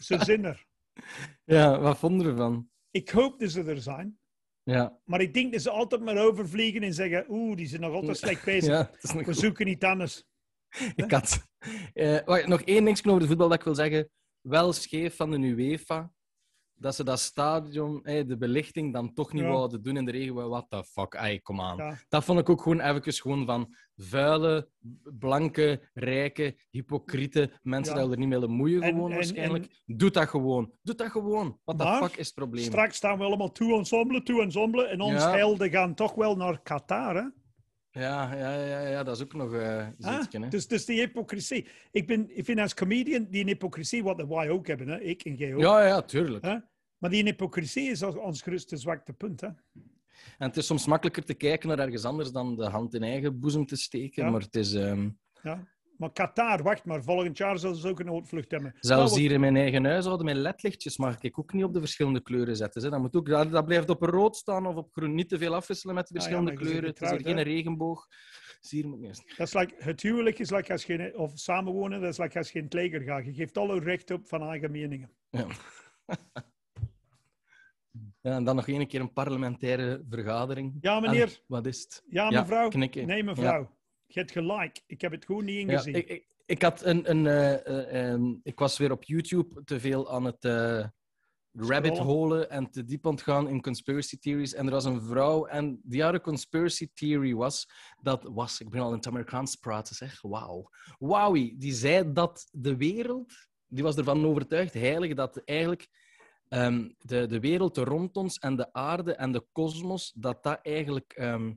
Zo 0.00 0.18
zin 0.18 0.44
er. 0.44 0.66
ja, 1.44 1.80
wat 1.80 1.98
vonden 1.98 2.26
we 2.26 2.32
ervan? 2.32 2.68
Ik 2.90 3.08
hoop 3.08 3.40
dat 3.40 3.50
ze 3.50 3.62
er 3.64 3.80
zijn. 3.80 4.18
Ja. 4.72 4.98
Maar 5.04 5.20
ik 5.20 5.34
denk 5.34 5.52
dat 5.52 5.62
ze 5.62 5.70
altijd 5.70 6.00
maar 6.00 6.18
overvliegen 6.18 6.82
en 6.82 6.94
zeggen... 6.94 7.24
Oeh, 7.28 7.56
die 7.56 7.66
zijn 7.66 7.80
nog 7.80 7.92
altijd 7.92 8.16
slecht 8.26 8.44
bezig. 8.44 8.68
ja 8.68 8.90
We 9.24 9.32
zoeken 9.32 9.66
niet 9.66 9.84
anders. 9.84 10.24
Ik 10.96 11.10
had... 11.10 11.46
Eh, 11.92 12.18
wacht, 12.24 12.46
nog 12.46 12.62
één 12.62 12.84
ding 12.84 13.06
over 13.06 13.20
de 13.20 13.26
voetbal 13.26 13.48
dat 13.48 13.58
ik 13.58 13.64
wil 13.64 13.74
zeggen. 13.74 14.10
Wel 14.40 14.72
scheef 14.72 15.16
van 15.16 15.30
de 15.30 15.38
UEFA 15.38 16.12
dat 16.78 16.94
ze 16.94 17.04
dat 17.04 17.18
stadion, 17.20 18.00
de 18.02 18.36
belichting, 18.38 18.92
dan 18.92 19.12
toch 19.14 19.32
niet 19.32 19.42
Ja. 19.42 19.48
wouden 19.48 19.82
doen 19.82 19.96
in 19.96 20.04
de 20.04 20.10
regen. 20.10 20.48
What 20.48 20.66
the 20.68 20.84
fuck, 20.84 21.16
ay, 21.16 21.38
kom 21.40 21.60
aan. 21.60 21.76
Ja. 21.76 21.96
Dat 22.08 22.24
vond 22.24 22.38
ik 22.38 22.48
ook 22.48 22.62
gewoon 22.62 22.80
even 22.80 23.12
gewoon 23.12 23.46
van 23.46 23.74
vuile, 23.96 24.68
blanke, 25.18 25.88
rijke, 25.94 26.56
hypocriete 26.70 27.50
mensen 27.62 27.94
Ja. 27.96 28.02
die 28.02 28.10
er 28.12 28.18
niet 28.18 28.28
mee 28.28 28.46
moeien 28.46 28.82
En- 28.82 28.88
gewoon 28.88 29.10
en- 29.10 29.14
waarschijnlijk. 29.14 29.82
Doe 29.86 30.10
dat 30.10 30.28
gewoon. 30.28 30.72
Doe 30.82 30.94
dat 30.94 31.10
gewoon. 31.10 31.58
The 31.64 31.74
Maar 31.76 32.02
fuck 32.02 32.16
is 32.16 32.26
het 32.26 32.34
probleem? 32.34 32.64
Straks 32.64 32.96
staan 32.96 33.18
we 33.18 33.24
allemaal 33.24 33.52
toe 33.52 33.76
ensemble, 33.78 34.22
toe 34.22 34.42
ensemble. 34.42 34.84
En 34.86 35.00
Ja. 35.20 35.36
helden 35.36 35.70
gaan 35.70 35.94
toch 35.94 36.14
wel 36.14 36.36
naar 36.36 36.62
Qatar, 36.62 37.14
hè? 37.16 37.24
Ja, 37.98 38.34
ja, 38.34 38.64
ja, 38.64 38.80
ja, 38.88 39.02
dat 39.02 39.16
is 39.16 39.22
ook 39.22 39.32
nog 39.34 39.52
Ah, 40.00 40.24
hè. 40.30 40.48
dus, 40.48 40.66
dus 40.68 40.84
die 40.84 40.98
hypocrisie. 41.00 41.68
Ik, 41.90 42.06
ben, 42.06 42.36
ik 42.38 42.44
vind 42.44 42.58
als 42.60 42.74
comedian 42.74 43.26
die 43.30 43.44
hypocrisie, 43.44 44.02
wat 44.02 44.26
wij 44.28 44.50
ook 44.50 44.66
hebben, 44.66 44.88
hè? 44.88 45.00
ik 45.00 45.22
en 45.22 45.34
jij 45.34 45.54
ook. 45.54 45.60
Ja, 45.60 45.86
ja, 45.86 46.02
tuurlijk. 46.02 46.44
Hè? 46.44 46.56
Maar 46.98 47.10
die 47.10 47.22
hypocrisie 47.24 47.90
is 47.90 48.02
ons- 48.02 48.42
grootste 48.42 48.76
zwakte 48.76 49.12
punt. 49.12 49.40
Hè? 49.40 49.46
En 50.38 50.46
het 50.46 50.56
is 50.56 50.66
soms 50.66 50.86
makkelijker 50.86 51.24
te 51.24 51.34
kijken 51.34 51.68
naar 51.68 51.78
ergens 51.78 52.04
anders 52.04 52.32
dan 52.32 52.56
de 52.56 52.64
hand 52.68 52.94
in 52.94 53.02
eigen 53.02 53.38
boezem 53.38 53.66
te 53.66 53.76
steken. 53.76 54.24
Ja. 54.24 54.30
Maar 54.30 54.40
het 54.40 54.54
is... 54.56 54.74
ehm, 54.74 55.08
Ja. 55.42 55.66
Maar 55.98 56.12
Qatar, 56.12 56.62
wacht 56.62 56.84
maar, 56.84 57.02
volgend 57.02 57.38
jaar 57.38 57.58
zullen 57.58 57.76
ze 57.76 57.88
ook 57.88 58.00
een 58.00 58.06
noodvlucht 58.06 58.50
hebben. 58.50 58.74
Zelfs 58.80 59.16
hier 59.16 59.30
in 59.30 59.40
mijn 59.40 59.56
eigen 59.56 59.84
huishouden 59.84 60.26
met 60.26 60.36
ledlichtjes 60.36 60.96
mag 60.96 61.20
ik 61.20 61.38
ook 61.38 61.52
niet 61.52 61.64
op 61.64 61.72
de 61.72 61.78
verschillende 61.80 62.20
kleuren 62.22 62.56
zetten. 62.56 62.82
hè. 62.82 62.90
Dat, 62.90 63.00
moet 63.00 63.16
ook, 63.16 63.28
dat, 63.28 63.50
dat 63.50 63.64
blijft 63.64 63.90
op 63.90 64.02
rood 64.02 64.36
staan 64.36 64.66
of 64.66 64.74
op 64.76 64.92
groen. 64.92 65.14
Niet 65.14 65.28
te 65.28 65.38
veel 65.38 65.54
afwisselen 65.54 65.94
met 65.94 66.06
de 66.06 66.14
ja, 66.14 66.20
verschillende 66.20 66.52
kleuren. 66.54 66.88
Het 66.90 67.00
is 67.00 67.08
geen 67.22 67.42
regenboog. 67.42 68.06
Dus 68.60 68.70
hier 68.70 68.88
moet 68.88 69.00
niet. 69.00 69.34
Dat 69.36 69.46
is 69.46 69.54
like, 69.54 69.74
het 69.78 70.02
huwelijk 70.02 70.38
is 70.38 70.50
like 70.50 70.72
als 70.72 70.84
je, 70.84 70.92
in- 70.94 71.16
of 71.16 71.32
samenwonen, 71.34 72.00
dat 72.00 72.10
is 72.12 72.18
like 72.18 72.38
als 72.38 72.52
het 72.52 72.72
leger 72.72 73.00
gaat. 73.00 73.24
Je 73.24 73.34
geeft 73.34 73.58
alle 73.58 73.80
recht 73.80 74.10
op 74.10 74.28
van 74.28 74.42
eigen 74.42 74.70
meningen. 74.70 75.10
Ja. 75.30 75.46
Ja, 78.20 78.34
en 78.36 78.44
dan 78.44 78.56
nog 78.56 78.68
één 78.68 78.86
keer 78.86 79.00
een 79.00 79.12
parlementaire 79.12 80.04
vergadering. 80.08 80.76
Ja, 80.80 81.00
meneer. 81.00 81.22
En 81.22 81.44
wat 81.46 81.66
is 81.66 81.80
het? 81.80 82.02
Ja, 82.08 82.30
mevrouw. 82.30 82.68
Nee, 82.70 83.24
mevrouw. 83.24 83.77
Je 84.10 84.18
hebt 84.20 84.32
gelijk. 84.32 84.80
Ik 84.86 85.00
heb 85.00 85.12
het 85.12 85.24
gewoon 85.24 85.44
niet 85.44 85.56
Ja, 85.56 85.72
ingezien. 85.72 85.94
ik, 85.94 86.08
ik, 86.08 86.26
ik, 86.46 86.62
had 86.62 86.84
een, 86.84 87.10
een, 87.10 87.26
eh, 87.26 87.66
eh, 87.66 88.12
ehm, 88.12 88.34
ik 88.42 88.58
was 88.58 88.78
weer 88.78 88.92
op 88.92 89.04
YouTube 89.04 89.64
te 89.64 89.80
veel 89.80 90.10
aan 90.10 90.24
het 90.24 90.44
eh, 90.44 90.86
rabbit 91.52 91.98
holen 91.98 92.50
en 92.50 92.70
te 92.70 92.84
diep 92.84 93.06
ontgaan 93.06 93.48
in 93.48 93.62
conspiracy 93.62 94.18
theories. 94.18 94.54
En 94.54 94.66
er 94.66 94.72
was 94.72 94.84
een 94.84 95.02
vrouw 95.02 95.46
en 95.46 95.80
die 95.82 96.02
haar 96.02 96.20
conspiracy 96.20 96.88
theory 96.94 97.34
was, 97.34 97.70
dat 98.00 98.22
was, 98.22 98.60
ik 98.60 98.70
ben 98.70 98.80
al 98.80 98.90
in 98.90 98.96
het 98.96 99.06
Amerikaans 99.06 99.56
praten, 99.56 99.94
zeg, 99.94 100.22
wauw. 100.22 100.70
Wowie, 100.98 101.56
die 101.58 101.72
zei 101.72 102.12
dat 102.12 102.48
de 102.52 102.76
wereld, 102.76 103.32
die 103.66 103.82
was 103.82 103.96
ervan 103.96 104.26
overtuigd, 104.26 104.74
heilig, 104.74 105.14
dat 105.14 105.42
eigenlijk 105.44 105.88
ehm, 106.48 106.88
de, 106.98 107.26
de 107.26 107.40
wereld 107.40 107.76
rond 107.76 108.16
ons 108.16 108.38
en 108.38 108.56
de 108.56 108.72
aarde 108.72 109.14
en 109.14 109.32
de 109.32 109.46
kosmos, 109.52 110.12
dat 110.14 110.42
dat 110.42 110.58
eigenlijk 110.62 111.12
ehm, 111.12 111.52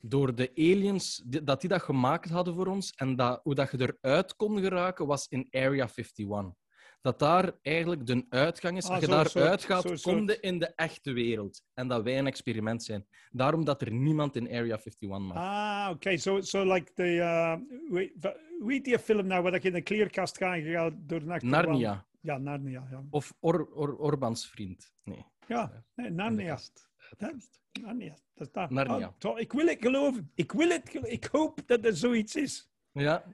door 0.00 0.34
de 0.34 0.50
aliens, 0.56 1.22
dat 1.26 1.60
die 1.60 1.70
dat 1.70 1.82
gemaakt 1.82 2.30
hadden 2.30 2.54
voor 2.54 2.66
ons 2.66 2.92
en 2.96 3.16
dat, 3.16 3.40
hoe 3.42 3.54
dat 3.54 3.70
je 3.70 3.94
eruit 4.00 4.36
kon 4.36 4.58
geraken, 4.60 5.06
was 5.06 5.26
in 5.28 5.46
Area 5.50 5.88
51. 5.94 6.58
Dat 7.02 7.18
daar 7.18 7.52
eigenlijk 7.62 8.06
de 8.06 8.26
uitgang 8.28 8.76
is. 8.76 8.84
Ah, 8.84 8.90
Als 8.90 9.00
je 9.00 9.06
zo'n 9.06 9.14
daar 9.14 9.28
soort- 9.28 9.44
uitgaat, 9.44 9.82
zo'n 10.00 10.14
kom 10.14 10.28
je 10.28 10.40
in 10.40 10.58
de 10.58 10.72
echte 10.74 11.12
wereld. 11.12 11.62
En 11.74 11.88
dat 11.88 12.02
wij 12.02 12.18
een 12.18 12.26
experiment 12.26 12.82
zijn. 12.84 13.06
Daarom 13.30 13.64
dat 13.64 13.82
er 13.82 13.92
niemand 13.92 14.36
in 14.36 14.46
Area 14.46 14.76
51 14.78 15.08
mag. 15.08 15.36
Ah, 15.36 15.88
oké. 15.90 16.16
Zo 16.16 16.40
so 16.40 16.72
like 16.72 16.92
the... 16.94 17.14
Uh, 17.14 18.82
die 18.82 18.98
film 18.98 19.26
nou, 19.26 19.42
waar 19.42 19.54
ik 19.54 19.64
in 19.64 19.72
de 19.72 19.82
kleerkast 19.82 20.36
ga 20.36 20.54
en 20.54 20.64
je 20.64 20.72
gaat 20.72 20.92
door 20.96 21.18
de 21.20 21.26
nacht... 21.26 21.42
Narnia. 21.42 22.06
Ja, 22.20 22.38
Narnia. 22.38 22.86
Ja, 22.90 23.04
Of 23.10 23.34
Or, 23.40 23.68
Or, 23.74 23.96
Orbans 23.96 24.46
vriend. 24.48 24.92
Nee. 25.04 25.24
Ja 25.50 25.84
nee, 25.94 26.06
in 26.06 26.16
de 26.16 26.22
Narnia. 26.22 26.54
kast. 26.54 26.88
Ja, 27.18 27.32
Narnia. 27.80 28.16
Dat. 28.34 28.70
Narnia. 28.70 29.14
Ah, 29.20 29.38
ik 29.40 29.52
wil 29.52 29.66
het 29.66 29.78
geloven. 29.80 30.30
Ik 30.34 30.52
wil 30.52 30.68
het 30.68 30.94
Ik 31.02 31.24
hoop 31.24 31.60
dat 31.66 31.84
er 31.84 31.96
zoiets 31.96 32.36
is. 32.36 32.70
Ja, 32.92 33.24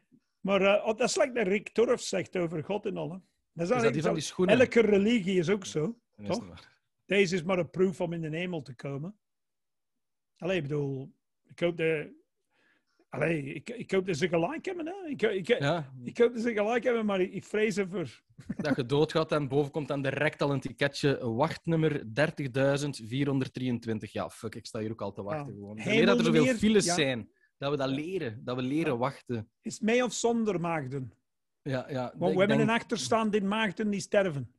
Maar 0.41 0.61
eh, 0.61 0.87
oh, 0.87 0.97
dat 0.99 1.09
is 1.09 1.17
like 1.17 1.33
dat 1.33 1.47
Rick 1.47 1.69
Torf 1.69 2.01
zegt 2.01 2.37
over 2.37 2.65
God 2.65 2.87
en 2.87 2.97
al. 2.97 3.11
hè. 3.13 3.19
Dat 3.53 3.69
is, 3.71 3.77
is 3.77 3.83
dat 3.83 3.93
die 3.93 4.03
eigenlijk 4.03 4.05
van 4.07 4.15
die 4.15 4.23
zo- 4.23 4.29
schoenen? 4.29 4.61
Elke 4.61 4.81
religie 4.81 5.39
is 5.39 5.49
ook 5.49 5.65
zo. 5.65 5.99
Toch? 6.25 6.69
Deze 7.05 7.35
is 7.35 7.43
maar 7.43 7.59
een 7.59 7.71
proef 7.71 8.01
om 8.01 8.13
in 8.13 8.21
de 8.21 8.37
hemel 8.37 8.63
te 8.63 8.75
komen. 8.75 9.19
Allee, 10.37 10.57
ik 10.57 10.63
bedoel, 10.63 11.15
ik 11.45 11.61
hoop 11.61 11.77
dat... 11.77 12.07
Allee, 13.17 13.43
ik, 13.43 13.71
ik 13.71 13.91
hoop 13.91 14.07
dat 14.07 14.17
ze 14.17 14.29
gelijk 14.29 14.65
hebben. 14.65 14.87
Hè? 14.87 15.09
Ik, 15.09 15.23
ik, 15.23 15.47
Ja, 15.47 15.93
ik 16.05 16.19
hoop 16.19 16.35
dat 16.35 16.43
ze 16.43 16.53
gelijk 16.53 16.85
hebben, 16.85 17.07
maar 17.07 17.21
ik, 17.21 17.33
ik 17.33 17.45
vrees 17.45 17.77
ervoor. 17.77 18.23
dat 18.57 18.77
je 18.77 18.87
doodgaat 18.87 19.33
en 19.33 19.49
boven 19.49 19.71
komt 19.71 19.89
dan 19.89 20.03
direct 20.03 20.43
al 20.43 20.53
een 20.53 20.61
ticketje. 20.61 21.31
Wachtnummer 21.35 22.03
30.423. 22.03 22.05
Ja, 24.11 24.31
fuck, 24.31 24.55
ik 24.55 24.67
sta 24.67 24.79
hier 24.79 24.91
ook 24.91 25.03
al 25.03 25.13
te 25.13 25.23
wachten. 25.23 25.53
Ja. 25.53 25.59
Gewoon. 25.59 25.75
Meer 25.75 26.07
dat 26.07 26.19
er 26.19 26.25
zoveel 26.25 26.55
files 26.55 26.85
ja. 26.85 26.95
zijn. 26.95 27.29
Dat 27.59 27.71
we 27.71 27.77
dat 27.77 27.89
leren. 27.89 28.41
Dat 28.45 28.57
we 28.57 28.63
leren 28.63 28.99
wachten. 28.99 29.49
Is 29.63 29.81
mee 29.81 30.05
of 30.05 30.13
zonder 30.13 30.61
maagden? 30.61 31.13
Ja, 31.63 31.87
ja. 31.89 32.13
Want 32.17 32.33
we 32.33 32.39
hebben 32.39 32.57
denk- 32.57 32.69
een 32.69 32.77
achterstand 32.77 33.35
in 33.35 33.49
maagden 33.49 33.91
die 33.91 34.01
sterven. 34.01 34.51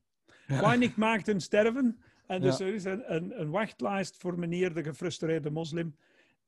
Weinig 0.46 0.96
maagden 0.96 1.40
sterven. 1.40 2.02
En 2.26 2.40
dus 2.40 2.60
er 2.60 2.74
is 2.74 2.84
een, 2.84 3.14
een, 3.14 3.40
een 3.40 3.50
wachtlijst 3.50 4.16
voor 4.16 4.38
meneer 4.38 4.74
de 4.74 4.82
gefrustreerde 4.82 5.50
moslim. 5.50 5.96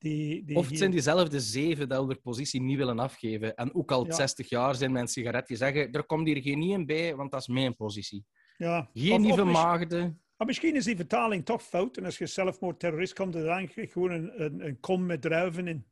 Die, 0.01 0.43
die 0.45 0.55
Of 0.55 0.61
het 0.61 0.69
hier- 0.69 0.77
zijn 0.79 0.91
diezelfde 0.91 1.39
zeven 1.39 1.89
die 1.89 1.97
hun 1.97 2.21
positie 2.21 2.61
niet 2.61 2.77
willen 2.77 2.99
afgeven. 2.99 3.55
En 3.55 3.73
ook 3.75 3.91
al 3.91 4.05
Ja. 4.05 4.11
60 4.13 4.49
jaar 4.49 4.75
zijn 4.75 4.91
mijn 4.91 5.07
sigaret 5.07 5.47
die 5.47 5.57
zeggen: 5.57 5.91
er 5.91 6.03
komt 6.03 6.27
hier 6.27 6.41
geen 6.41 6.61
één 6.61 6.85
bij, 6.85 7.15
want 7.15 7.31
dat 7.31 7.39
is 7.41 7.47
mijn 7.47 7.75
positie. 7.75 8.25
ja. 8.57 8.89
Geen 8.93 9.11
Of- 9.13 9.19
nieuwe 9.19 9.43
maagden. 9.43 10.21
Maar 10.37 10.47
misschien 10.47 10.75
is 10.75 10.85
die 10.85 10.95
vertaling 10.95 11.45
toch 11.45 11.63
fout. 11.63 11.97
En 11.97 12.05
als 12.05 12.17
je 12.17 12.25
zelfmoordterrorist 12.25 13.13
komt, 13.13 13.35
er 13.35 13.47
eigenlijk 13.47 13.91
gewoon 13.91 14.11
een, 14.11 14.41
een, 14.43 14.65
een 14.65 14.79
kom 14.79 15.05
met 15.05 15.21
druiven 15.21 15.67
in. 15.67 15.85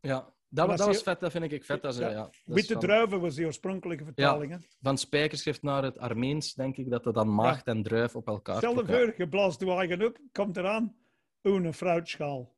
Ja, 0.00 0.34
dat, 0.48 0.68
dat 0.68 0.78
was 0.86 0.96
je- 0.96 1.02
vet. 1.02 1.20
Dat 1.20 1.30
vind 1.30 1.52
ik 1.52 1.64
vet. 1.64 1.82
Dat 1.82 1.94
ze, 1.94 2.00
Ja, 2.00 2.10
ja, 2.10 2.16
dat 2.22 2.30
is 2.46 2.54
Witte 2.54 2.72
van- 2.72 2.82
druiven 2.82 3.20
was 3.20 3.34
die 3.34 3.46
oorspronkelijke 3.46 4.04
vertaling. 4.04 4.66
Van 4.82 4.98
spijkerschrift 4.98 5.62
naar 5.62 5.82
het 5.82 5.98
Armeens, 5.98 6.54
denk 6.54 6.76
ik, 6.76 6.90
dat 6.90 7.04
dat 7.04 7.14
dan 7.14 7.34
maagd 7.34 7.66
en 7.66 7.82
druif 7.82 8.16
op 8.16 8.26
elkaar 8.26 8.60
ja. 8.62 8.72
voor, 8.72 9.14
je 9.16 9.28
blaast 9.28 9.62
op, 10.04 10.18
komt 10.32 10.56
eraan, 10.56 10.96
een 11.42 11.74
fruitschaal. 11.74 12.54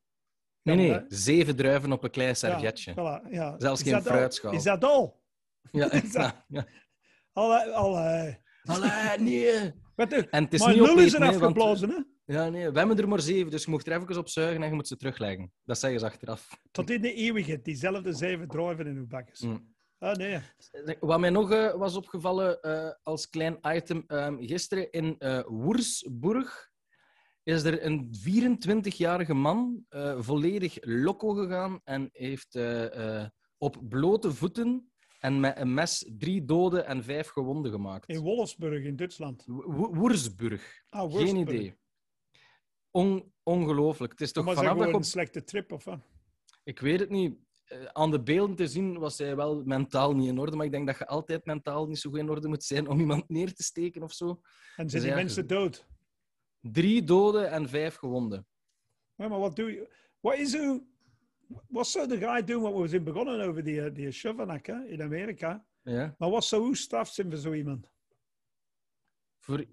Nee, 0.62 0.76
nee, 0.76 1.00
zeven 1.08 1.56
druiven 1.56 1.92
op 1.92 2.04
een 2.04 2.10
klein 2.10 2.36
servetje. 2.36 2.92
Ja, 2.96 3.22
voilà, 3.22 3.30
ja. 3.30 3.54
Zelfs 3.58 3.82
geen 3.82 4.02
fruitschaal. 4.02 4.52
Is 4.52 4.62
dat 4.62 4.84
al? 4.84 5.20
Ja, 5.70 5.90
Is 6.02 6.12
dat- 6.12 6.12
ja, 6.12 6.44
ja. 6.48 6.66
Al, 7.32 7.54
al 7.56 7.96
eh, 7.98 8.34
Allee, 8.64 9.18
nee. 9.18 9.72
Wat 9.96 10.10
de- 10.10 10.28
En 10.30 10.44
het 10.44 10.52
is 10.54 10.64
Mijn 10.64 10.78
niet 10.78 10.86
lul 10.86 10.98
is 10.98 11.12
er 11.14 11.20
want- 11.20 11.34
afgeblazen, 11.34 11.88
hè? 11.90 12.02
Ja, 12.34 12.48
nee, 12.48 12.70
we 12.70 12.78
hebben 12.78 12.98
er 12.98 13.08
maar 13.08 13.20
zeven, 13.20 13.50
dus 13.50 13.64
je 13.64 13.70
mocht 13.70 13.86
er 13.86 13.92
even 14.02 14.18
op 14.18 14.28
zuigen 14.28 14.62
en 14.62 14.68
je 14.68 14.74
moet 14.74 14.88
ze 14.88 14.96
terugleggen. 14.96 15.52
Dat 15.64 15.78
zeggen 15.78 16.00
ze 16.00 16.06
achteraf. 16.06 16.48
Tot 16.70 16.90
in 16.90 17.00
de 17.02 17.12
eeuwigheid, 17.14 17.64
diezelfde 17.64 18.12
zeven 18.12 18.48
druiven 18.48 18.86
in 18.86 18.96
uw 18.96 19.06
bakjes. 19.06 19.40
Mm. 19.40 19.74
Ah, 19.98 20.16
nee. 20.16 20.38
Wat 21.00 21.20
mij 21.20 21.30
nog 21.30 21.50
eh, 21.52 21.74
was 21.74 21.96
opgevallen 21.96 22.60
eh, 22.62 22.90
als 23.02 23.28
klein 23.28 23.58
item, 23.62 24.04
ehm, 24.06 24.36
gisteren 24.40 24.90
in 24.90 25.16
eh 25.18 25.40
Woersburg 25.46 26.70
is 27.48 27.64
er 27.64 27.84
een 27.84 28.10
24-jarige 28.58 29.34
man 29.34 29.84
eh, 29.88 30.20
volledig 30.20 30.76
loco 30.80 31.28
gegaan 31.32 31.80
en 31.84 32.08
heeft 32.12 32.54
eh, 32.54 33.20
eh, 33.20 33.28
op 33.58 33.76
blote 33.88 34.32
voeten 34.32 34.92
en 35.20 35.40
met 35.40 35.58
een 35.58 35.74
mes 35.74 36.10
drie 36.18 36.44
doden 36.44 36.86
en 36.86 37.04
vijf 37.04 37.28
gewonden 37.28 37.72
gemaakt. 37.72 38.08
In 38.08 38.20
Wolfsburg, 38.20 38.84
in 38.84 38.96
Duitsland. 38.96 39.44
Wo- 39.46 39.72
Wo- 39.72 39.94
Woersburg. 39.94 40.82
Ah, 40.88 41.00
Geen 41.00 41.10
Wolfsburg. 41.10 41.48
idee. 41.48 41.78
On- 42.90 43.32
ongelooflijk. 43.42 44.12
Het 44.12 44.20
is 44.20 44.32
toch 44.32 44.44
Maar 44.44 44.54
vanaf 44.54 44.72
dat 44.76 44.82
je 44.82 44.88
een 44.88 44.94
op 44.96 45.04
slechte 45.04 45.44
trip, 45.44 45.72
of 45.72 45.84
wat? 45.84 46.00
Ik 46.64 46.80
weet 46.80 47.00
het 47.00 47.10
niet. 47.10 47.36
Aan 47.92 48.10
de 48.10 48.22
beelden 48.22 48.56
te 48.56 48.66
zien 48.66 48.98
was 48.98 49.18
hij 49.18 49.36
wel 49.36 49.62
mentaal 49.64 50.14
niet 50.14 50.28
in 50.28 50.38
orde. 50.38 50.56
Maar 50.56 50.66
ik 50.66 50.72
denk 50.72 50.86
dat 50.86 50.98
je 50.98 51.06
altijd 51.06 51.44
mentaal 51.44 51.86
niet 51.86 51.98
zo 51.98 52.10
goed 52.10 52.18
in 52.18 52.30
orde 52.30 52.48
moet 52.48 52.64
zijn 52.64 52.88
om 52.88 53.00
iemand 53.00 53.28
neer 53.28 53.54
te 53.54 53.62
steken 53.62 54.02
of 54.02 54.12
zo. 54.12 54.40
En 54.76 54.90
zijn 54.90 55.02
die 55.02 55.10
ja, 55.10 55.16
mensen 55.16 55.46
dood? 55.46 55.86
Drie 56.60 57.04
doden 57.04 57.50
en 57.50 57.68
vijf 57.68 57.94
gewonden. 57.94 58.46
Ja, 59.14 59.28
maar 59.28 59.38
wat 59.38 59.56
doe 59.56 59.72
je? 59.72 59.94
Wat 60.20 60.34
is. 60.38 60.56
Wat 61.68 61.86
zou 61.86 62.08
de 62.08 62.18
guy 62.18 62.44
doen? 62.44 62.62
Want 62.62 62.76
we 62.78 62.88
zijn 62.88 63.04
begonnen 63.04 63.40
over 63.40 63.64
die, 63.64 63.82
eh, 63.84 63.94
die 63.94 64.12
Chauvenac, 64.12 64.66
hè, 64.66 64.84
in 64.84 65.02
Amerika. 65.02 65.66
Ja. 65.82 66.14
Maar 66.18 66.30
wat 66.30 66.44
zou 66.44 66.62
uw 66.66 66.74
straf 66.74 67.08
zijn 67.08 67.30
voor 67.30 67.38
zo 67.38 67.52
iemand? 67.52 67.90
Voor, 69.38 69.64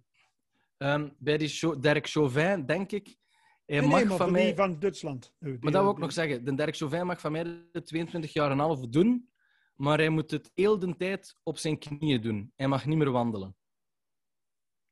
Ehm, 0.78 1.10
bij 1.17 1.38
die 1.38 1.80
Dirk 1.80 2.08
Chauvin, 2.08 2.65
denk 2.65 2.91
ik, 2.91 3.17
hij 3.65 3.80
Nee, 3.80 3.89
mag 3.89 4.04
nee, 4.04 4.17
van 4.17 4.32
mij... 4.32 4.56
van 4.56 4.80
Duitsland. 4.80 5.34
Die- 5.39 5.58
Maar 5.60 5.71
dat 5.71 5.82
wil 5.84 5.91
ik 5.91 5.98
nog 5.98 6.12
zeggen. 6.12 6.45
De 6.45 6.56
Dirk 6.56 6.76
Chauvin 6.76 7.06
mag 7.06 7.19
van 7.19 7.32
mij 7.32 7.43
de 7.71 7.82
22 7.82 8.34
jaar 8.34 8.45
en 8.45 8.52
een 8.52 8.60
half 8.60 8.80
doen, 8.88 9.30
maar 9.76 9.98
hij 9.98 10.10
moet 10.10 10.32
het 10.32 10.52
heel 10.54 10.80
de 10.80 10.95
tijd 10.95 11.38
op 11.43 11.58
zijn 11.58 11.78
knieën 11.80 12.21
doen. 12.21 12.52
Hij 12.56 12.67
mag 12.67 12.86
niet 12.86 12.98
meer 12.98 13.12
wandelen. 13.12 13.56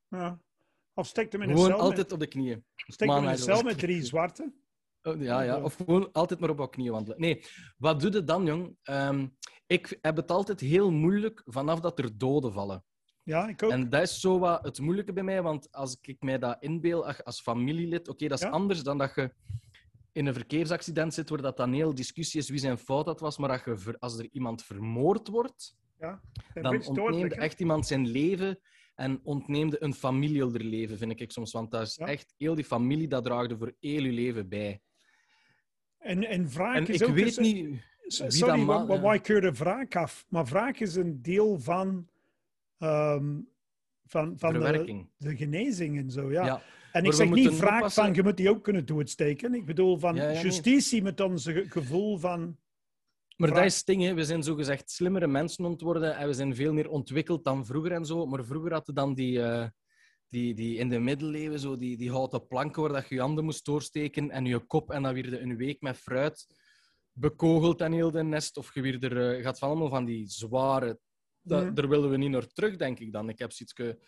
Ja. 0.08 0.40
Of 0.94 1.06
steekt 1.06 1.32
hem 1.32 1.42
in 1.42 1.48
een 1.48 1.54
Gewoon 1.56 1.70
cel, 1.70 1.80
altijd 1.80 2.12
op 2.12 2.18
de 2.18 2.26
knieën. 2.26 2.64
steekt 2.74 3.12
hem 3.12 3.22
in 3.22 3.28
een 3.28 3.38
cel 3.38 3.62
met 3.62 3.78
drie 3.78 4.02
zwarte. 4.04 4.52
Oh, 5.02 5.22
ja, 5.22 5.40
ja, 5.42 5.62
of 5.62 5.74
gewoon 5.74 6.12
altijd 6.12 6.40
maar 6.40 6.50
op 6.50 6.58
jouw 6.58 6.66
knieën 6.66 6.92
wandelen. 6.92 7.20
Nee, 7.20 7.44
wat 7.76 8.00
doe 8.00 8.12
je 8.12 8.24
dan, 8.24 8.46
jong? 8.46 8.76
Ehm, 8.82 9.26
ik 9.66 9.98
heb 10.00 10.16
het 10.16 10.30
altijd 10.30 10.60
heel 10.60 10.90
moeilijk 10.90 11.42
vanaf 11.44 11.80
dat 11.80 11.98
er 11.98 12.18
doden 12.18 12.52
vallen. 12.52 12.84
Ja, 13.22 13.48
ik 13.48 13.62
ook. 13.62 13.70
En 13.70 13.88
dat 13.90 14.02
is 14.02 14.20
zo 14.20 14.38
wat 14.38 14.64
het 14.64 14.78
moeilijke 14.80 15.12
bij 15.12 15.22
mij, 15.22 15.42
want 15.42 15.72
als 15.72 15.98
ik 16.00 16.22
mij 16.22 16.38
dat 16.38 16.56
inbeeld 16.60 17.04
ach, 17.04 17.24
als 17.24 17.40
familielid, 17.40 18.08
oké, 18.08 18.28
dat 18.28 18.38
is 18.38 18.44
Ja. 18.44 18.50
anders 18.50 18.82
dan 18.82 18.98
dat 18.98 19.14
je 19.14 19.34
in 20.12 20.26
een 20.26 20.34
verkeersaccident 20.34 21.14
zit, 21.14 21.28
waar 21.28 21.42
dat 21.42 21.56
dan 21.56 21.72
heel 21.72 21.94
discussie 21.94 22.40
is 22.40 22.48
wie 22.48 22.58
zijn 22.58 22.78
fout 22.78 23.06
dat 23.06 23.20
was, 23.20 23.38
maar 23.38 23.48
dat 23.48 23.64
je, 23.84 23.96
als 23.98 24.18
er 24.18 24.28
iemand 24.32 24.64
vermoord 24.64 25.28
wordt, 25.28 25.76
ja. 25.98 26.20
Dan 26.54 26.74
hè. 27.14 27.26
echt 27.28 27.60
iemand 27.60 27.86
zijn 27.86 28.06
leven 28.06 28.60
en 28.94 29.20
ontneemde 29.22 29.82
een 29.82 29.94
familie 29.94 30.42
er 30.54 30.64
leven, 30.64 30.98
vind 30.98 31.20
ik 31.20 31.32
soms. 31.32 31.52
Want 31.52 31.70
dat 31.70 31.86
is 31.86 31.96
Ja. 31.96 32.06
echt 32.06 32.34
heel 32.36 32.54
die 32.54 32.64
familie, 32.64 33.08
dat 33.08 33.24
draagt 33.24 33.52
voor 33.58 33.74
heel 33.80 34.02
je 34.02 34.12
leven 34.12 34.48
bij. 34.48 34.80
En, 35.98 36.24
en 36.24 36.48
wraak 36.48 36.76
En 36.76 36.86
is 36.86 37.00
ik 37.00 37.08
ook... 37.08 37.14
weet 37.14 37.24
eens- 37.24 37.38
niet... 37.38 37.92
Sorry, 38.06 38.38
dat 38.38 38.56
ma- 38.58 38.64
want, 38.64 38.88
want 38.88 39.02
ja. 39.02 39.08
wij 39.08 39.20
keuren 39.20 39.54
wraak 39.54 39.96
af. 39.96 40.26
Maar 40.28 40.44
wraak 40.44 40.78
is 40.78 40.94
een 40.94 41.22
deel 41.22 41.58
van, 41.60 42.08
ehm, 42.78 43.40
van, 44.06 44.38
van 44.38 44.52
de, 44.52 45.04
de 45.16 45.36
genezing 45.36 45.98
en 45.98 46.10
zo. 46.10 46.30
Ja. 46.32 46.44
Ja. 46.46 46.54
En 46.92 47.02
Maar 47.02 47.04
ik 47.04 47.12
zeg 47.12 47.30
niet 47.30 47.58
wraak 47.58 47.76
oppassen- 47.76 48.04
van, 48.04 48.14
je 48.14 48.22
moet 48.22 48.36
die 48.36 48.50
ook 48.50 48.64
kunnen 48.64 48.86
doodsteken. 48.86 49.54
Ik 49.54 49.64
bedoel 49.64 49.98
van 49.98 50.14
nee. 50.14 50.38
justitie 50.42 51.02
met 51.02 51.16
ge- 51.20 51.64
gevoel 51.68 52.18
van 52.18 52.56
Maar 53.36 53.48
Vraag- 53.48 53.60
dat 53.62 53.70
is 53.70 53.76
het 53.76 53.86
ding, 53.86 54.02
hè. 54.02 54.14
we 54.14 54.24
zijn 54.24 54.42
zogezegd 54.42 54.90
slimmere 54.90 55.26
mensen 55.26 55.64
ontworden 55.64 56.16
en 56.16 56.26
we 56.26 56.34
zijn 56.34 56.54
veel 56.54 56.72
meer 56.72 56.88
ontwikkeld 56.88 57.44
dan 57.44 57.66
vroeger 57.66 57.92
en 57.92 58.04
zo. 58.04 58.26
Maar 58.26 58.44
vroeger 58.44 58.72
hadden 58.72 58.94
dan 58.94 59.14
die, 59.14 59.42
eh, 59.42 59.68
die, 60.28 60.54
die 60.54 60.76
in 60.78 60.88
de 60.88 60.98
middeleeuwen 60.98 61.58
zo 61.60 61.76
die, 61.76 61.96
die 61.96 62.10
houten 62.10 62.46
planken 62.46 62.82
waar 62.82 62.92
dat 62.92 63.08
je 63.08 63.14
je 63.14 63.20
handen 63.20 63.44
moest 63.44 63.64
doorsteken 63.64 64.30
en 64.30 64.44
je 64.44 64.58
kop 64.66 64.90
en 64.90 65.02
dan 65.02 65.14
weer 65.14 65.42
een 65.42 65.56
week 65.56 65.80
met 65.80 65.96
fruit 65.96 66.46
bekogeld 67.12 67.80
en 67.80 67.92
heel 67.92 68.10
de 68.10 68.22
nest. 68.22 68.56
Of 68.56 68.74
je 68.74 68.80
weer 68.80 69.04
er, 69.04 69.36
eh, 69.36 69.42
gaat 69.44 69.58
van 69.58 69.68
allemaal 69.68 69.88
van 69.88 70.04
die 70.04 70.28
zware... 70.28 70.98
Da. 71.46 71.70
Daar 71.70 71.88
willen 71.88 72.10
we 72.10 72.16
niet 72.16 72.30
naar 72.30 72.46
terug, 72.46 72.76
denk 72.76 72.98
ik 72.98 73.12
dan. 73.12 73.28
Ik 73.28 73.38
heb 73.38 73.52
zoiets... 73.52 73.74
ge- 73.74 73.98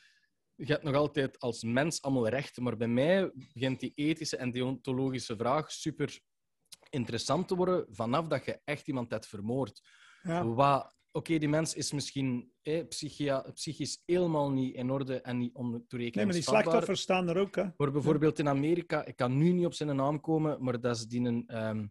Je 0.54 0.64
hebt 0.72 0.82
nog 0.82 0.94
altijd 0.94 1.38
als 1.38 1.62
mens 1.62 2.02
allemaal 2.02 2.28
rechten, 2.28 2.62
maar 2.62 2.76
bij 2.76 2.88
mij 2.88 3.30
begint 3.34 3.80
die 3.80 3.92
ethische 3.94 4.36
en 4.36 4.50
deontologische 4.50 5.36
vraag 5.36 5.72
super 5.72 6.20
interessant 6.90 7.48
te 7.48 7.54
worden 7.56 7.86
vanaf 7.90 8.26
dat 8.26 8.44
je 8.44 8.60
echt 8.64 8.88
iemand 8.88 9.10
hebt 9.10 9.26
vermoord. 9.26 9.80
Ja. 10.22 10.46
Wat- 10.46 10.94
Oké, 11.12 11.38
die 11.38 11.48
mens 11.48 11.74
is 11.74 11.92
misschien 11.92 12.52
eh, 12.62 12.86
psychia, 12.88 13.40
psychisch 13.54 14.02
helemaal 14.06 14.50
niet 14.50 14.74
in 14.74 14.90
orde 14.90 15.20
en 15.20 15.38
niet 15.38 15.54
om 15.54 15.72
te 15.72 15.96
rekenen. 15.96 16.12
Nee, 16.14 16.24
maar 16.24 16.34
die 16.34 16.42
slachtoffers 16.42 17.00
staan 17.00 17.28
er 17.28 17.38
ook, 17.38 17.54
hè. 17.56 17.64
Maar 17.76 17.90
bijvoorbeeld 17.92 18.38
in 18.38 18.48
Amerika, 18.48 19.04
ik 19.04 19.16
kan 19.16 19.36
nu 19.38 19.52
niet 19.52 19.66
op 19.66 19.74
zijn 19.74 19.96
naam 19.96 20.20
komen, 20.20 20.62
maar 20.64 20.80
dat 20.80 20.96
is 20.96 21.06
die 21.06 21.20
een, 21.26 21.44
ehm, 21.46 21.86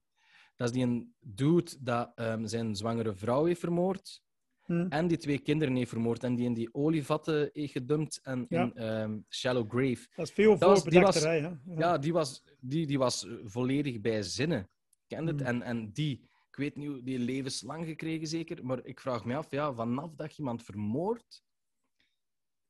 dat 0.55 0.67
is 0.67 0.73
die 0.73 0.83
een 0.83 1.15
dude 1.19 1.71
dat 1.79 2.11
ehm, 2.15 2.45
zijn 2.45 2.75
zwangere 2.75 3.15
vrouw 3.15 3.45
heeft 3.45 3.59
vermoord 3.59 4.21
Hm. 4.65 4.85
en 4.89 5.07
die 5.07 5.17
twee 5.17 5.37
kinderen 5.39 5.75
heeft 5.75 5.89
vermoord 5.89 6.23
en 6.23 6.35
die 6.35 6.45
in 6.45 6.53
die 6.53 6.73
olievatten 6.73 7.49
heeft 7.53 7.71
gedumpt 7.71 8.19
en 8.23 8.45
Ja. 8.49 8.61
in 8.63 8.73
ehm, 8.75 9.19
Shallow 9.29 9.69
Grave. 9.71 10.07
Dat 10.15 10.27
is 10.27 10.33
veel 10.33 10.57
voorbedachterij, 10.57 11.39
hè. 11.39 11.47
Ja. 11.47 11.57
Ja, 11.77 11.97
die 11.97 12.13
was, 12.13 12.43
die, 12.59 12.85
die 12.87 12.97
was 12.97 13.27
volledig 13.43 14.01
bij 14.01 14.21
zinnen. 14.21 14.69
Ken 15.07 15.27
het? 15.27 15.39
Hmm. 15.39 15.47
En, 15.47 15.61
en 15.61 15.91
die, 15.91 16.29
ik 16.49 16.55
weet 16.55 16.75
niet 16.75 16.87
hoe, 16.87 17.03
die 17.03 17.19
levenslang 17.19 17.85
gekregen 17.85 18.27
zeker, 18.27 18.65
maar 18.65 18.85
ik 18.85 18.99
vraag 18.99 19.25
me 19.25 19.35
af, 19.35 19.47
ja, 19.49 19.73
vanaf 19.73 20.15
dat 20.15 20.31
je 20.31 20.37
iemand 20.37 20.63
vermoordt... 20.63 21.43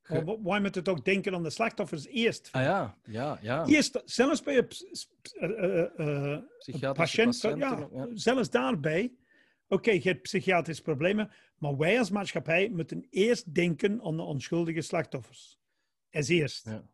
Maar 0.08 0.26
wa- 0.26 0.42
Wij 0.42 0.62
moeten 0.62 0.84
toch 0.84 1.02
denken 1.02 1.34
aan 1.34 1.44
de 1.44 1.50
slachtoffers 1.50 2.06
eerst. 2.06 2.50
Ah 2.52 2.62
ja, 2.62 2.98
ja, 3.04 3.40
ja. 3.42 3.66
Eerst, 3.66 4.02
zelfs 4.06 4.42
bij 4.44 4.58
een 4.58 4.68
eh, 4.68 6.38
Psychiatrische 6.58 7.24
patiënt, 7.24 7.60
ja, 7.60 8.08
zelfs 8.14 8.50
daarbij. 8.50 9.16
Oké, 9.68 9.92
je 9.92 10.02
hebt 10.02 10.22
psychiatrische 10.22 10.84
problemen, 10.84 11.32
maar 11.58 11.78
wij 11.78 12.00
als 12.00 12.10
maatschappij 12.10 12.70
moeten 12.70 13.08
eerst 13.10 13.54
denken 13.54 14.02
aan 14.04 14.18
de 14.18 14.24
onschuldige 14.24 14.82
slachtoffers. 14.82 15.60
Als 16.12 16.28
eerst. 16.28 16.66
Ja. 16.66 16.90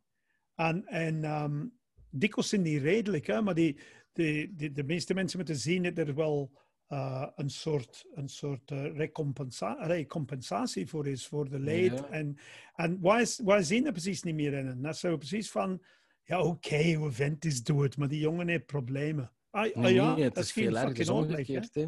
En, 0.55 0.85
en 0.85 1.23
ehm, 1.23 1.65
dikwijls 2.09 2.49
zijn 2.49 2.63
die 2.63 2.79
redelijk, 2.79 3.27
hè, 3.27 3.41
maar 3.41 3.55
die, 3.55 3.79
die, 4.13 4.55
die, 4.55 4.71
de 4.71 4.83
meeste 4.83 5.13
mensen 5.13 5.37
moeten 5.37 5.55
zien 5.57 5.83
dat 5.83 5.97
er 5.97 6.15
wel 6.15 6.51
eh, 6.87 7.27
een 7.35 7.49
soort, 7.49 8.05
een 8.13 8.29
soort 8.29 8.71
eh, 8.71 8.95
recompensa 8.95 9.73
allee, 9.73 10.05
compensatie 10.05 10.87
voor 10.87 11.07
is, 11.07 11.27
voor 11.27 11.49
de 11.49 11.59
leed. 11.59 11.91
Ja. 11.91 12.07
En, 12.09 12.37
en 12.75 13.01
wij, 13.01 13.25
wij 13.43 13.63
zien 13.63 13.85
er 13.85 13.91
precies 13.91 14.23
niet 14.23 14.35
meer 14.35 14.53
in. 14.53 14.81
Dat 14.81 14.93
is 14.93 14.99
zo 14.99 15.17
precies 15.17 15.51
van, 15.51 15.83
ja 16.23 16.41
oké, 16.41 16.93
hoe 16.93 17.11
vent 17.11 17.45
is 17.45 17.63
dood, 17.63 17.97
maar 17.97 18.07
die 18.07 18.19
jongen 18.19 18.47
heeft 18.47 18.65
problemen. 18.65 19.31
Ah, 19.49 19.75
ah 19.75 19.91
ja, 19.91 20.13
nee, 20.15 20.23
het 20.23 20.35
dat 20.35 20.43
is 20.43 20.51
veel 20.51 20.77
erger. 20.77 21.13
Omgekeerd. 21.13 21.75
hè. 21.75 21.87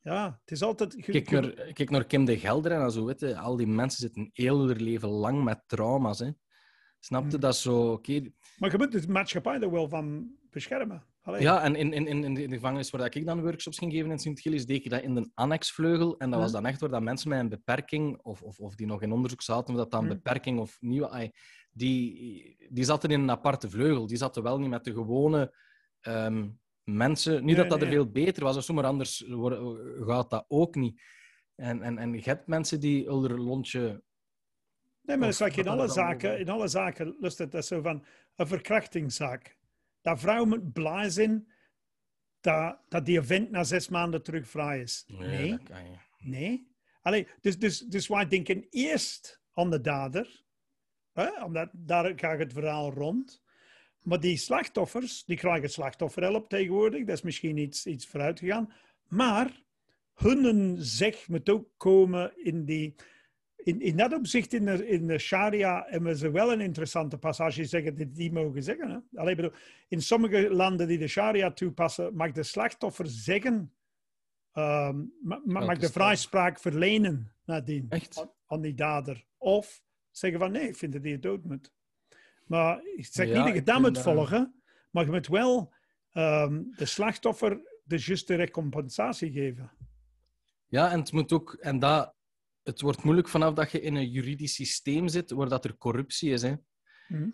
Ja, 0.00 0.38
het 0.40 0.50
is 0.50 0.62
altijd... 0.62 0.96
Kijk 0.96 1.30
naar, 1.30 1.72
kijk 1.72 1.90
naar 1.90 2.04
Kim 2.04 2.24
de 2.24 2.38
Gelder 2.38 2.72
en 2.72 2.90
zo. 2.90 3.04
Weet 3.04 3.20
je, 3.20 3.38
al 3.38 3.56
die 3.56 3.66
mensen 3.66 4.00
zitten 4.00 4.30
heel 4.32 4.66
hun 4.66 4.82
leven 4.82 5.08
lang 5.08 5.44
met 5.44 5.62
trauma's. 5.66 6.18
Hè. 6.18 6.30
Snap 6.98 7.24
je 7.24 7.30
Hmm. 7.30 7.40
dat 7.40 7.56
zo? 7.56 7.92
Oké, 7.92 8.30
Maar 8.58 8.70
je 8.70 8.78
moet 8.78 8.92
de 8.92 9.08
maatschappij 9.08 9.60
er 9.60 9.70
wel 9.70 9.88
van 9.88 10.34
beschermen. 10.50 11.02
Allee. 11.24 11.42
Ja, 11.42 11.62
en 11.62 11.74
in, 11.74 11.92
in, 11.92 12.06
in, 12.06 12.24
in 12.24 12.34
de 12.34 12.54
gevangenis 12.54 12.90
waar 12.90 13.16
ik 13.16 13.26
dan 13.26 13.42
workshops 13.42 13.78
ging 13.78 13.92
geven 13.92 14.10
in 14.10 14.18
Sint-Gilles, 14.18 14.66
deed 14.66 14.84
ik 14.84 14.90
dat 14.90 15.02
in 15.02 15.14
de 15.14 15.30
annexvleugel. 15.34 16.18
En 16.18 16.30
dat 16.30 16.40
was 16.40 16.52
dan 16.52 16.66
echt 16.66 16.80
waar 16.80 16.90
dat 16.90 17.02
mensen 17.02 17.28
met 17.28 17.38
een 17.38 17.48
beperking, 17.48 18.18
of, 18.22 18.42
of, 18.42 18.58
of 18.58 18.74
die 18.74 18.86
nog 18.86 19.02
in 19.02 19.12
onderzoek 19.12 19.42
zaten, 19.42 19.74
of 19.74 19.80
dat 19.80 19.90
dan 19.90 20.02
Hm. 20.02 20.08
beperking 20.08 20.58
of 20.58 20.76
nieuwe... 20.80 21.32
Die, 21.72 22.56
die 22.70 22.84
zaten 22.84 23.10
in 23.10 23.20
een 23.20 23.30
aparte 23.30 23.70
vleugel. 23.70 24.06
Die 24.06 24.16
zaten 24.16 24.42
wel 24.42 24.58
niet 24.58 24.68
met 24.68 24.84
de 24.84 24.92
gewone 24.92 25.54
ehm, 26.00 26.48
mensen. 26.82 27.32
Niet 27.32 27.44
Nee, 27.44 27.54
dat 27.54 27.70
dat 27.70 27.82
er 27.82 27.88
veel 27.88 28.10
beter 28.10 28.44
was, 28.44 28.56
of 28.56 28.64
zo, 28.64 28.74
maar 28.74 28.84
anders 28.84 29.24
gaat 30.00 30.30
dat 30.30 30.44
ook 30.48 30.74
niet. 30.74 31.02
En, 31.54 31.82
en, 31.82 31.98
en 31.98 32.12
je 32.12 32.22
hebt 32.22 32.46
mensen 32.46 32.80
die 32.80 33.08
hun 33.08 33.40
lontje... 33.40 34.02
Nee, 35.00 35.16
maar 35.16 35.30
dat 35.30 35.40
is 35.40 35.46
like 35.46 35.60
in 35.60 35.68
alle 35.68 35.88
zaken. 35.88 36.38
In 36.38 36.48
alle 36.48 36.68
zaken 36.68 37.16
lust 37.20 37.38
het 37.38 37.52
dat 37.52 37.62
is 37.62 37.68
zo 37.68 37.80
van 37.80 38.04
een 38.36 38.46
verkrachtingszaak. 38.46 39.56
Dat 40.04 40.20
vrouw 40.20 40.44
moet 40.44 40.72
blij 40.72 41.10
zijn 41.10 41.48
dat, 42.40 42.78
dat 42.88 43.06
die 43.06 43.18
event 43.18 43.50
na 43.50 43.64
zes 43.64 43.88
maanden 43.88 44.22
terug 44.22 44.48
vrij 44.48 44.80
is. 44.80 45.04
Nee, 45.06 45.58
kan 45.58 45.84
je. 45.84 45.96
nee. 46.18 46.72
Allee, 47.02 47.26
dus, 47.40 47.58
dus, 47.58 47.78
dus 47.78 48.08
wij 48.08 48.28
denken 48.28 48.66
eerst 48.70 49.42
aan 49.52 49.70
de 49.70 49.80
dader. 49.80 50.44
Hè? 51.12 51.44
Omdat 51.44 51.70
daar 51.72 52.12
gaat 52.16 52.38
het 52.38 52.52
verhaal 52.52 52.92
rond. 52.92 53.42
Maar 54.02 54.20
die 54.20 54.36
slachtoffers, 54.36 55.24
die 55.24 55.36
krijgen 55.36 55.70
slachtofferhulp 55.70 56.48
tegenwoordig. 56.48 57.04
Dat 57.04 57.16
is 57.16 57.22
misschien 57.22 57.56
iets, 57.56 57.86
iets 57.86 58.06
vooruit 58.06 58.38
gegaan. 58.38 58.72
Maar 59.08 59.62
hun 60.14 60.76
zeg 60.78 61.28
moet 61.28 61.48
ook 61.48 61.68
komen 61.76 62.44
in 62.44 62.64
die... 62.64 62.94
In, 63.64 63.80
in 63.80 63.96
dat 63.96 64.12
opzicht, 64.12 64.52
in 64.52 64.64
de, 64.64 64.88
in 64.88 65.06
de 65.06 65.18
Sharia, 65.18 65.84
hebben 65.88 66.16
ze 66.16 66.30
wel 66.30 66.52
een 66.52 66.60
interessante 66.60 67.18
passage 67.18 67.64
zeggen 67.64 67.94
die 67.94 68.10
die 68.10 68.32
mogen 68.32 68.62
zeggen. 68.62 68.90
Hè? 68.90 69.18
Allee, 69.20 69.34
bedoel, 69.34 69.52
in 69.88 70.02
sommige 70.02 70.50
landen 70.54 70.88
die 70.88 70.98
de 70.98 71.08
Sharia 71.08 71.50
toepassen, 71.52 72.14
mag 72.16 72.32
de 72.32 72.42
slachtoffer 72.42 73.06
zeggen, 73.06 73.72
ehm, 74.52 74.96
ma- 75.22 75.40
ma- 75.44 75.64
mag 75.64 75.78
de 75.78 75.92
vrijspraak 75.92 76.60
verlenen 76.60 77.32
nadien 77.44 77.86
Echt? 77.88 78.26
aan, 78.46 78.60
die 78.60 78.74
dader. 78.74 79.24
Of 79.38 79.82
zeggen 80.10 80.38
van 80.38 80.52
nee, 80.52 80.68
ik 80.68 80.76
vind 80.76 80.92
dat 80.92 81.02
hij 81.02 81.18
dood 81.18 81.44
moet. 81.44 81.72
Maar 82.46 82.80
ik 82.96 83.06
zeg 83.06 83.28
Ja, 83.28 83.34
niet 83.36 83.44
dat 83.46 83.54
je 83.54 83.62
dat 83.62 83.80
moet 83.80 83.94
dat- 83.94 84.02
volgen, 84.02 84.62
maar 84.90 85.04
je 85.04 85.10
moet 85.10 85.26
wel 85.26 85.72
ehm, 86.12 86.62
de 86.76 86.84
slachtoffer 86.86 87.60
de 87.84 87.98
juiste 87.98 88.34
recompensatie 88.34 89.32
geven. 89.32 89.70
Ja, 90.66 90.90
en 90.90 90.98
het 91.00 91.12
moet 91.12 91.32
ook... 91.32 91.52
En 91.60 91.78
dat, 91.78 92.13
het 92.64 92.80
wordt 92.80 93.02
moeilijk 93.02 93.28
vanaf 93.28 93.54
dat 93.54 93.70
je 93.70 93.80
in 93.80 93.94
een 93.94 94.10
juridisch 94.10 94.54
systeem 94.54 95.08
zit 95.08 95.30
waar 95.30 95.48
dat 95.48 95.64
er 95.64 95.76
corruptie 95.76 96.30
is. 96.30 96.42
Hè. 96.42 96.54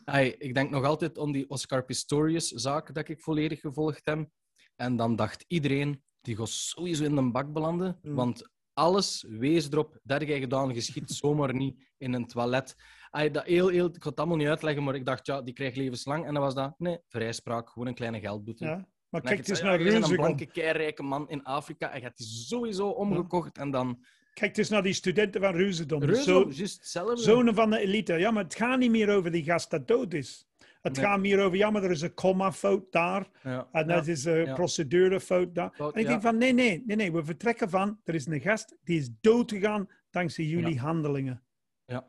Ai, 0.04 0.34
ik 0.38 0.54
denk 0.54 0.70
nog 0.70 0.84
altijd 0.84 1.18
aan 1.18 1.32
die 1.32 1.48
Oscar 1.48 1.84
Pistorius-zaak 1.84 2.94
dat 2.94 3.08
ik 3.08 3.20
volledig 3.20 3.60
gevolgd 3.60 4.04
heb. 4.04 4.28
En 4.76 4.96
dan 4.96 5.16
dacht 5.16 5.44
iedereen, 5.48 6.02
die 6.20 6.36
gaat 6.36 6.48
sowieso 6.48 7.04
in 7.04 7.14
de 7.14 7.30
bak 7.30 7.52
belanden. 7.52 7.98
Mm. 8.02 8.14
Want 8.14 8.50
alles 8.72 9.24
wees 9.28 9.70
erop, 9.70 10.00
dat 10.02 10.20
heb 10.20 10.28
jij 10.28 10.40
gedaan, 10.40 10.74
geschiet 10.74 11.10
zomaar 11.20 11.54
niet 11.54 11.92
in 11.98 12.12
een 12.12 12.26
toilet. 12.26 12.76
Dat 13.10 13.44
heel, 13.44 13.68
heel, 13.68 13.86
ik 13.86 14.02
ga 14.02 14.08
het 14.08 14.18
allemaal 14.18 14.36
niet 14.36 14.48
uitleggen, 14.48 14.84
maar 14.84 14.94
ik 14.94 15.06
dacht, 15.06 15.26
ja, 15.26 15.42
die 15.42 15.54
krijgt 15.54 15.76
levenslang. 15.76 16.26
En 16.26 16.34
dan 16.34 16.42
was 16.42 16.54
dat, 16.54 16.74
nee, 16.78 16.98
vrijspraak, 17.06 17.70
gewoon 17.70 17.88
een 17.88 17.94
kleine 17.94 18.20
geldboete. 18.20 18.64
Ja? 18.64 18.88
Maar 19.08 19.20
kijk 19.20 19.48
eens 19.48 19.62
naar 19.62 19.78
bent 19.78 20.08
een 20.08 20.16
blanke, 20.16 20.46
keirijke 20.46 21.02
man 21.02 21.28
in 21.28 21.44
Afrika 21.44 21.90
en 21.90 21.96
je 21.96 22.04
hebt 22.04 22.18
die 22.18 22.26
sowieso 22.26 22.88
omgekocht. 22.88 23.58
En 23.58 23.70
dan... 23.70 24.04
Kijk 24.32 24.56
eens 24.56 24.68
naar 24.68 24.82
die 24.82 24.92
studenten 24.92 25.40
van 25.40 25.54
Reuzendom. 25.54 26.14
Zo, 26.14 26.48
hetzelfde. 26.48 27.22
zonen 27.22 27.54
van 27.54 27.70
de 27.70 27.78
elite. 27.78 28.12
Ja, 28.14 28.30
maar 28.30 28.44
het 28.44 28.54
gaat 28.54 28.78
niet 28.78 28.90
meer 28.90 29.08
over 29.10 29.30
die 29.30 29.44
gast 29.44 29.70
dat 29.70 29.88
dood 29.88 30.14
is. 30.14 30.48
Het 30.80 30.96
Nee. 30.96 31.04
gaat 31.04 31.20
meer 31.20 31.40
over, 31.40 31.56
ja, 31.58 31.70
maar 31.70 31.82
er 31.82 31.90
is 31.90 32.00
een 32.00 32.14
comma-fout 32.14 32.92
daar. 32.92 33.28
Ja, 33.42 33.68
En 33.72 33.86
ja. 33.86 33.94
dat 33.94 34.06
is 34.06 34.24
een 34.24 34.44
ja. 34.44 34.54
procedurefout 34.54 35.54
daar. 35.54 35.70
Fout, 35.74 35.94
En 35.94 36.00
ik 36.00 36.06
denk 36.06 36.22
van, 36.22 36.38
nee, 36.38 36.52
nee, 36.52 36.82
nee, 36.86 36.96
nee. 36.96 37.12
We 37.12 37.24
vertrekken 37.24 37.70
van, 37.70 38.00
er 38.04 38.14
is 38.14 38.26
een 38.26 38.40
gast 38.40 38.76
die 38.84 38.98
is 38.98 39.10
dood 39.20 39.50
gegaan 39.50 39.88
dankzij 40.10 40.44
jullie 40.44 40.78
handelingen. 40.78 41.42
Ja. 41.84 42.08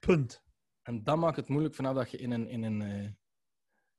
Punt. 0.00 0.42
En 0.82 1.02
dat 1.02 1.16
maakt 1.16 1.36
het 1.36 1.48
moeilijk 1.48 1.74
vanaf 1.74 1.94
dat 1.94 2.10
je 2.10 2.16
in 2.16 2.30
een, 2.30 2.48
in 2.48 2.62
een 2.62 2.82
eh, 2.82 3.08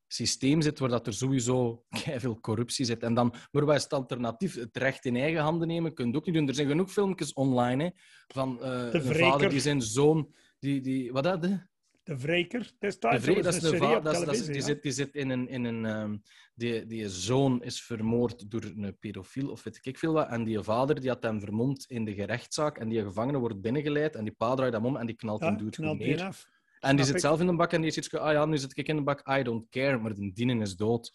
systeem 0.07 0.61
zit 0.61 0.79
waar 0.79 0.89
dat 0.89 1.07
er 1.07 1.13
sowieso 1.13 1.83
veel 2.17 2.39
corruptie 2.39 2.85
zit. 2.85 3.03
En 3.03 3.13
dan, 3.13 3.33
maar 3.51 3.65
wat 3.65 3.75
is 3.75 3.83
het 3.83 3.93
alternatief? 3.93 4.55
Het 4.55 4.77
recht 4.77 5.05
in 5.05 5.15
eigen 5.15 5.41
handen 5.41 5.67
nemen 5.67 5.93
kun 5.93 6.09
je 6.11 6.15
ook 6.15 6.25
niet 6.25 6.35
doen. 6.35 6.47
Er 6.47 6.55
zijn 6.55 6.67
genoeg 6.67 6.91
filmpjes 6.91 7.33
online 7.33 7.83
hè, 7.83 7.89
van 8.27 8.61
eh, 8.63 8.93
een 8.93 9.01
vader 9.15 9.49
die 9.49 9.59
zijn 9.59 9.81
zoon... 9.81 10.33
Die, 10.59 10.81
die, 10.81 11.11
wat 11.11 11.23
dat? 11.23 11.43
hè? 11.45 11.55
De 12.03 12.17
wreker 12.17 12.71
De 12.79 12.97
dat 12.99 13.13
is 13.13 13.23
een 13.23 13.43
de 13.43 13.51
serie 13.59 13.79
va- 13.79 13.97
op 13.97 14.03
dat 14.03 14.13
is- 14.13 14.25
dat 14.25 14.35
is- 14.35 14.45
die, 14.45 14.55
ja. 14.55 14.61
zit, 14.61 14.81
die 14.83 14.91
zit 14.91 15.15
in 15.15 15.29
een... 15.29 15.49
In 15.49 15.63
een 15.63 15.85
ehm, 15.85 16.17
die, 16.55 16.85
die 16.85 17.09
zoon 17.09 17.63
is 17.63 17.81
vermoord 17.81 18.51
door 18.51 18.63
een 18.63 18.97
pedofiel 18.99 19.49
of 19.49 19.63
weet 19.63 19.79
ik 19.81 19.97
veel 19.97 20.13
wat. 20.13 20.27
En 20.29 20.43
die 20.43 20.59
vader 20.61 20.99
die 21.01 21.09
had 21.09 21.23
hem 21.23 21.39
vermomd 21.39 21.85
in 21.87 22.05
de 22.05 22.13
gerechtszaak. 22.13 22.77
En 22.77 22.89
die 22.89 23.01
gevangene 23.03 23.37
wordt 23.37 23.61
binnengeleid. 23.61 24.15
En 24.15 24.23
die 24.23 24.33
pa 24.33 24.55
draait 24.55 24.73
hem 24.73 24.85
om 24.85 24.97
en 24.97 25.05
die 25.05 25.15
knalt 25.15 25.39
Ja, 25.41 25.47
hem 25.47 25.57
doet 25.57 25.75
knalt 25.75 25.99
neer. 25.99 26.21
af. 26.23 26.49
En 26.85 26.95
die 26.95 27.05
zit 27.05 27.15
ik. 27.15 27.21
zelf 27.21 27.39
in 27.39 27.45
de 27.47 27.55
bak 27.55 27.71
en 27.73 27.81
die 27.81 27.91
zit 27.91 28.13
ah 28.13 28.31
ja, 28.31 28.45
nu 28.45 28.57
zit 28.57 28.77
ik 28.77 28.87
in 28.87 28.95
de 28.95 29.01
bak, 29.03 29.27
I 29.39 29.43
don't 29.43 29.69
care, 29.69 29.97
maar 29.97 30.13
de 30.13 30.31
dienen 30.33 30.61
is 30.61 30.75
dood. 30.75 31.11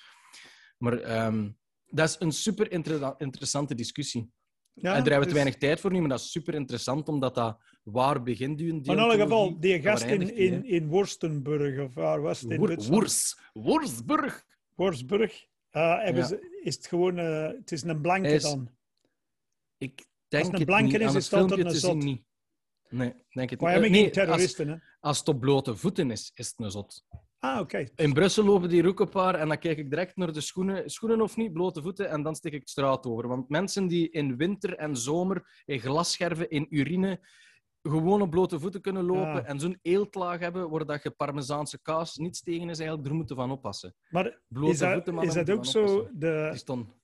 Maar 0.79 0.99
ehm, 0.99 1.51
dat 1.87 2.09
is 2.09 2.17
een 2.19 2.33
super 2.33 2.73
inter- 2.73 3.15
interessante 3.19 3.75
discussie. 3.75 4.31
Ja, 4.73 4.81
en 4.81 4.83
daar 4.83 4.95
hebben 4.95 5.13
we 5.13 5.19
dus- 5.19 5.29
te 5.29 5.35
weinig 5.35 5.57
tijd 5.57 5.81
voor 5.81 5.93
nu, 5.93 6.01
maar 6.01 6.09
dat 6.09 6.21
is 6.21 6.31
super 6.31 6.55
interessant, 6.55 7.09
omdat 7.09 7.35
dat 7.35 7.59
waar 7.83 8.23
begint 8.23 8.59
die 8.59 8.73
Maar 8.73 8.97
in 8.97 9.03
alle 9.03 9.19
geval, 9.19 9.61
die 9.61 9.81
gast 9.83 10.05
in, 10.05 10.37
in, 10.37 10.65
in 10.65 10.89
Worstenburg, 10.89 11.79
of 11.81 11.95
waar 11.95 12.21
was 12.21 12.41
het? 12.41 12.51
In 12.51 12.61
Duitsland? 12.61 12.89
Woers, 13.01 13.37
Woersburg. 13.53 14.45
Worsburg. 14.75 15.47
eh, 15.71 15.99
hebben 15.99 16.23
Ja. 16.23 16.29
ze, 16.29 16.61
is 16.63 16.75
het 16.77 16.87
gewoon, 16.87 17.19
eh, 17.19 17.47
het 17.47 17.73
is 17.73 17.83
een 17.83 18.01
blanke 18.01 18.29
is- 18.29 18.43
dan. 18.43 18.71
Ik 19.79 20.07
denk 20.29 20.45
een 20.47 20.53
het 20.55 20.65
blanke 20.65 20.85
niet. 20.99 21.01
is, 21.01 21.15
is 21.15 21.15
het 21.15 21.25
het 21.25 21.33
altijd 21.41 21.61
filmpje 21.61 21.75
een 21.75 21.81
zot. 21.81 22.03
niet. 22.05 22.23
Nee, 22.91 23.15
denk 23.31 23.51
het 23.51 23.61
Maar 23.61 23.81
niet. 23.81 23.81
hebben 23.83 23.99
Eh, 23.99 24.13
geen 24.15 24.27
nee, 24.27 24.45
als, 24.47 24.57
hè? 24.57 24.75
als 25.01 25.19
het 25.19 25.29
op 25.29 25.41
blote 25.41 25.77
voeten 25.77 26.11
is, 26.11 26.31
is 26.35 26.47
het 26.49 26.59
een 26.59 26.71
zot. 26.71 27.05
Ah, 27.39 27.61
oké. 27.61 27.87
In 27.95 28.13
Brussel 28.13 28.45
lopen 28.45 28.69
die 28.69 28.87
ook 28.87 29.01
een 29.01 29.09
paar 29.09 29.35
en 29.35 29.49
dan 29.49 29.59
kijk 29.59 29.79
ik 29.79 29.91
direct 29.91 30.17
naar 30.17 30.33
de 30.33 30.41
schoenen, 30.41 30.91
schoenen 30.91 31.21
of 31.21 31.37
niet, 31.37 31.53
blote 31.53 31.83
voeten, 31.83 32.09
en 32.11 32.23
dan 32.23 32.35
steek 32.35 32.53
ik 32.53 32.65
de 32.65 32.71
straat 32.71 33.07
over. 33.07 33.29
Want 33.29 33.49
mensen 33.49 33.87
die 33.87 34.11
in 34.11 34.37
winter 34.37 34.77
en 34.77 34.97
zomer 34.97 35.63
in 35.65 35.81
glasscherven, 35.81 36.51
in 36.51 36.67
urine, 36.71 37.21
gewoon 37.83 38.23
op 38.23 38.31
blote 38.31 38.61
voeten 38.61 38.81
kunnen 38.81 39.05
lopen 39.05 39.23
Ja. 39.35 39.45
en 39.45 39.61
zo'n 39.61 39.79
eeltlaag 39.83 40.39
hebben 40.41 40.71
waar 40.71 40.87
dat 40.87 41.03
je 41.03 41.11
parmezaanse 41.11 41.81
kaas 41.83 42.17
niets 42.17 42.43
tegen 42.43 42.69
is, 42.69 42.79
eigenlijk, 42.79 43.05
daar 43.09 43.17
moeten 43.17 43.37
van 43.37 43.51
oppassen. 43.51 43.95
Maar 44.09 44.41
Blote 44.49 44.73
is 44.73 44.79
dat, 44.79 44.93
voeten, 44.93 45.15
mannen, 45.15 45.37
is 45.37 45.45
dat 45.47 45.57
ook 45.57 45.67
zo? 45.67 46.09
De, 46.13 46.63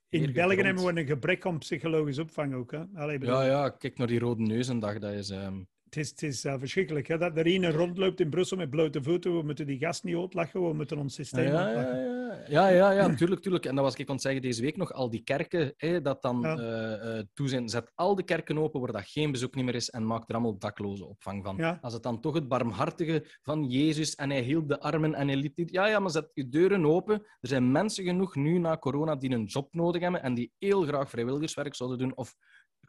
in 0.09 0.33
België 0.33 0.63
hebben 0.63 0.85
we 0.85 1.01
een 1.01 1.07
gebrek 1.07 1.47
aan 1.47 1.59
psychologische 1.59 2.23
opvang 2.23 2.55
ook. 2.55 2.71
Hè? 2.71 2.85
Allee, 2.95 3.21
Ja, 3.21 3.45
ja, 3.45 3.69
kijk 3.69 3.99
naar 3.99 4.07
die 4.07 4.19
rode 4.19 4.43
neuzendag. 4.43 4.99
Dat 4.99 5.13
is... 5.13 5.31
ehm, 5.31 5.63
Het 5.87 5.97
is, 5.97 6.11
het 6.11 6.23
is 6.23 6.45
eh, 6.45 6.55
verschrikkelijk 6.59 7.09
hè? 7.09 7.19
dat 7.19 7.37
er 7.37 7.47
een 7.47 7.71
rondloopt 7.73 8.21
in 8.21 8.31
Brussel 8.31 8.57
met 8.57 8.71
blote 8.71 9.03
voeten. 9.03 9.37
We 9.37 9.43
moeten 9.43 9.67
die 9.67 9.79
gast 9.79 10.05
niet 10.05 10.17
uitlachen, 10.17 10.63
we 10.69 10.73
moeten 10.75 10.99
ons 10.99 11.15
systeem 11.15 11.45
Ja, 11.45 11.51
ja, 11.51 11.65
uitlachen. 11.67 12.51
ja, 12.51 12.69
ja, 12.69 12.69
ja, 12.69 12.91
ja, 12.91 13.15
tuurlijk, 13.15 13.41
tuurlijk. 13.41 13.65
En 13.67 13.75
dat 13.75 13.85
was 13.85 13.95
ik 13.95 14.09
aan 14.09 14.15
het 14.15 14.23
zeggen 14.25 14.43
deze 14.43 14.63
week 14.63 14.77
nog. 14.77 14.93
Al 14.93 15.11
die 15.11 15.23
kerken, 15.23 15.73
hè, 15.77 16.01
dat 16.03 16.23
dan 16.23 16.41
Ja. 16.41 16.57
eh, 16.57 17.19
eh, 17.19 17.25
toe 17.35 17.49
zijn. 17.49 17.69
Zet 17.69 17.93
al 17.95 18.15
de 18.15 18.23
kerken 18.25 18.59
open 18.59 18.81
waar 18.81 18.93
dat 18.93 19.05
geen 19.07 19.31
bezoek 19.33 19.55
niet 19.55 19.65
meer 19.65 19.75
is 19.75 19.91
en 19.91 20.07
maak 20.07 20.29
er 20.29 20.35
allemaal 20.35 20.59
dakloze 20.59 21.05
opvang 21.05 21.45
van. 21.45 21.57
Ja. 21.57 21.79
Als 21.83 21.93
het 21.93 22.03
dan 22.03 22.21
toch 22.21 22.35
het 22.35 22.49
barmhartige 22.49 23.25
van 23.43 23.65
Jezus 23.65 24.15
en 24.15 24.31
hij 24.31 24.43
hield 24.43 24.69
de 24.69 24.81
armen 24.81 25.15
en 25.15 25.27
hij 25.29 25.37
liet. 25.37 25.63
Ja, 25.71 25.87
ja, 25.87 25.99
maar 25.99 26.11
zet 26.11 26.31
je 26.35 26.49
deuren 26.49 26.85
open. 26.87 27.15
Er 27.41 27.49
zijn 27.49 27.73
mensen 27.73 28.05
genoeg 28.05 28.35
nu 28.35 28.59
na 28.59 28.77
corona 28.79 29.17
die 29.17 29.31
een 29.31 29.45
job 29.45 29.75
nodig 29.75 30.03
hebben 30.03 30.23
en 30.23 30.35
die 30.35 30.53
heel 30.59 30.83
graag 30.83 31.11
vrijwilligerswerk 31.11 31.75
zouden 31.75 31.99
doen 31.99 32.17
of 32.17 32.35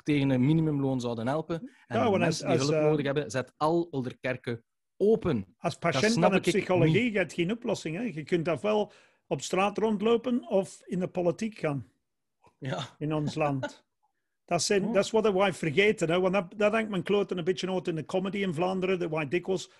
tegen 0.01 0.29
een 0.29 0.45
minimumloon 0.45 0.99
zouden 1.01 1.27
helpen. 1.27 1.59
En 1.87 1.97
Ja, 1.99 2.09
want 2.09 2.13
als- 2.13 2.21
mensen 2.21 2.47
die 2.49 2.57
hulp 2.57 2.71
eh, 2.73 2.81
nodig 2.81 3.05
hebben, 3.05 3.31
zet 3.31 3.53
al 3.57 3.89
de 3.89 4.17
kerken 4.21 4.63
open. 4.97 5.55
Als 5.57 5.75
patiënt 5.77 6.13
van 6.13 6.31
de 6.31 6.39
psychologie 6.39 7.03
niet. 7.03 7.11
je 7.13 7.17
hebt 7.17 7.33
geen 7.33 7.51
oplossing. 7.51 7.95
Hè? 7.95 8.01
Je 8.01 8.23
kunt 8.23 8.47
ofwel 8.47 8.91
op 9.27 9.41
straat 9.41 9.77
rondlopen 9.77 10.47
of 10.47 10.81
in 10.85 10.99
de 10.99 11.07
politiek 11.07 11.57
gaan 11.59 11.87
Ja. 12.57 12.95
in 12.97 13.13
ons 13.13 13.35
land. 13.35 13.85
Dat, 14.45 14.61
zijn, 14.63 14.83
Oh. 14.85 14.93
dat 14.93 15.03
is 15.05 15.11
wat 15.11 15.33
wij 15.33 15.53
vergeten. 15.53 16.09
Hè? 16.09 16.19
Want 16.19 16.33
dat, 16.33 16.53
dat 16.57 16.71
hangt 16.71 16.89
mijn 16.89 17.03
kloten 17.03 17.37
een 17.37 17.43
beetje 17.43 17.71
uit 17.71 17.87
in 17.87 17.95
de 17.95 18.05
comedy 18.05 18.37
in 18.37 18.53
Vlaanderen. 18.53 18.99
Dat 18.99 19.09
wij 19.09 19.27
dikwijls 19.27 19.71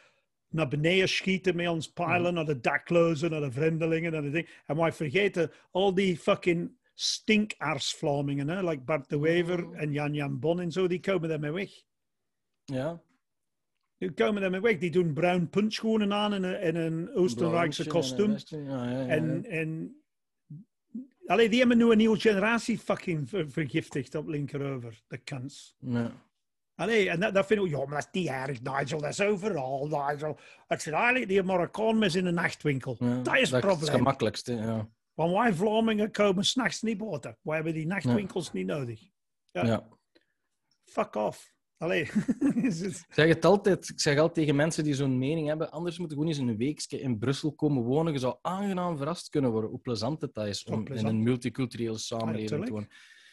naar 0.50 0.68
beneden 0.68 1.10
schieten 1.10 1.56
met 1.56 1.68
ons 1.68 1.92
pijlen, 1.92 2.34
naar 2.34 2.46
de 2.46 2.60
daklozen, 2.60 3.32
naar 3.32 3.42
de 3.42 3.52
vreemdelingen. 3.52 4.12
Naar 4.12 4.22
de 4.22 4.30
ding. 4.30 4.50
En 4.66 4.76
wij 4.78 4.92
vergeten 4.94 5.52
al 5.72 5.94
die 5.94 6.18
fucking 6.18 6.77
stinkaars-Vlamingen, 7.00 8.48
hè? 8.48 8.64
like 8.70 8.82
Bart 8.84 9.10
de 9.10 9.20
Wever 9.20 9.66
Oh. 9.68 9.82
en 9.82 9.92
Jan 9.92 10.14
Jan 10.14 10.40
Bon 10.40 10.60
en 10.60 10.72
zo, 10.72 10.88
die 10.88 11.00
komen 11.00 11.30
daarmee 11.30 11.52
weg. 11.52 11.70
Ja. 12.66 13.02
Die 13.98 14.12
komen 14.12 14.42
daarmee 14.42 14.60
weg. 14.62 14.78
Die 14.78 14.92
doen 14.92 15.14
bruin 15.14 15.50
puntschoenen 15.50 16.14
aan 16.14 16.34
en 16.34 16.44
een, 16.44 16.56
en 16.56 16.76
een 16.76 17.16
Oostenrijkse 17.16 17.84
en 17.84 17.90
kostuum. 17.90 18.32
westje, 18.32 18.58
Ja, 18.64 18.84
ja, 18.84 18.92
ja, 18.92 19.00
ja. 19.00 19.08
En, 19.08 19.46
en 19.46 20.02
allee, 21.26 21.50
die 21.50 21.60
hebben 21.60 21.78
nu 21.78 21.92
een 21.92 21.98
nieuwe 21.98 22.20
generatie 22.20 22.78
fucking 22.80 23.30
ver- 23.30 23.52
vergiftigd 23.52 24.16
op 24.16 24.28
linkerover. 24.28 25.04
De 25.08 25.18
kans. 25.18 25.76
Ja. 25.80 26.12
Allee, 26.76 27.10
en 27.10 27.20
dat, 27.20 27.34
dat 27.34 27.46
vind 27.46 27.62
ik, 27.64 27.70
ja, 27.70 27.78
maar 27.86 27.88
dat 27.88 28.10
is 28.12 28.20
niet 28.22 28.30
erg, 28.30 28.62
Nigel. 28.62 29.00
Dat 29.00 29.10
is 29.10 29.22
overal, 29.22 29.88
Nigel. 29.88 30.40
Het 30.68 30.82
zijn 30.82 30.96
eigenlijk 30.96 31.28
die 31.28 31.44
Marokkaan 31.44 31.98
met 31.98 32.16
in 32.16 32.26
een 32.26 32.34
nachtwinkel. 32.34 32.96
Ja, 33.00 33.22
Dat 33.22 33.34
is 33.36 33.42
het 33.42 33.52
het 33.52 33.62
probleem. 33.72 33.96
gemakkelijkste. 33.96 34.54
Ja. 34.54 34.90
Want 35.18 35.34
wij 35.34 35.54
Vlamingen 35.54 36.12
komen 36.12 36.46
s'nachts 36.46 36.82
niet 36.82 36.98
boten. 36.98 37.38
Wij 37.42 37.56
hebben 37.56 37.74
die 37.74 37.88
nachtwinkels 37.88 38.52
niet 38.52 38.66
nodig. 38.66 39.02
Ja. 39.52 39.66
Ja. 39.66 39.88
Fuck 40.86 41.16
off. 41.16 41.54
Allee. 41.78 42.10
Is 42.56 42.82
Ik 42.82 43.06
zeg 43.10 43.28
het 43.28 43.46
altijd, 43.46 43.90
ik 43.90 44.00
zeg 44.00 44.18
altijd 44.18 44.34
tegen 44.34 44.56
mensen 44.56 44.84
die 44.84 44.94
zo'n 44.94 45.18
mening 45.18 45.48
hebben, 45.48 45.72
anders 45.72 45.98
moeten 45.98 46.18
gewoon 46.18 46.34
eens 46.34 46.42
een 46.42 46.58
weekje 46.58 47.00
in 47.00 47.18
Brussel 47.18 47.54
komen 47.54 47.84
wonen. 47.84 48.14
Je 48.14 48.20
zou 48.20 48.38
aangenaam 48.42 48.98
verrast 48.98 49.30
kunnen 49.30 49.52
worden 49.52 49.70
hoe 49.70 49.80
plezant 49.80 50.22
het 50.22 50.34
dat 50.34 50.48
is 50.48 50.64
om 50.64 50.88
in 50.88 51.06
een 51.06 51.24
multiculturele 51.24 51.98
samenleving 51.98 52.66
te 52.66 52.72
wonen. 52.72 52.90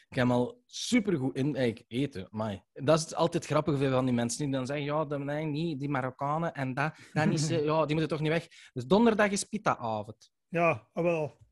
Ik 0.09 0.17
heb 0.17 0.31
al 0.31 0.63
supergoed 0.67 1.37
in 1.37 1.57
eigenlijk 1.57 1.85
eten. 1.89 2.29
Amai. 2.31 2.63
Dat 2.73 2.99
is 2.99 3.15
altijd 3.15 3.47
grappig 3.47 3.79
van 3.91 4.05
die 4.05 4.15
mensen 4.15 4.45
die 4.45 4.53
dan 4.55 4.67
zeggen, 4.67 4.85
ja, 4.85 5.05
dat, 5.05 5.19
nee, 5.21 5.45
niet, 5.45 5.79
die 5.81 5.89
Marokkanen 5.89 6.55
en 6.55 6.75
dat, 6.75 6.95
dat 7.13 7.27
niet, 7.27 7.41
zo- 7.51 7.65
ja, 7.65 7.87
die 7.87 7.97
moeten 7.97 8.09
toch 8.17 8.21
niet 8.21 8.33
weg. 8.33 8.47
Dus 8.73 8.87
donderdag 8.87 9.31
is 9.31 9.45
pita-avond. 9.45 10.31
ja, 10.49 10.89
ah, 10.93 11.05
wel. 11.05 11.43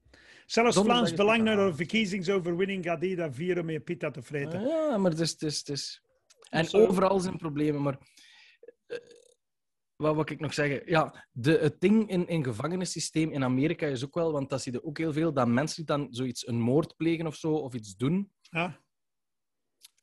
Zelfs 0.46 0.74
Donderdag 0.74 1.02
Vlaams 1.02 1.14
Belang 1.14 1.42
naar 1.42 1.54
de 1.56 1.60
avond. 1.60 1.76
verkiezingsoverwinning 1.76 2.84
gaat 2.84 3.00
die 3.00 3.16
dat 3.16 3.34
vieren 3.34 3.64
met 3.64 3.84
pita 3.84 4.10
te 4.10 4.22
vreten. 4.22 4.60
Ja, 4.60 4.96
maar 4.96 5.10
het 5.10 5.20
is... 5.20 5.30
Het 5.30 5.42
is, 5.42 5.58
het 5.58 5.68
is... 5.68 6.02
En 6.50 6.64
zo. 6.64 6.86
overal 6.86 7.20
zijn 7.20 7.36
problemen, 7.36 7.82
maar... 7.82 7.98
eh, 8.86 8.98
wat 9.96 10.14
wil 10.14 10.24
ik 10.30 10.40
nog 10.40 10.54
zeggen? 10.54 10.82
Ja, 10.84 11.26
de, 11.32 11.58
het 11.58 11.80
ding 11.80 12.10
in 12.10 12.28
in 12.28 12.44
gevangenissysteem 12.44 13.30
in 13.30 13.44
Amerika 13.44 13.86
is 13.86 14.04
ook 14.04 14.14
wel, 14.14 14.32
want 14.32 14.50
dat 14.50 14.62
zie 14.62 14.72
je 14.72 14.84
ook 14.84 14.98
heel 14.98 15.12
veel, 15.12 15.32
dat 15.32 15.48
mensen 15.48 15.76
die 15.76 15.96
dan 15.96 16.06
zoiets, 16.10 16.46
een 16.46 16.60
moord 16.60 16.96
plegen 16.96 17.26
of 17.26 17.36
zo, 17.36 17.52
of 17.52 17.74
iets 17.74 17.96
doen, 17.96 18.32
Ja, 18.40 18.80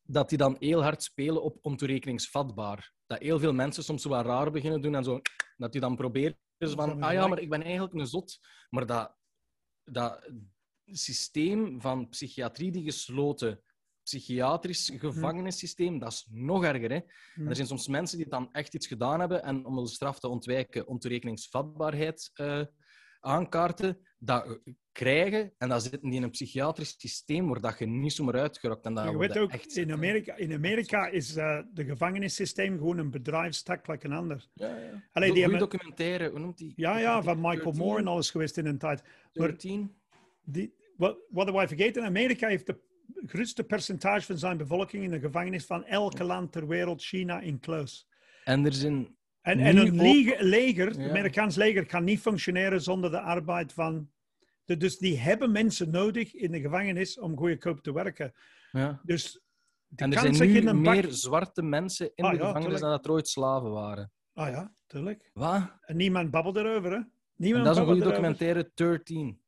dat 0.01 0.29
die 0.29 0.37
dan 0.37 0.55
heel 0.59 0.83
hard 0.83 1.03
spelen 1.03 1.43
op 1.43 1.57
ontoerekeningsvatbaar. 1.61 2.93
Dat 3.07 3.19
heel 3.19 3.39
veel 3.39 3.53
mensen 3.53 3.83
soms 3.83 4.01
zo 4.01 4.09
wat 4.09 4.25
raar 4.25 4.51
beginnen 4.51 4.81
doen 4.81 4.95
en 4.95 5.03
zo, 5.03 5.21
dat 5.57 5.71
die 5.71 5.81
dan 5.81 5.95
proberen 5.95 6.37
dus 6.57 6.73
van, 6.73 7.03
ah 7.03 7.13
ja, 7.13 7.27
maar 7.27 7.39
ik 7.39 7.49
ben 7.49 7.61
eigenlijk 7.61 7.93
een 7.93 8.07
zot. 8.07 8.39
Maar 8.69 8.85
dat, 8.85 9.17
dat 9.91 10.29
systeem 10.85 11.81
van 11.81 12.09
psychiatrie, 12.09 12.71
die 12.71 12.83
gesloten 12.83 13.61
psychiatrisch 14.03 14.91
gevangenissysteem, 14.95 15.99
dat 15.99 16.11
is 16.11 16.27
nog 16.29 16.63
erger. 16.63 16.91
Hè? 16.91 16.99
Hm. 17.33 17.47
er 17.47 17.55
zijn 17.55 17.67
soms 17.67 17.87
mensen 17.87 18.17
die 18.17 18.27
dan 18.27 18.51
echt 18.51 18.73
iets 18.75 18.87
gedaan 18.87 19.19
hebben 19.19 19.43
en 19.43 19.65
om 19.65 19.75
de 19.75 19.87
straf 19.87 20.19
te 20.19 20.27
ontwijken, 20.27 20.87
ontoerekeningsvatbaarheid 20.87 22.31
eh 22.33 22.63
aankaarten, 23.19 24.07
dat 24.19 24.59
krijgen 24.91 25.53
en 25.57 25.69
dan 25.69 25.81
zitten 25.81 26.09
die 26.09 26.17
in 26.17 26.23
een 26.23 26.29
psychiatrisch 26.29 26.95
systeem 26.97 27.47
waar 27.47 27.61
dat 27.61 27.79
je 27.79 27.85
niet 27.85 28.13
zomaar 28.13 28.39
uitgerokt. 28.39 28.85
En 28.85 28.93
dat 28.93 29.09
je 29.09 29.17
weet 29.17 29.37
ook, 29.37 29.51
echt 29.51 29.65
in 29.65 29.71
zitten. 29.71 29.95
Amerika, 29.95 30.35
in 30.35 30.53
Amerika 30.53 31.07
is 31.07 31.37
uh, 31.37 31.59
de 31.73 31.85
gevangenissysteem 31.85 32.77
gewoon 32.77 32.97
een 32.97 33.11
bedrijfstak, 33.11 33.87
like 33.87 34.05
een 34.05 34.13
ander. 34.13 34.47
Ja, 34.53 34.77
ja. 34.77 35.03
Allee, 35.11 35.31
die 35.31 35.41
hebben- 35.41 35.59
documentaire, 35.59 36.29
hoe 36.29 36.39
noemt 36.39 36.57
die? 36.57 36.73
Ja, 36.75 36.97
ja, 36.97 37.23
van 37.23 37.35
Michael 37.35 37.63
13? 37.63 37.81
Moore 37.81 37.99
en 37.99 38.07
alles 38.07 38.31
geweest 38.31 38.57
in 38.57 38.65
een 38.65 38.77
tijd. 38.77 39.03
Maar 39.33 39.47
13? 39.47 39.95
die, 40.43 40.73
wat, 40.97 41.17
wat 41.29 41.51
wij 41.51 41.67
vergeten, 41.67 42.03
Amerika 42.03 42.47
heeft 42.47 42.65
de 42.65 42.79
grootste 43.25 43.63
percentage 43.63 44.25
van 44.25 44.37
zijn 44.37 44.57
bevolking 44.57 45.03
in 45.03 45.11
de 45.11 45.19
gevangenis 45.19 45.65
van 45.65 45.85
elke 45.85 46.23
land 46.23 46.51
ter 46.51 46.67
wereld, 46.67 47.03
China 47.03 47.39
inclusief. 47.39 48.05
En 48.43 48.65
er 48.65 48.73
zijn... 48.73 49.17
En, 49.41 49.59
en 49.59 49.77
een 49.77 49.95
leger, 49.95 50.43
leger 50.43 50.87
het 50.87 50.95
Ja. 50.97 51.09
Amerikaans 51.09 51.55
leger, 51.55 51.85
kan 51.85 52.03
niet 52.03 52.19
functioneren 52.19 52.81
zonder 52.81 53.11
de 53.11 53.19
arbeid 53.21 53.73
van... 53.73 54.09
de- 54.65 54.77
dus 54.77 54.97
die 54.97 55.19
hebben 55.19 55.51
mensen 55.51 55.89
nodig 55.91 56.33
in 56.33 56.51
de 56.51 56.59
gevangenis 56.61 57.19
om 57.19 57.37
goedkoop 57.37 57.79
te 57.81 57.93
werken. 57.93 58.33
Ja. 58.71 58.99
Dus 59.03 59.41
En 59.95 60.13
er 60.13 60.19
zijn 60.35 60.49
nu 60.51 60.57
in 60.57 60.67
een 60.67 60.83
bak- 60.83 60.93
meer 60.93 61.11
zwarte 61.11 61.61
mensen 61.61 62.11
in 62.15 62.23
Ah, 62.23 62.31
de 62.31 62.37
ja, 62.37 62.41
gevangenis 62.45 62.61
tuurlijk. 62.63 62.81
dan 62.81 62.91
dat 62.91 63.05
er 63.05 63.11
ooit 63.11 63.27
slaven 63.27 63.71
waren. 63.71 64.11
Ah 64.33 64.49
ja, 64.49 64.73
tuurlijk. 64.87 65.31
Wat? 65.33 65.71
En 65.81 65.97
niemand 65.97 66.31
babbelt 66.31 66.55
erover, 66.55 66.89
hè? 66.91 66.95
En 66.97 67.11
Niemand 67.35 67.65
dat 67.65 67.73
is 67.75 67.81
een 67.81 67.87
goede 67.87 68.03
documentaire, 68.03 68.71
13. 68.73 69.39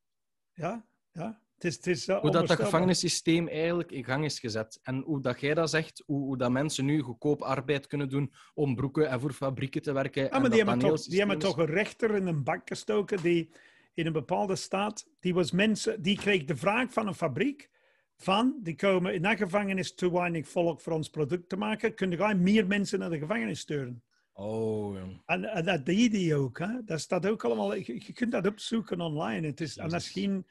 Ja, 0.52 0.84
ja. 1.12 1.40
Het 1.62 1.70
is, 1.70 1.76
het 1.76 1.86
is 1.86 2.06
Hoe 2.06 2.30
dat, 2.30 2.48
dat 2.48 2.60
gevangenissysteem 2.60 3.48
eigenlijk 3.48 3.90
in 3.90 4.04
gang 4.04 4.24
is 4.24 4.38
gezet. 4.38 4.78
En 4.82 5.02
hoe 5.04 5.20
dat 5.20 5.40
jij 5.40 5.54
dat 5.54 5.70
zegt, 5.70 6.02
hoe, 6.06 6.20
hoe 6.20 6.36
dat 6.36 6.50
mensen 6.50 6.84
nu 6.84 7.00
goedkoop 7.00 7.42
arbeid 7.42 7.86
kunnen 7.86 8.08
doen 8.08 8.32
om 8.54 8.74
broeken 8.74 9.08
en 9.08 9.20
voor 9.20 9.32
fabrieken 9.32 9.82
te 9.82 9.92
werken. 9.92 10.30
Maar 10.30 10.50
die 10.50 10.58
hebben, 10.58 10.78
toch, 10.78 11.02
die 11.02 11.18
hebben 11.18 11.38
toch 11.38 11.56
een 11.56 11.66
rechter 11.66 12.14
in 12.14 12.26
een 12.26 12.42
bak 12.42 12.68
gestoken 12.68 13.22
die 13.22 13.50
in 13.94 14.06
een 14.06 14.12
bepaalde 14.12 14.56
staat, 14.56 15.06
die, 15.20 15.34
was 15.34 15.50
mensen, 15.50 16.02
die 16.02 16.16
kreeg 16.16 16.44
de 16.44 16.56
vraag 16.56 16.92
van 16.92 17.06
een 17.06 17.14
fabriek 17.14 17.70
van, 18.16 18.58
die 18.62 18.74
komen 18.74 19.14
in 19.14 19.22
dat 19.22 19.36
gevangenis 19.36 19.94
te 19.94 20.12
weinig 20.12 20.48
volk 20.48 20.80
voor 20.80 20.92
ons 20.92 21.08
product 21.08 21.48
te 21.48 21.56
maken, 21.56 21.94
kunnen 21.94 22.18
wij 22.18 22.34
meer 22.34 22.66
mensen 22.66 22.98
naar 22.98 23.10
de 23.10 23.18
gevangenis 23.18 23.60
sturen. 23.60 24.02
Oh, 24.32 24.94
ja. 24.94 25.04
En, 25.26 25.44
en 25.44 25.64
dat 25.64 25.86
deed 25.86 26.10
die 26.10 26.34
ook. 26.34 26.58
Hè? 26.58 26.84
Dat 26.84 27.00
staat 27.00 27.26
ook 27.26 27.44
allemaal, 27.44 27.74
je, 27.74 28.02
je 28.06 28.12
kunt 28.12 28.32
dat 28.32 28.46
opzoeken 28.46 29.00
online. 29.00 29.46
Het 29.46 29.60
is, 29.60 29.76
en 29.76 29.88
dat 29.88 30.00
is, 30.00 30.12
Jezus. 30.12 30.22
geen, 30.22 30.46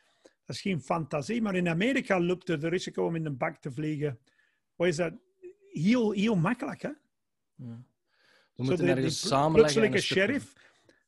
dat 0.45 0.55
is 0.55 0.61
geen 0.61 0.81
fantasie, 0.81 1.41
maar 1.41 1.55
in 1.55 1.67
Amerika 1.69 2.19
loopt 2.19 2.47
het 2.47 2.63
risico 2.63 3.05
om 3.05 3.15
in 3.15 3.25
een 3.25 3.37
bak 3.37 3.57
te 3.57 3.71
vliegen. 3.71 4.19
Wat 4.75 4.87
is 4.87 4.95
dat? 4.95 5.13
Heel, 5.71 6.11
heel 6.11 6.35
makkelijk, 6.35 6.81
hè? 6.81 6.89
Ja. 7.55 7.83
We 8.55 8.63
moeten 8.63 8.85
de- 8.85 8.91
ergens 8.91 9.27
samenleggen. 9.27 9.93
een 9.93 9.99
sheriff, 10.01 10.53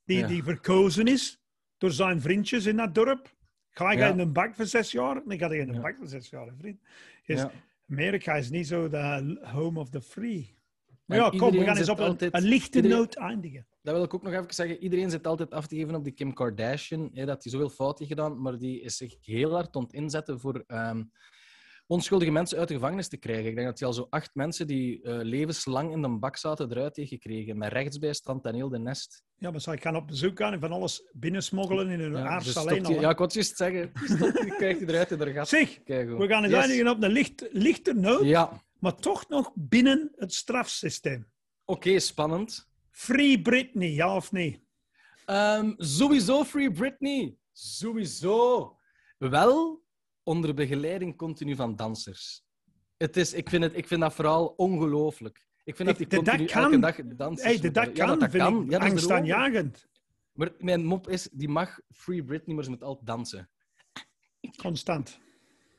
die, 0.06 0.18
Ja. 0.18 0.28
die 0.28 0.44
verkozen 0.44 1.06
is 1.08 1.42
door 1.78 1.92
zijn 1.92 2.22
vriendjes 2.22 2.66
in 2.66 2.76
dat 2.76 2.96
dorp. 2.96 3.36
Ga 3.70 3.92
je 3.92 3.98
Ja. 3.98 4.08
in 4.12 4.20
een 4.20 4.34
bak 4.34 4.56
voor 4.56 4.66
zes 4.66 4.92
jaar? 4.92 5.22
Dan 5.26 5.38
ga 5.38 5.54
je 5.54 5.60
in 5.60 5.68
een 5.70 5.76
Ja. 5.76 5.82
bak 5.82 5.96
voor 5.98 6.08
zes 6.08 6.30
jaar, 6.30 6.48
vriend. 6.58 6.80
Amerika 7.90 8.34
is 8.36 8.50
niet 8.50 8.68
zo 8.68 8.90
de 8.90 9.40
home 9.44 9.80
of 9.80 9.90
the 9.90 10.02
free. 10.02 10.56
Maar 11.06 11.18
ja, 11.18 11.30
kom, 11.30 11.52
we 11.52 11.64
gaan 11.64 11.78
eens 11.78 11.90
op 11.90 12.00
een, 12.00 12.06
altijd- 12.06 12.34
een 12.34 12.44
lichte 12.44 12.76
iedereen- 12.78 12.98
noot 12.98 13.16
eindigen. 13.16 13.68
Dat 13.82 13.94
wil 13.96 14.04
ik 14.04 14.14
ook 14.14 14.24
nog 14.24 14.34
even 14.34 14.54
zeggen. 14.54 14.84
Iedereen 14.84 15.10
zit 15.10 15.28
altijd 15.28 15.52
af 15.52 15.68
te 15.68 15.76
geven 15.76 15.96
op 15.96 16.04
die 16.04 16.14
Kim 16.14 16.34
Kardashian. 16.34 17.10
Hè, 17.14 17.26
dat 17.26 17.44
hij 17.44 17.52
zoveel 17.52 17.70
fout 17.70 17.98
heeft 18.00 18.12
gedaan, 18.12 18.42
maar 18.42 18.58
die 18.58 18.82
is 18.82 18.98
zich 18.98 19.16
heel 19.22 19.52
hard 19.54 19.76
aan 19.76 19.84
het 19.84 19.94
inzetten 19.94 20.40
voor 20.40 20.64
ehm, 20.68 21.04
onschuldige 21.88 22.32
mensen 22.32 22.58
uit 22.60 22.68
de 22.68 22.74
gevangenis 22.74 23.08
te 23.08 23.18
krijgen. 23.18 23.46
Ik 23.50 23.56
denk 23.56 23.68
dat 23.68 23.80
hij 23.80 23.88
al 23.88 23.94
zo 23.94 24.08
acht 24.10 24.30
mensen 24.34 24.68
die 24.68 25.02
eh, 25.02 25.18
levenslang 25.22 25.92
in 25.92 26.02
de 26.02 26.10
bak 26.10 26.38
zaten 26.38 26.72
eruit 26.72 26.96
heeft 26.96 27.10
gekregen. 27.10 27.58
Met 27.58 27.72
rechtsbijstand 27.72 28.46
en 28.46 28.56
heel 28.56 28.70
de 28.70 28.80
nest. 28.80 29.24
Ja, 29.38 29.52
maar 29.52 29.62
zij 29.62 29.78
gaan 29.78 29.96
op 29.96 30.08
bezoek 30.08 30.38
gaan 30.38 30.54
en 30.54 30.60
van 30.60 30.72
alles 30.72 31.10
binnensmoggelen 31.14 31.90
in 31.90 32.00
hun 32.00 32.12
Ja, 32.12 32.26
aars 32.28 32.46
dus 32.46 32.58
alleen 32.58 32.76
stopt 32.84 32.96
al. 32.96 33.02
ja, 33.02 33.10
ik 33.10 33.18
wou 33.18 33.24
het 33.24 33.34
juist 33.34 33.58
zeggen. 33.58 33.92
Stop, 33.94 34.34
die 34.42 34.56
krijgt 34.56 34.80
hij 34.80 34.88
eruit 34.90 35.12
in 35.12 35.18
de 35.18 35.32
gat. 35.34 35.48
Zeg, 35.48 35.80
we 35.86 36.26
gaan 36.28 36.44
eens 36.44 36.54
Yes. 36.54 36.62
eindigen 36.62 36.88
op 36.88 37.04
een 37.04 37.12
licht, 37.12 37.48
lichter 37.52 37.96
noot, 37.96 38.24
Ja, 38.24 38.63
maar 38.84 38.96
toch 38.96 39.28
nog 39.30 39.52
binnen 39.56 40.12
het 40.16 40.34
strafsysteem. 40.34 41.32
oké, 41.66 42.00
spannend. 42.00 42.70
Free 42.92 43.42
Britney, 43.42 43.90
ja 43.90 44.16
of 44.16 44.32
nee? 44.32 44.68
Ehm, 45.26 45.74
sowieso 45.78 46.44
Free 46.44 46.72
Britney. 46.72 47.38
Sowieso. 47.52 48.78
Wel 49.18 49.84
onder 50.24 50.54
begeleiding 50.54 51.18
continu 51.18 51.56
van 51.56 51.76
dansers. 51.76 52.44
Het 52.98 53.18
is, 53.18 53.34
ik, 53.34 53.50
vind 53.50 53.64
het, 53.64 53.76
ik 53.78 53.88
vind 53.88 54.02
dat 54.02 54.14
vooral 54.14 54.48
ongelooflijk. 54.48 55.48
Ik 55.64 55.76
vind 55.76 55.88
dat 55.90 55.98
die 55.98 56.06
Ik- 56.08 56.12
dat 56.12 56.24
continu 56.24 56.48
kan. 56.48 56.64
elke 56.64 56.80
dag 56.80 56.96
dansers 57.18 57.44
Hey, 57.44 57.52
moeten- 57.54 57.74
dat 57.74 57.98
Ja, 57.98 58.06
kan, 58.06 58.20
dat 58.20 58.30
vind 58.32 58.44
kan. 58.44 58.64
ik 58.64 58.72
Ja, 58.72 58.78
angstaanjagend. 58.78 59.88
Maar 60.34 60.52
mijn 60.58 60.86
mop 60.86 61.10
is, 61.10 61.30
die 61.32 61.50
mag 61.50 61.80
Free 61.90 62.24
Britney, 62.24 62.56
maar 62.56 62.64
ze 62.64 62.70
moet 62.70 62.84
altijd 62.84 63.06
dansen. 63.08 63.50
Constant. 64.58 65.20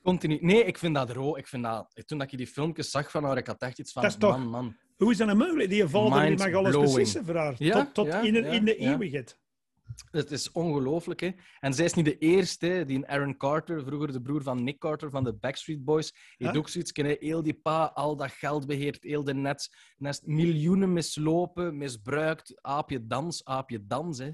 Continu. 0.05 0.39
Nee, 0.41 0.65
ik 0.65 0.79
vind 0.79 0.95
dat 0.95 1.11
ro. 1.11 1.37
Ik 1.37 1.47
vind 1.47 1.63
dat... 1.63 2.03
Toen 2.07 2.19
dat 2.19 2.31
je 2.31 2.37
die 2.37 2.47
filmpjes 2.47 2.91
zag 2.91 3.11
van 3.11 3.25
haar, 3.25 3.37
ik 3.37 3.47
had 3.47 3.63
echt 3.63 3.79
iets 3.79 3.93
van... 3.93 4.03
Dat 4.03 4.11
is 4.11 4.17
toch- 4.19 4.39
Man, 4.39 4.47
man. 4.49 4.77
Hoe 4.97 5.11
is 5.11 5.17
dat 5.17 5.27
nou 5.27 5.39
mogelijk? 5.39 5.69
Die 5.71 5.87
vader 5.89 6.27
die 6.37 6.39
mag 6.39 6.53
alles 6.55 6.77
beslissen 6.79 7.25
voor 7.25 7.37
haar. 7.37 7.55
Ja, 7.59 7.85
tot 7.85 7.95
tot 7.95 8.07
ja, 8.07 8.21
in, 8.21 8.35
ja, 8.35 8.45
in 8.45 8.65
de 8.65 8.77
eeuwigheid. 8.77 9.39
Het 10.11 10.31
is 10.31 10.53
ongelooflijk, 10.53 11.21
hè. 11.21 11.31
En 11.61 11.75
zij 11.75 11.85
is 11.85 11.95
niet 11.95 12.05
de 12.05 12.19
eerste, 12.19 12.67
hè. 12.67 12.85
die 12.85 13.07
Aaron 13.07 13.37
Carter, 13.37 13.85
vroeger 13.85 14.13
de 14.13 14.23
broer 14.23 14.43
van 14.43 14.65
Nick 14.65 14.79
Carter 14.79 15.11
van 15.11 15.25
de 15.25 15.33
Backstreet 15.35 15.85
Boys, 15.85 16.13
heeft 16.37 16.51
Huh? 16.51 16.61
ook 16.61 16.69
zoiets. 16.69 16.93
Heel 17.21 17.43
die 17.43 17.55
pa, 17.55 17.85
al 17.95 18.17
dat 18.17 18.31
geld 18.31 18.67
beheert, 18.67 19.03
heel 19.03 19.25
de 19.25 19.35
net, 19.35 19.69
nest, 19.97 20.27
miljoenen 20.27 20.93
mislopen, 20.93 21.77
misbruikt, 21.77 22.59
aapje 22.61 23.07
dans, 23.07 23.45
aapje 23.45 23.87
dans, 23.87 24.19
hè. 24.19 24.31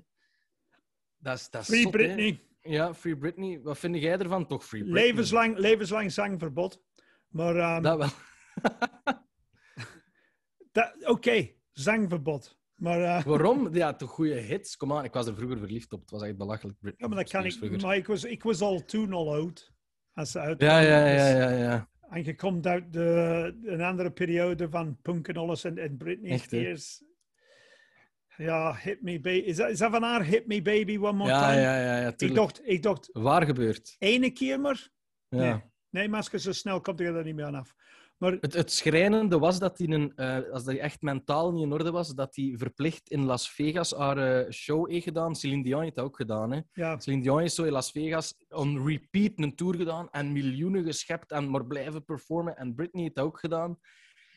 Dat 1.19 1.37
is, 1.37 1.51
dat 1.51 1.61
is 1.61 1.67
Free 1.67 1.83
zot, 1.83 1.93
hè. 1.93 2.41
Ja, 2.63 2.95
Free 2.95 3.17
Britney. 3.17 3.61
Wat 3.63 3.79
vind 3.79 3.97
jij 3.97 4.19
ervan? 4.19 4.47
Toch 4.47 4.65
Free 4.65 4.83
Britney? 4.83 5.03
Levenslang, 5.03 5.59
levenslang 5.59 6.13
zangverbod. 6.13 6.83
Maar 7.29 7.57
ehm, 7.57 7.83
Dat 7.83 7.99
wel. 7.99 8.09
oké, 11.15 11.51
zangverbod. 11.73 12.59
Maar, 12.75 13.03
eh, 13.03 13.25
Waarom? 13.25 13.69
Ja, 13.75 13.95
toch 13.95 14.11
goede 14.11 14.35
hits. 14.35 14.77
Kom 14.77 14.93
aan, 14.93 15.05
ik 15.05 15.13
was 15.13 15.27
er 15.27 15.35
vroeger 15.35 15.59
verliefd 15.59 15.93
op. 15.93 16.01
Het 16.01 16.11
was 16.11 16.23
echt 16.23 16.37
belachelijk. 16.37 16.79
Britney 16.79 17.09
ja, 17.09 17.15
maar 17.15 17.25
dat 17.25 17.33
kan 17.33 17.45
ik. 17.45 17.53
Vroeger. 17.53 17.81
Maar 17.81 17.97
ik 17.97 18.07
was, 18.07 18.25
ik 18.25 18.43
was 18.43 18.61
al 18.61 18.85
toen 18.85 19.13
al 19.13 19.33
oud. 19.35 19.73
Als 20.13 20.31
ze 20.31 20.55
Ja, 20.59 20.79
ja, 20.81 21.07
ja, 21.07 21.13
Dus- 21.13 21.33
ja, 21.39 21.51
ja. 21.51 21.89
En 22.11 22.25
je 22.25 22.35
komt 22.35 22.67
uit 22.67 22.93
de, 22.93 23.59
een 23.65 23.81
andere 23.81 24.11
periode 24.11 24.69
van 24.69 24.99
punk 25.03 25.29
en 25.29 25.37
alles 25.37 25.65
en, 25.65 25.79
en 25.79 25.97
Britney? 25.97 26.39
Spears. 26.39 27.03
Ja, 28.41 28.75
Hit 28.75 29.03
Me 29.03 29.21
Baby. 29.21 29.47
Is 29.47 29.57
dat, 29.57 29.71
is 29.71 29.79
dat 29.79 29.91
van 29.91 30.03
haar 30.03 30.25
Hit 30.25 30.47
Me 30.47 30.63
Baby 30.63 30.97
One 30.99 31.13
More 31.13 31.31
Ja, 31.31 31.49
Time? 31.49 31.61
ja, 31.61 31.81
ja, 31.83 32.01
ja, 32.01 32.13
ik, 32.17 32.35
dacht, 32.35 32.61
ik 32.69 32.83
dacht, 32.83 33.09
Waar 33.13 33.45
gebeurt? 33.45 33.97
ene 33.99 34.31
keer 34.31 34.61
maar. 34.61 34.89
Ja. 35.29 35.39
Nee. 35.91 36.09
Nee, 36.09 36.23
je 36.31 36.39
zo 36.39 36.53
snel 36.53 36.81
komt, 36.81 36.99
je 36.99 37.05
er 37.05 37.25
niet 37.25 37.35
meer 37.35 37.45
aan 37.45 37.55
af. 37.55 37.75
Maar 38.19 38.33
Het, 38.41 38.53
het 38.55 38.73
schrijnende 38.73 39.39
was 39.39 39.59
dat 39.59 39.79
hij, 39.79 39.89
een, 39.89 40.13
eh, 40.17 40.39
als 40.53 40.65
hij 40.65 40.81
echt 40.81 41.03
mentaal 41.03 41.53
niet 41.53 41.63
in 41.63 41.73
orde 41.73 41.91
was, 41.91 42.15
dat 42.15 42.37
hij 42.37 42.55
verplicht 42.57 43.11
in 43.11 43.25
Las 43.25 43.51
Vegas 43.51 43.93
haar 43.95 44.19
eh, 44.45 44.51
show 44.51 44.91
heeft 44.91 45.05
gedaan. 45.05 45.35
Celine 45.37 45.63
Dion 45.63 45.83
heeft 45.83 45.95
dat 45.95 46.05
ook 46.05 46.17
gedaan. 46.17 46.53
Hè. 46.53 46.61
ja, 46.73 46.99
Celine 47.01 47.23
Dion 47.23 47.41
heeft 47.41 47.55
zo 47.55 47.65
in 47.65 47.73
Las 47.73 47.91
Vegas 47.91 48.35
on 48.49 48.87
repeat 48.87 49.33
een 49.37 49.55
tour 49.55 49.75
gedaan 49.77 50.09
en 50.11 50.33
miljoenen 50.33 50.85
geschept 50.85 51.31
en 51.31 51.51
maar 51.51 51.67
blijven 51.67 52.05
performen. 52.05 52.57
En 52.57 52.75
Britney 52.75 53.03
heeft 53.03 53.15
dat 53.15 53.25
ook 53.25 53.39
gedaan. 53.39 53.79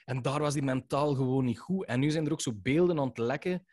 En 0.05 0.21
daar 0.21 0.39
was 0.39 0.53
hij 0.53 0.63
mentaal 0.63 1.15
gewoon 1.15 1.45
niet 1.45 1.59
goed. 1.59 1.85
En 1.85 1.99
nu 1.99 2.11
zijn 2.11 2.25
er 2.25 2.31
ook 2.31 2.41
zo 2.41 2.51
beelden 2.61 2.99
aan 2.99 3.07
het 3.07 3.17
lekken 3.17 3.65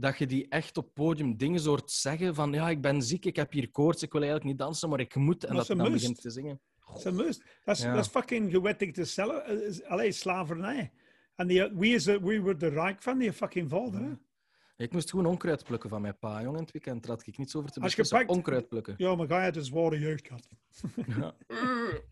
dat 0.00 0.18
je 0.18 0.26
die 0.26 0.48
echt 0.48 0.76
op 0.76 0.94
podium 0.94 1.36
dingen 1.36 1.64
hoort 1.64 1.90
zeggen 1.90 2.34
van 2.34 2.52
ja, 2.52 2.70
ik 2.70 2.80
ben 2.80 3.02
ziek, 3.02 3.24
ik 3.24 3.36
heb 3.36 3.52
hier 3.52 3.70
koorts, 3.70 4.02
ik 4.02 4.12
wil 4.12 4.20
eigenlijk 4.20 4.50
niet 4.50 4.58
dansen, 4.60 4.88
maar 4.88 5.00
ik 5.00 5.14
moet. 5.14 5.44
En 5.44 5.54
dat 5.54 5.66
hij 5.68 5.76
dan 5.76 5.92
begint 5.92 6.20
te 6.20 6.30
zingen. 6.30 6.60
dat 6.86 7.06
is, 7.06 7.12
must. 7.12 7.42
dat 7.64 7.76
is, 7.76 7.82
Ja. 7.82 7.94
dat 7.94 8.04
is 8.04 8.10
fucking 8.10 8.50
gewettigde 8.50 9.04
cellen. 9.04 9.44
eh, 9.44 9.66
is- 9.68 9.84
Allee, 9.84 10.12
slavernij. 10.12 10.92
En 11.34 11.46
die, 11.46 11.70
wie, 11.74 11.94
is 11.94 12.04
wie 12.04 12.40
wordt 12.40 12.62
er 12.62 12.72
rijk 12.72 13.02
van? 13.02 13.18
Die 13.18 13.32
fucking 13.32 13.68
vader. 13.70 14.18
Ik 14.76 14.92
moest 14.92 15.10
gewoon 15.10 15.26
onkruid 15.26 15.64
plukken 15.64 15.90
van 15.90 16.00
mijn 16.00 16.18
pa, 16.18 16.42
jongen. 16.42 16.56
In 16.58 16.62
het 16.62 16.72
weekend 16.72 17.06
had 17.06 17.26
ik 17.26 17.38
niets 17.38 17.56
over 17.56 17.70
te 17.70 17.80
Als 17.80 17.90
je 17.94 17.96
beslissen. 18.00 18.26
pakt- 18.26 18.38
Onkruid 18.38 18.68
plukken. 18.68 18.94
Ja, 18.96 19.14
maar 19.14 19.26
ga 19.26 19.44
je 19.46 19.56
een 19.56 19.64
zware 19.64 19.98
jeugd 19.98 20.26
gehad. 20.26 20.48
Ja. 21.06 21.34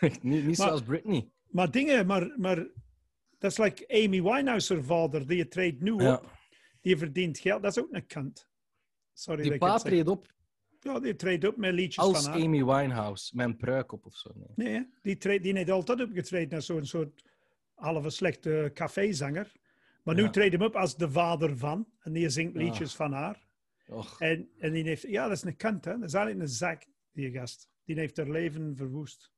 Niet 0.00 0.22
niet 0.22 0.44
Maar- 0.44 0.54
zoals 0.66 0.82
Britney. 0.82 1.28
Maar 1.50 1.70
dingen, 1.70 2.06
maar, 2.06 2.34
maar 2.36 2.56
dat 3.38 3.50
is 3.50 3.58
like 3.58 3.88
Amy 4.04 4.22
Winehouse, 4.22 4.82
vader, 4.82 5.26
die 5.26 5.48
treedt 5.48 5.80
nu 5.80 5.90
op. 5.92 6.38
Die 6.80 6.96
verdient 6.96 7.38
geld. 7.38 7.62
Dat 7.62 7.76
is 7.76 7.82
ook 7.82 7.92
een 7.92 8.06
kant. 8.06 8.48
Sorry 9.12 9.42
Die 9.42 9.58
pa 9.58 9.78
treedt 9.78 10.08
op 10.08 10.34
Ja, 10.80 11.00
die 11.00 11.16
treedt 11.16 11.44
op 11.46 11.56
met 11.56 11.72
liedjes 11.72 11.98
als 12.04 12.22
van 12.24 12.32
haar. 12.32 12.42
Amy 12.42 12.64
Winehouse, 12.64 13.36
met 13.36 13.46
een 13.46 13.56
pruik 13.56 13.92
op 13.92 14.06
of 14.06 14.14
zo. 14.16 14.30
Nee. 14.54 14.88
Die, 15.02 15.16
treedt, 15.16 15.42
die 15.42 15.56
heeft 15.56 15.70
altijd 15.70 16.00
opgetreden 16.00 16.56
als 16.56 16.66
zo'n 16.66 16.86
soort 16.86 17.24
halve 17.74 18.10
slechte 18.10 18.70
cafézanger. 18.74 19.52
Maar 20.02 20.14
nu 20.14 20.22
Ja. 20.22 20.30
treedt 20.30 20.52
hem 20.52 20.62
op 20.62 20.76
als 20.76 20.96
de 20.96 21.10
vader 21.10 21.56
van. 21.58 21.88
En 22.00 22.12
die 22.12 22.28
zingt 22.28 22.56
Ah. 22.56 22.62
liedjes 22.62 22.94
van 22.94 23.12
haar. 23.12 23.48
Och, 23.88 24.20
En, 24.20 24.48
en 24.58 24.72
die 24.72 24.84
heeft... 24.84 25.02
Ja, 25.02 25.28
dat 25.28 25.36
is 25.36 25.42
een 25.42 25.56
kant, 25.56 25.84
hè. 25.84 25.98
Dat 25.98 26.08
is 26.08 26.14
eigenlijk 26.14 26.46
een 26.48 26.54
zak, 26.54 26.86
die 27.12 27.30
gast. 27.30 27.68
Die 27.84 27.98
heeft 27.98 28.16
haar 28.16 28.28
leven 28.30 28.76
verwoest. 28.76 29.32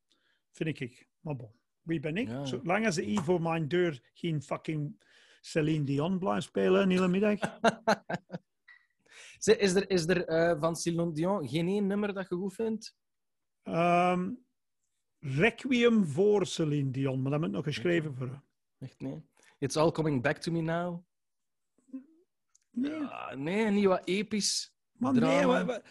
Vind 0.51 0.81
ik. 0.81 1.09
Maar 1.21 1.37
bon. 1.37 1.51
Wie 1.83 2.01
ben 2.01 2.17
ik? 2.17 2.29
Ja. 2.29 2.45
Zolang 2.45 2.87
als 2.87 2.97
hij 2.97 3.19
voor 3.23 3.43
mijn 3.43 3.69
deur 3.69 4.01
geen 4.15 4.43
fucking 4.43 5.05
Celine 5.43 5.85
Dion 5.85 6.19
blijft 6.19 6.47
spelen 6.47 6.83
een 6.83 6.91
hele 6.91 7.09
middag. 7.09 7.39
Is 9.45 9.75
er, 9.75 9.91
is 9.91 10.07
er 10.07 10.25
eh, 10.27 10.61
van 10.61 10.77
Celine 10.77 11.13
Dion 11.13 11.49
geen 11.49 11.69
één 11.69 11.87
nummer 11.87 12.15
dat 12.15 12.29
je 12.29 12.35
goed 12.35 12.55
vindt? 12.55 12.97
Ehm, 13.63 14.31
Requiem 15.19 16.07
voor 16.07 16.47
Celine 16.47 16.91
Dion. 16.91 17.23
Maar 17.23 17.31
dat 17.31 17.41
moet 17.41 17.51
nog 17.51 17.65
geschreven 17.65 18.15
worden. 18.17 18.45
Echt 18.79 19.01
nee. 19.01 19.23
It's 19.59 19.77
all 19.77 19.91
coming 19.93 20.23
back 20.23 20.37
to 20.37 20.53
me 20.53 20.61
now. 20.61 21.05
Nee, 22.71 23.05
Ah, 23.05 23.37
nee, 23.37 23.71
niet 23.71 23.85
wat 23.85 24.07
episch. 24.07 24.75
maar 24.93 25.13
nee. 25.13 25.47
Wat, 25.47 25.65
wat, 25.65 25.83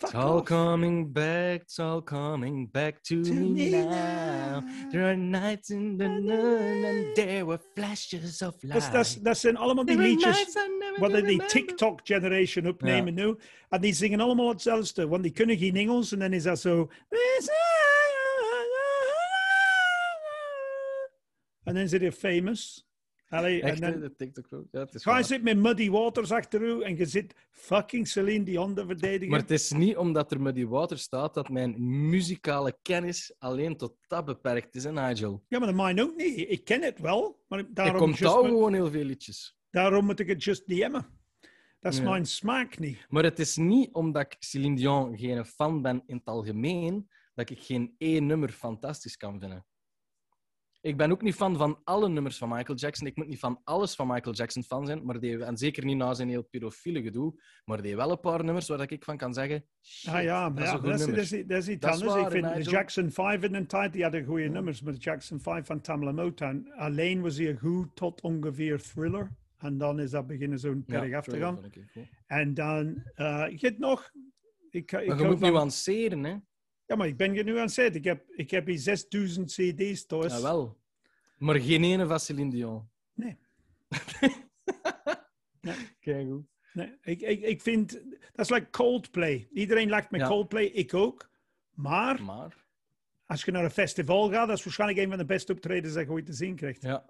fuck 0.00 0.10
It's 0.10 0.14
all 0.14 0.38
off. 0.38 0.44
coming 0.46 1.12
back, 1.12 1.60
it's 1.62 1.78
all 1.78 2.02
coming 2.02 2.70
back 2.70 3.02
to, 3.02 3.20
To 3.22 3.32
me 3.32 3.50
me 3.50 3.70
now. 3.70 3.88
now. 3.90 4.62
There 4.90 5.04
are 5.04 5.16
nights 5.16 5.70
in 5.70 5.96
the 5.98 6.08
noon 6.08 6.84
and 6.84 7.14
there 7.14 7.44
were 7.44 7.60
flashes 7.74 8.42
of 8.42 8.54
light. 8.62 8.92
Dat, 8.92 9.04
is- 9.06 9.14
dat, 9.22 9.38
zijn 9.38 9.56
allemaal 9.56 9.84
die 9.84 9.96
liedjes 9.96 10.36
nights 10.36 10.54
I 10.54 10.68
never 10.78 11.00
wat 11.00 11.10
die 11.10 11.20
remember. 11.20 11.46
TikTok-generation 11.46 12.66
opnemen 12.68 13.14
nu. 13.14 13.36
En 13.68 13.80
die 13.80 13.92
zingen 13.92 14.20
allemaal 14.20 14.48
hetzelfde, 14.48 15.08
want 15.08 15.22
die 15.22 15.32
kunnen 15.32 15.58
geen 15.58 15.76
Engels. 15.76 16.12
En 16.12 16.18
dan 16.18 16.32
is 16.32 16.42
dat 16.42 16.60
zo... 16.60 16.88
En 21.64 21.74
dan 21.74 21.88
zit 21.88 22.00
je 22.00 22.12
famous. 22.12 22.88
Allee, 23.30 23.62
en 23.62 23.68
Echt, 23.68 23.80
dan 23.80 24.00
de 24.00 24.14
TikTok 24.16 24.52
ook. 24.52 24.66
Ja, 24.70 24.86
ga 24.90 25.18
je 25.18 25.24
zitten 25.24 25.44
met 25.44 25.56
Muddy 25.58 25.90
Waters 25.90 26.30
achter 26.32 26.62
u 26.62 26.82
en 26.82 26.96
je 26.96 27.06
zit 27.06 27.34
fucking 27.50 28.08
Celine 28.08 28.44
Dion 28.44 28.74
te 28.74 28.86
verdedigen. 28.86 29.28
Maar 29.28 29.40
het 29.40 29.50
is 29.50 29.70
niet 29.72 29.96
omdat 29.96 30.32
er 30.32 30.40
met 30.40 30.54
die 30.54 30.68
water 30.68 30.98
staat 30.98 31.34
dat 31.34 31.48
mijn 31.48 31.74
muzikale 32.10 32.78
kennis 32.82 33.34
alleen 33.38 33.76
tot 33.76 33.96
dat 34.06 34.24
beperkt 34.24 34.74
is, 34.74 34.84
Nigel. 34.84 35.44
Ja, 35.48 35.58
maar 35.58 35.66
dat 35.68 35.76
mijn 35.76 36.00
ook 36.00 36.16
niet. 36.16 36.50
Ik 36.50 36.64
ken 36.64 36.82
het 36.82 36.98
wel, 37.00 37.42
maar 37.48 37.58
Ik 37.58 37.66
daarom, 37.74 37.96
kom 37.98 38.14
touw 38.14 38.36
moet, 38.40 38.46
gewoon 38.48 38.72
heel 38.74 38.90
veel 38.90 39.04
liedjes. 39.04 39.58
daarom 39.70 40.04
moet 40.04 40.20
ik 40.20 40.28
het 40.28 40.44
just 40.44 40.66
DM'en. 40.68 41.18
Dat 41.80 41.92
is 41.92 41.98
Ja. 41.98 42.04
mijn 42.10 42.26
smaak 42.26 42.78
niet. 42.78 43.06
Maar 43.08 43.22
het 43.24 43.38
is 43.38 43.56
niet 43.56 43.92
omdat 43.92 44.22
ik 44.22 44.36
Celine 44.38 44.76
Dion 44.76 45.18
geen 45.18 45.44
fan 45.44 45.82
ben 45.82 46.02
in 46.06 46.16
het 46.16 46.24
algemeen, 46.26 47.08
dat 47.34 47.50
ik 47.50 47.58
geen 47.60 47.94
één 47.98 48.26
nummer 48.26 48.48
fantastisch 48.48 49.16
kan 49.16 49.40
vinden. 49.40 49.64
Ik 50.82 50.96
ben 50.96 51.10
ook 51.10 51.22
niet 51.22 51.34
fan 51.34 51.56
van 51.56 51.80
alle 51.84 52.08
nummers 52.08 52.38
van 52.38 52.48
Michael 52.48 52.78
Jackson. 52.78 53.06
Ik 53.06 53.16
moet 53.16 53.26
niet 53.26 53.38
van 53.38 53.60
alles 53.64 53.94
van 53.94 54.06
Michael 54.06 54.34
Jackson 54.34 54.62
fan 54.62 54.86
zijn, 54.86 55.04
maar 55.04 55.20
die, 55.20 55.44
en 55.44 55.56
zeker 55.56 55.84
niet 55.84 55.96
na 55.96 56.14
zijn 56.14 56.28
heel 56.28 56.42
pedofiele 56.42 57.02
gedoe. 57.02 57.40
Maar 57.64 57.82
die 57.82 57.96
wel 57.96 58.10
een 58.10 58.20
paar 58.20 58.44
nummers 58.44 58.68
waar 58.68 58.92
ik 58.92 59.04
van 59.04 59.16
kan 59.16 59.34
zeggen. 59.34 59.64
Shit, 59.82 60.12
Ah 60.12 60.22
ja, 60.22 60.48
maar 60.48 60.62
ja, 60.64 60.78
dat, 60.78 60.94
is, 60.94 60.98
nummer. 60.98 61.16
dat, 61.16 61.24
is, 61.32 61.46
dat 61.46 61.58
is 61.62 61.68
iets 61.68 61.86
anders. 61.86 62.14
ik 62.14 62.30
vind 62.30 62.64
de. 62.64 62.70
Jackson 62.70 63.10
5 63.10 63.42
in 63.42 63.54
een 63.54 63.66
tijd, 63.66 63.92
die 63.92 64.02
hadden 64.02 64.24
goede 64.24 64.48
nummers. 64.48 64.82
Maar 64.82 64.92
de 64.92 64.98
Jackson 64.98 65.40
5 65.40 65.66
van 65.66 65.80
Tamla 65.80 66.12
Motown, 66.12 66.72
alleen 66.76 67.20
was 67.20 67.36
hij 67.36 67.56
goed 67.56 67.96
tot 67.96 68.20
ongeveer 68.20 68.82
Thriller. 68.82 69.30
En 69.58 69.78
dan 69.78 70.00
is 70.00 70.10
dat 70.10 70.26
beginnen 70.26 70.58
zo'n 70.58 70.84
Ja, 70.86 71.00
berg 71.00 71.14
af 71.14 71.24
te 71.24 71.38
gaan. 71.38 71.58
En 72.26 72.54
dan, 72.54 73.02
eh 73.14 73.46
je 73.48 73.66
hebt 73.66 73.78
nog... 73.78 74.10
Ik, 74.70 74.92
ik 74.92 75.06
Maar 75.06 75.18
je 75.20 75.26
moet 75.26 75.38
van- 75.38 75.52
nuanceren, 75.52 76.24
hè? 76.24 76.36
Ja, 76.90 76.96
maar 76.96 77.06
ik 77.06 77.16
ben 77.16 77.34
je 77.34 77.42
nu 77.42 77.56
aan 77.56 77.64
het 77.64 77.72
zeggen. 77.72 77.94
Ik 77.94 78.04
heb, 78.04 78.24
ik 78.30 78.50
heb 78.50 78.66
hier 78.66 78.78
6000 78.78 79.46
cd's 79.50 80.06
thuis. 80.06 80.32
Ja, 80.32 80.42
wel. 80.42 80.78
Maar 81.38 81.60
geen 81.60 81.84
ene 81.84 82.06
van 82.06 82.20
Celine 82.20 82.50
Dion. 82.50 82.88
Nee. 83.14 83.38
Nee. 85.60 85.76
Kijk 86.00 86.28
goed. 86.28 86.46
Nee, 86.72 86.96
ik, 87.02 87.20
ik, 87.20 87.40
ik 87.42 87.62
vind... 87.62 87.92
Dat 88.32 88.44
is 88.44 88.48
like 88.50 88.70
Coldplay. 88.70 89.48
Iedereen 89.52 89.88
lacht 89.88 90.10
met 90.10 90.20
Ja. 90.20 90.26
Coldplay, 90.26 90.64
ik 90.64 90.94
ook. 90.94 91.30
Maar 91.74 92.22
Maar, 92.22 92.64
als 93.26 93.44
je 93.44 93.50
naar 93.50 93.64
een 93.64 93.70
festival 93.70 94.30
gaat, 94.30 94.48
dat 94.48 94.58
is 94.58 94.64
waarschijnlijk 94.64 95.00
een 95.00 95.08
van 95.08 95.18
de 95.18 95.24
beste 95.24 95.52
optredens 95.52 95.94
dat 95.94 96.04
je 96.04 96.10
ooit 96.10 96.26
te 96.26 96.32
zien 96.32 96.56
krijgt. 96.56 96.82
Ja. 96.82 97.04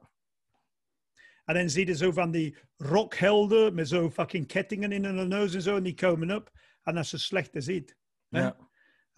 En 1.45 1.55
dan 1.55 1.71
zie 1.71 1.87
je 1.87 1.97
zo 1.97 2.13
van 2.13 2.31
die 2.31 2.57
rockhelden 2.77 3.75
met 3.75 3.89
zo 3.89 4.11
fucking 4.11 4.47
kettingen 4.47 4.93
in 4.93 5.05
hun 5.05 5.29
neus 5.29 5.55
en 5.55 5.63
zo, 5.63 5.77
en 5.77 5.83
die 5.83 5.95
komen 5.95 6.37
op. 6.37 6.51
En 6.83 6.95
dat 6.95 7.05
is 7.05 7.11
zo 7.11 7.17
slecht 7.17 7.53
te 7.53 7.61
zien. 7.61 7.89
hè? 8.29 8.41
Ja. 8.41 8.57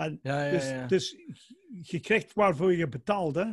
En 0.07 0.19
Ja, 0.23 0.45
ja, 0.45 0.51
dus, 0.51 0.69
ja. 0.69 0.87
dus 0.87 1.17
je 1.83 2.01
krijgt 2.01 2.33
waarvoor 2.33 2.75
je 2.77 2.89
betaalt. 2.89 3.35
Hè? 3.35 3.45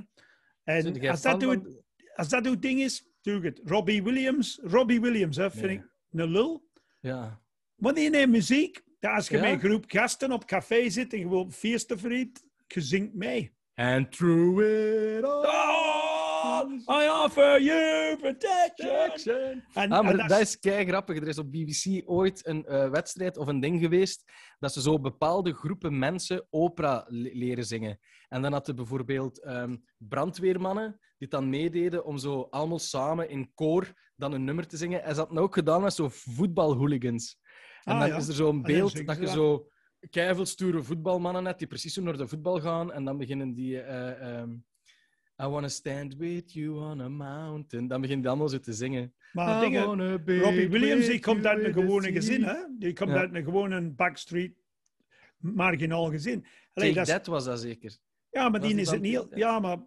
En 0.63 0.85
als 1.09 1.21
dat, 1.21 1.31
fan 1.31 1.39
doe, 1.39 1.53
van- 1.53 1.83
als 2.15 2.29
dat 2.29 2.43
doe 2.43 2.59
ding 2.59 2.81
is, 2.81 3.07
doe 3.21 3.37
ik 3.37 3.43
het. 3.43 3.61
Robbie 3.65 4.03
Williams, 4.03 4.59
Robbie 4.63 5.01
Williams, 5.01 5.37
hè, 5.37 5.51
vind 5.51 5.69
ik 5.71 5.87
een 6.11 6.31
lul. 6.31 6.67
Ja. 6.99 7.41
Wanneer 7.75 8.03
je 8.03 8.09
neemt 8.09 8.31
muziek, 8.31 8.83
dat 8.99 9.11
als 9.11 9.27
je 9.27 9.35
Ja? 9.35 9.41
met 9.41 9.51
een 9.51 9.59
groep 9.69 9.83
gasten 9.87 10.31
op 10.31 10.45
café 10.45 10.89
zit 10.89 11.13
en 11.13 11.19
gewoon 11.19 11.51
feesten 11.51 11.99
vriend, 11.99 12.43
je 12.67 12.81
zingt 12.81 13.13
mee. 13.13 13.57
And 13.73 14.11
through 14.11 14.61
it 15.17 15.23
all. 15.23 15.45
Oh, 15.45 15.88
I 16.43 17.09
offer 17.25 17.61
you 17.61 18.17
protection. 18.17 19.63
En, 19.73 19.91
Ah, 19.91 20.03
maar 20.03 20.11
en 20.11 20.17
dat, 20.17 20.29
dat 20.29 20.39
is 20.39 20.59
kei 20.59 20.85
grappig. 20.85 21.17
Er 21.17 21.27
is 21.27 21.37
op 21.37 21.51
BBC 21.51 22.01
ooit 22.09 22.47
een 22.47 22.65
eh, 22.65 22.89
wedstrijd 22.89 23.37
of 23.37 23.47
een 23.47 23.59
ding 23.59 23.79
geweest 23.81 24.31
dat 24.59 24.73
ze 24.73 24.81
zo 24.81 24.99
bepaalde 24.99 25.53
groepen 25.53 25.99
mensen 25.99 26.47
opera 26.49 27.05
le- 27.07 27.29
leren 27.33 27.65
zingen. 27.65 27.99
En 28.27 28.41
dan 28.41 28.51
hadden 28.53 28.75
bijvoorbeeld 28.75 29.41
ehm, 29.43 29.75
brandweermannen 29.97 30.89
die 30.91 31.27
het 31.27 31.31
dan 31.31 31.49
meededen 31.49 32.05
om 32.05 32.17
zo 32.17 32.47
allemaal 32.49 32.79
samen 32.79 33.29
in 33.29 33.51
koor 33.53 33.93
dan 34.15 34.33
een 34.33 34.43
nummer 34.43 34.67
te 34.67 34.77
zingen. 34.77 35.03
En 35.03 35.13
ze 35.15 35.19
hadden 35.21 35.37
ook 35.37 35.53
gedaan 35.53 35.81
met 35.81 35.93
zo 35.93 36.07
voetbalhooligans. 36.11 37.37
En 37.83 37.93
Ah, 37.93 37.99
dan 37.99 38.09
ja. 38.09 38.15
is 38.17 38.27
er 38.27 38.33
zo'n 38.33 38.51
dan 38.61 38.61
beeld 38.61 39.05
dat 39.05 39.17
je 39.19 39.27
zo 39.27 39.67
keiveel 40.09 40.45
stoere 40.45 40.83
voetbalmannen 40.83 41.45
hebt 41.45 41.59
die 41.59 41.67
precies 41.67 41.93
zo 41.93 42.01
naar 42.01 42.17
de 42.17 42.27
voetbal 42.27 42.59
gaan. 42.59 42.91
En 42.91 43.05
dan 43.05 43.17
beginnen 43.17 43.53
die... 43.53 43.81
eh, 43.81 44.37
ehm, 44.39 44.49
I 45.41 45.45
wanna 45.45 45.67
stand 45.69 46.15
with 46.17 46.53
you 46.53 46.79
on 46.79 47.01
a 47.01 47.09
mountain. 47.09 47.87
Dan 47.87 48.01
beginnen 48.01 48.21
die 48.21 48.29
allemaal 48.29 48.49
zo 48.49 48.59
te 48.59 48.73
zingen. 48.73 49.13
Maar 49.33 49.61
dingen, 49.61 49.83
Robbie 50.41 50.69
Williams 50.69 51.05
die 51.05 51.19
komt 51.19 51.45
uit 51.45 51.63
een 51.63 51.73
gewone 51.73 52.11
gezin. 52.11 52.43
Hè? 52.43 52.55
Die 52.77 52.93
komt 52.93 53.09
Ja. 53.11 53.17
uit 53.17 53.33
een 53.35 53.43
gewone 53.43 53.81
backstreet, 53.89 54.53
marginaal 55.37 56.09
gezin. 56.09 56.45
Allee, 56.73 56.93
Take 56.93 57.11
dat 57.11 57.25
was 57.25 57.45
dat 57.45 57.59
zeker. 57.59 57.97
ja, 58.31 58.49
maar 58.49 58.59
was 58.59 58.69
die 58.69 58.79
is 58.79 58.89
het 58.89 59.01
niet. 59.01 59.27
Ja, 59.33 59.59
maar 59.59 59.77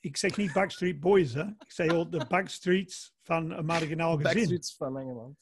ik 0.00 0.16
zeg 0.16 0.36
niet 0.36 0.52
Backstreet 0.52 1.00
Boys. 1.00 1.32
Hè? 1.34 1.42
Ik 1.42 1.70
zeg 1.72 1.90
al 1.90 2.10
de 2.10 2.24
backstreets 2.28 3.14
van 3.22 3.50
een 3.50 3.64
marginaal 3.64 4.16
gezin. 4.16 4.32
Backstreets 4.34 4.76
van 4.76 4.98
Engeland. 4.98 5.36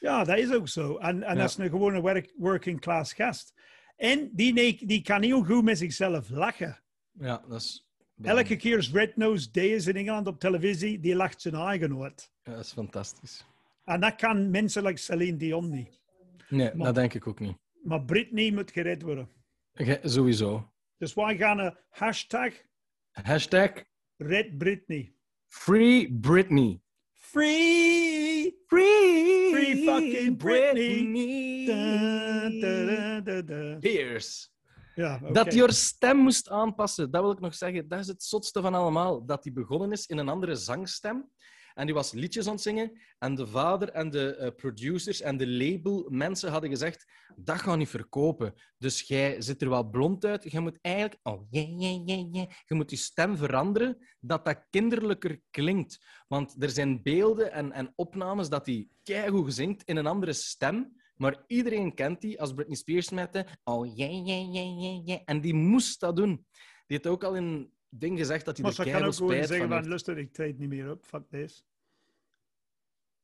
Ja, 0.00 0.24
dat 0.24 0.38
is 0.38 0.52
ook 0.52 0.68
zo. 0.68 0.96
En, 0.96 1.22
en 1.22 1.34
Ja. 1.36 1.40
dat 1.40 1.50
is 1.50 1.56
een 1.56 1.70
gewone 1.70 2.24
working 2.36 2.80
class 2.80 3.12
gast. 3.12 3.54
En 3.96 4.30
die, 4.32 4.86
die 4.86 5.02
kan 5.02 5.22
heel 5.22 5.44
goed 5.44 5.64
met 5.64 5.78
zichzelf 5.78 6.28
lachen. 6.30 6.78
Ja, 7.12 7.44
dat 7.48 7.60
is... 7.60 7.89
Elke 8.22 8.56
keer 8.56 8.76
als 8.76 8.92
Red 8.92 9.16
Nose 9.16 9.50
Day 9.50 9.66
is 9.68 9.86
in 9.86 9.96
Engeland 9.96 10.26
op 10.26 10.40
televisie, 10.40 11.00
die 11.00 11.14
lacht 11.14 11.40
zijn 11.40 11.54
eigen 11.54 12.02
uit. 12.02 12.32
Ja, 12.42 12.52
dat 12.52 12.64
is 12.64 12.72
fantastisch. 12.72 13.46
En 13.84 14.00
dat 14.00 14.14
kan 14.16 14.50
mensen 14.50 14.82
like 14.82 14.98
Celine 14.98 15.36
Dion 15.36 15.70
niet. 15.70 16.00
Nee, 16.48 16.74
Maar- 16.74 16.86
dat 16.86 16.94
denk 16.94 17.14
ik 17.14 17.26
ook 17.26 17.40
niet. 17.40 17.56
Maar 17.82 18.02
Britney 18.04 18.52
moet 18.52 18.70
gered 18.70 19.02
worden. 19.02 19.28
Sowieso. 20.02 20.70
Dus 20.98 21.14
wij 21.14 21.36
gaan 21.36 21.58
een 21.58 21.76
hashtag 21.88 22.52
Hashtag 23.10 23.70
Red 24.16 24.58
Britney. 24.58 25.12
Free 25.46 26.12
Britney. 26.12 26.80
Free! 27.12 28.54
Free, 28.66 29.50
Free 29.52 29.84
fucking 29.84 30.36
Britney. 30.36 31.66
Da, 31.66 32.48
da, 32.60 32.84
da, 32.84 33.20
da, 33.20 33.42
da. 33.42 33.78
Ja. 34.94 35.18
Dat 35.32 35.46
hij 35.46 35.60
haar 35.60 35.72
stem 35.72 36.16
moest 36.16 36.48
aanpassen, 36.48 37.10
dat 37.10 37.22
wil 37.22 37.30
ik 37.30 37.40
nog 37.40 37.54
zeggen. 37.54 37.88
Dat 37.88 37.98
is 37.98 38.06
het 38.06 38.22
zotste 38.22 38.60
van 38.60 38.74
allemaal. 38.74 39.26
Dat 39.26 39.44
hij 39.44 39.52
begonnen 39.52 39.92
is 39.92 40.06
in 40.06 40.18
een 40.18 40.28
andere 40.28 40.54
zangstem. 40.54 41.30
En 41.74 41.86
die 41.86 41.94
was 41.94 42.12
liedjes 42.12 42.46
aan 42.46 42.52
het 42.52 42.62
zingen. 42.62 43.00
En 43.18 43.34
de 43.34 43.46
vader 43.46 43.88
en 43.88 44.10
de 44.10 44.36
eh, 44.36 44.54
producers 44.56 45.20
en 45.20 45.36
de 45.36 45.48
labelmensen 45.48 46.50
hadden 46.50 46.70
gezegd: 46.70 47.06
dat 47.36 47.60
gaat 47.60 47.76
niet 47.76 47.88
verkopen. 47.88 48.54
Dus 48.78 49.00
jij 49.00 49.40
zit 49.40 49.62
er 49.62 49.68
wel 49.68 49.90
blond 49.90 50.24
uit. 50.24 50.52
Je 50.52 50.60
moet 50.60 50.78
eigenlijk. 50.80 51.18
Oh, 51.22 51.46
yeah, 51.50 51.80
yeah, 51.80 52.06
yeah, 52.06 52.26
yeah. 52.32 52.50
Je 52.66 52.74
moet 52.74 52.90
je 52.90 52.96
stem 52.96 53.36
veranderen 53.36 53.98
dat 54.20 54.44
dat 54.44 54.66
kinderlijker 54.70 55.40
klinkt. 55.50 56.06
Want 56.28 56.62
er 56.62 56.70
zijn 56.70 57.02
beelden 57.02 57.52
en, 57.52 57.72
en 57.72 57.92
opnames 57.94 58.48
dat 58.48 58.66
hij 58.66 58.88
keigoed 59.02 59.54
zingt 59.54 59.82
in 59.82 59.96
een 59.96 60.06
andere 60.06 60.32
stem. 60.32 60.99
Maar 61.20 61.44
iedereen 61.46 61.94
kent 61.94 62.20
die 62.20 62.40
als 62.40 62.52
Britney 62.54 62.76
Spears 62.76 63.10
met 63.10 63.32
de 63.32 63.46
oh 63.64 63.96
yeah, 63.96 64.26
yeah, 64.26 64.54
yeah, 64.54 64.80
yeah, 64.80 65.06
yeah. 65.06 65.20
En 65.24 65.40
die 65.40 65.54
moest 65.54 66.00
dat 66.00 66.16
doen. 66.16 66.34
Die 66.34 66.44
heeft 66.86 67.06
ook 67.06 67.24
al 67.24 67.34
in 67.34 67.44
een 67.44 67.72
ding 67.88 68.18
gezegd 68.18 68.44
dat 68.44 68.56
hij 68.56 68.64
Maar 68.64 68.74
er 68.74 68.76
ze 68.76 68.82
kan 68.82 68.92
keihard 68.92 69.12
ook 69.14 69.18
gewoon 69.18 69.44
spijt 69.44 69.48
zeggen 69.60 69.68
van 69.78 69.88
luister, 69.88 70.18
ik 70.18 70.32
treed 70.32 70.58
niet 70.58 70.68
meer 70.68 70.90
op. 70.90 71.04
Fuck 71.04 71.28
this. 71.30 71.64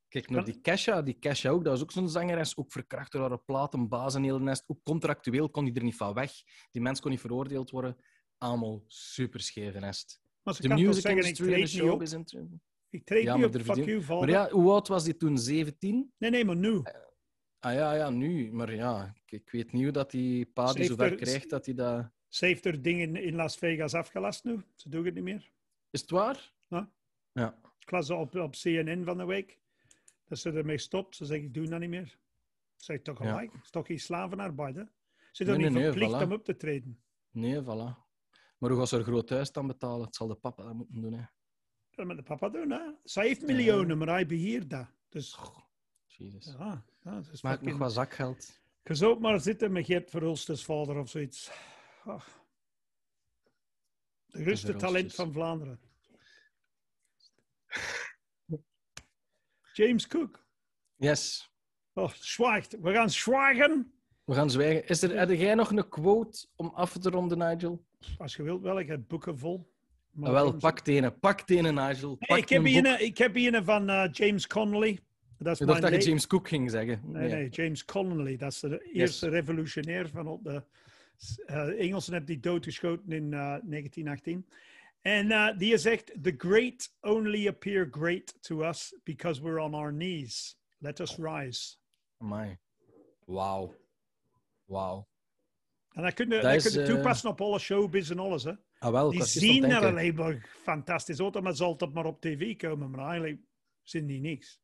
Kijk, 0.09 0.31
naar 0.31 0.45
die 0.45 0.61
Kesha, 0.61 1.03
die 1.03 1.15
Kesha 1.19 1.51
ook, 1.51 1.65
dat 1.65 1.73
was 1.73 1.83
ook 1.83 1.91
zo'n 1.93 2.09
zangeres, 2.09 2.57
ook 2.57 2.73
verkracht 2.73 3.13
door 3.13 3.29
haar 3.29 3.39
platenbaas 3.39 4.15
en 4.15 4.23
heel 4.23 4.39
de 4.39 4.45
nest. 4.45 4.65
Ook 4.67 4.83
contractueel 4.83 5.51
kon 5.51 5.65
die 5.65 5.75
er 5.75 5.83
niet 5.83 5.97
van 5.97 6.15
weg. 6.15 6.33
Die 6.71 6.83
mens 6.83 7.01
kon 7.01 7.11
niet 7.11 7.21
veroordeeld 7.21 7.71
worden. 7.71 7.97
Allemaal 8.39 8.85
super 8.87 9.41
scheve 9.41 9.79
nest. 9.79 10.21
Maar 10.43 10.55
ze 10.55 10.63
De 10.63 10.69
kan 10.69 10.77
toch 10.77 10.87
music 10.87 11.03
zeggen, 11.03 11.23
industry 11.23 11.53
en 11.53 11.59
de 11.59 11.63
op. 11.63 11.69
showbiz 11.69 12.13
industry. 12.13 12.47
Ik 12.91 13.05
treed 13.05 13.23
Ja, 13.25 13.37
niet 13.37 13.53
maar 13.53 13.61
op. 13.61 13.77
Fuck 13.77 13.85
you, 13.87 14.03
vader. 14.03 14.19
Maar 14.19 14.31
ja, 14.31 14.51
hoe 14.51 14.71
oud 14.71 14.89
was 14.89 15.05
die 15.05 15.17
toen? 15.17 15.39
17? 15.39 16.13
Nee, 16.19 16.31
nee, 16.31 16.45
maar 16.45 16.57
nu. 16.57 16.83
Ah 17.67 17.75
ja, 17.75 17.95
ja, 17.95 18.11
nu. 18.11 18.53
Maar 18.53 18.75
ja, 18.75 19.15
ik, 19.25 19.33
ik 19.33 19.51
weet 19.51 19.73
niet 19.73 19.83
hoe 19.83 19.93
dat 19.93 20.11
die 20.11 20.47
pa 20.47 20.73
die 20.73 20.85
zover 20.85 21.11
er- 21.11 21.15
krijgt 21.17 21.51
dat 21.51 21.67
hij 21.67 21.75
dat... 21.75 22.11
Ze 22.29 22.47
heeft 22.47 22.65
er 22.67 22.83
dingen 22.83 23.17
in 23.17 23.35
Las 23.35 23.57
Vegas 23.57 23.95
afgelast 23.95 24.45
nu. 24.45 24.63
Ze 24.75 24.89
doet 24.89 25.05
het 25.05 25.15
niet 25.15 25.25
meer. 25.25 25.51
Is 25.91 26.01
het 26.01 26.11
waar? 26.11 26.53
Ja. 26.69 26.91
Ja. 27.33 27.59
Ik 27.79 27.91
las 27.91 28.11
op, 28.11 28.35
op 28.35 28.53
CNN 28.53 29.05
van 29.05 29.17
de 29.19 29.25
week 29.25 29.59
dat 30.25 30.39
ze 30.39 30.53
ermee 30.53 30.79
stopt. 30.79 31.17
Ze 31.17 31.25
zegt, 31.25 31.43
ik 31.43 31.55
doe 31.55 31.67
dat 31.69 31.81
niet 31.81 31.89
meer. 31.89 32.19
Zeg 32.77 33.03
toch 33.03 33.23
Ja. 33.23 33.31
gelijk. 33.31 33.53
Het 33.53 33.63
is 33.65 33.71
toch 33.71 33.87
geen 33.87 34.01
slavenarbeid, 34.01 34.77
hè? 34.77 34.83
Ze 35.33 35.43
is 35.43 35.49
Nee, 35.49 35.57
niet 35.57 35.65
nee, 35.71 35.75
nee, 35.75 35.85
verplicht 35.85 36.15
voilà. 36.15 36.25
om 36.27 36.33
op 36.33 36.45
te 36.45 36.57
treden. 36.57 37.01
Nee, 37.31 37.63
voilà. 37.63 38.05
Maar 38.59 38.71
hoe 38.71 38.79
gaat 38.79 38.89
ze 38.89 38.95
haar 38.95 39.05
groot 39.05 39.31
huis 39.31 39.53
dan 39.53 39.67
betalen? 39.67 40.07
Het 40.07 40.17
zal 40.17 40.27
de 40.27 40.35
papa 40.35 40.63
dat 40.65 40.75
moeten 40.75 41.01
doen, 41.01 41.13
hè. 41.13 41.25
Dat 41.95 42.07
moet 42.07 42.17
de 42.17 42.23
papa 42.23 42.49
doen, 42.49 42.71
hè? 42.71 42.81
Zij 43.05 43.27
heeft 43.27 43.47
miljoenen, 43.47 43.99
maar 43.99 44.09
hij 44.09 44.27
beheert 44.27 44.71
dat. 44.71 44.87
Dus, 45.09 45.39
Jezus. 46.17 46.55
ja. 46.59 46.85
ja 47.03 47.15
dat 47.15 47.33
is 47.33 47.43
Maak 47.43 47.61
nog 47.61 47.79
wat 47.79 47.93
zakgeld. 47.93 48.61
Je 48.83 48.95
zou 48.95 49.21
maar 49.21 49.41
zitten 49.41 49.73
met 49.73 49.87
Geert 49.87 50.11
Verhulstens 50.11 50.65
vader 50.65 50.99
of 50.99 51.09
zoiets. 51.09 51.51
Ach. 52.05 52.45
De 54.27 54.43
grootste 54.43 54.77
talent 54.77 55.15
van 55.15 55.33
Vlaanderen. 55.33 55.81
James 59.73 60.07
Cook. 60.07 60.47
Yes. 60.97 61.53
Oh, 61.93 62.11
zwaagt. 62.13 62.77
We 62.81 62.93
gaan 62.93 63.11
zwagen. 63.11 63.93
We 64.25 64.35
gaan 64.35 64.51
zwijgen. 64.51 64.89
Is 64.89 65.03
er, 65.03 65.19
heb 65.19 65.31
jij 65.31 65.55
nog 65.55 65.71
een 65.71 65.89
quote 65.89 66.47
om 66.57 66.69
af 66.69 66.99
te 66.99 67.11
ronden, 67.11 67.39
Nigel? 67.39 67.85
Als 68.19 68.37
je 68.37 68.43
wilt, 68.43 68.63
wel. 68.63 68.79
Ik 68.79 68.89
heb 68.89 69.09
boeken 69.09 69.39
vol. 69.39 69.75
Maar 70.11 70.29
Ah, 70.29 70.35
wel, 70.35 70.57
pak 70.57 70.81
tenen. 70.81 71.19
Pak 71.19 71.41
tenen, 71.41 71.75
Nigel. 71.75 72.17
Pak 72.17 72.39
ik, 72.39 72.49
heb 72.49 72.61
een 72.61 72.67
hier 72.67 72.87
een, 72.87 73.05
ik 73.05 73.19
heb 73.19 73.35
hier 73.35 73.55
een 73.55 73.65
van 73.65 73.89
eh, 73.89 74.09
James 74.13 74.47
Connolly. 74.47 75.01
Dat 75.39 75.61
is 75.61 75.67
dacht 75.67 75.83
dat 75.83 76.03
je 76.03 76.09
James 76.09 76.27
Cook 76.27 76.49
ging 76.49 76.71
zeggen. 76.71 77.01
Nee, 77.05 77.29
nee, 77.29 77.49
James 77.49 77.85
Connolly. 77.85 78.37
Dat 78.37 78.53
is 78.53 78.61
de 78.61 78.91
eerste 78.93 79.29
revolutionair 79.29 80.09
van 80.09 80.27
op 80.27 80.45
de 80.45 80.63
eh, 81.47 81.81
Engelsen 81.81 82.13
hebben 82.13 82.31
die 82.31 82.41
doodgeschoten 82.41 83.13
in 83.13 83.25
eh, 83.33 83.41
1918. 83.41 84.47
En 85.01 85.31
eh, 85.31 85.59
die 85.59 85.79
zegt: 85.79 86.13
The 86.23 86.35
great 86.39 86.95
only 87.01 87.49
appear 87.49 87.89
great 87.91 88.43
to 88.43 88.63
us 88.69 88.95
because 89.05 89.43
we're 89.43 89.61
on 89.61 89.75
our 89.75 89.93
knees. 89.93 90.59
Let 90.79 91.01
us 91.01 91.17
rise. 91.17 91.77
Amai. 92.19 92.59
Wauw. 93.25 93.75
Wauw. 94.65 95.09
En 95.93 96.03
dat 96.03 96.15
kun 96.15 96.29
je, 96.29 96.35
Dat 96.35 96.43
dat 96.43 96.55
is, 96.55 96.73
kun 96.73 96.81
je 96.81 96.89
toepassen 96.89 97.31
op 97.31 97.41
alle 97.41 97.59
showbiz 97.59 98.11
en 98.11 98.19
alles. 98.19 98.45
Hè. 98.45 98.53
Ah, 98.79 98.93
wel, 98.93 99.11
Die 99.11 99.25
zien 99.25 99.65
er 99.65 99.87
alleen 99.87 100.15
maar 100.15 100.49
fantastisch 100.63 101.21
uit, 101.21 101.41
maar 101.41 101.57
ze 101.57 101.65
altijd 101.65 101.93
maar 101.93 102.05
op 102.05 102.21
tv 102.21 102.57
komen. 102.57 102.91
Maar 102.91 103.09
eigenlijk 103.09 103.41
zien 103.83 104.07
die 104.07 104.21
niks. 104.21 104.61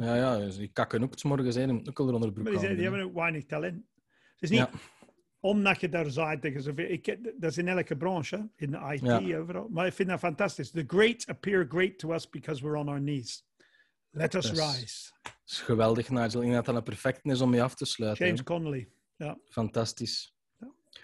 Ja, 0.00 0.16
ja, 0.16 0.38
dus 0.38 0.56
die 0.56 0.68
kakken 0.72 1.02
ook 1.02 1.18
's 1.18 1.22
morgens 1.24 1.54
zijn. 1.54 1.70
Moeten 1.74 1.90
ook 1.92 1.98
al 2.08 2.14
onder 2.14 2.28
de 2.28 2.32
broek 2.32 2.44
Maar 2.44 2.52
die, 2.52 2.62
zijn, 2.62 2.74
die 2.74 2.84
hebben 2.84 3.02
ook 3.02 3.14
weinig 3.14 3.46
talent. 3.46 3.84
Het 4.32 4.42
is 4.42 4.50
niet 4.50 4.58
Ja. 4.58 4.70
omdat 5.40 5.80
je 5.80 5.88
daar 5.88 6.10
zaait 6.10 6.40
tegen 6.40 6.62
zoveel. 6.62 6.90
Ik, 6.90 7.18
dat 7.38 7.50
is 7.50 7.58
in 7.58 7.68
elke 7.68 7.96
branche, 7.96 8.48
in 8.56 8.70
de 8.70 8.78
IT, 8.92 9.00
Ja. 9.00 9.38
overal. 9.38 9.68
Maar 9.70 9.86
ik 9.86 9.92
vind 9.92 10.08
dat 10.08 10.18
fantastisch. 10.18 10.70
The 10.70 10.84
great 10.86 11.26
appear 11.26 11.66
great 11.68 11.98
to 11.98 12.12
us 12.12 12.28
because 12.28 12.62
we're 12.62 12.78
on 12.78 12.88
our 12.88 13.00
knees. 13.00 13.44
Let 14.10 14.34
us 14.34 14.50
rise. 14.50 15.10
Dat 15.22 15.32
is 15.46 15.60
geweldig, 15.60 16.10
Nigel. 16.10 16.40
Ik 16.40 16.46
denk 16.46 16.54
dat 16.54 16.64
dat 16.64 16.74
een 16.74 16.82
perfect 16.82 17.24
is 17.24 17.40
om 17.40 17.50
mee 17.50 17.62
af 17.62 17.74
te 17.74 17.84
sluiten. 17.84 18.26
James. 18.26 18.42
Connolly. 18.42 18.88
Ja. 19.16 19.38
Fantastisch. 19.48 20.34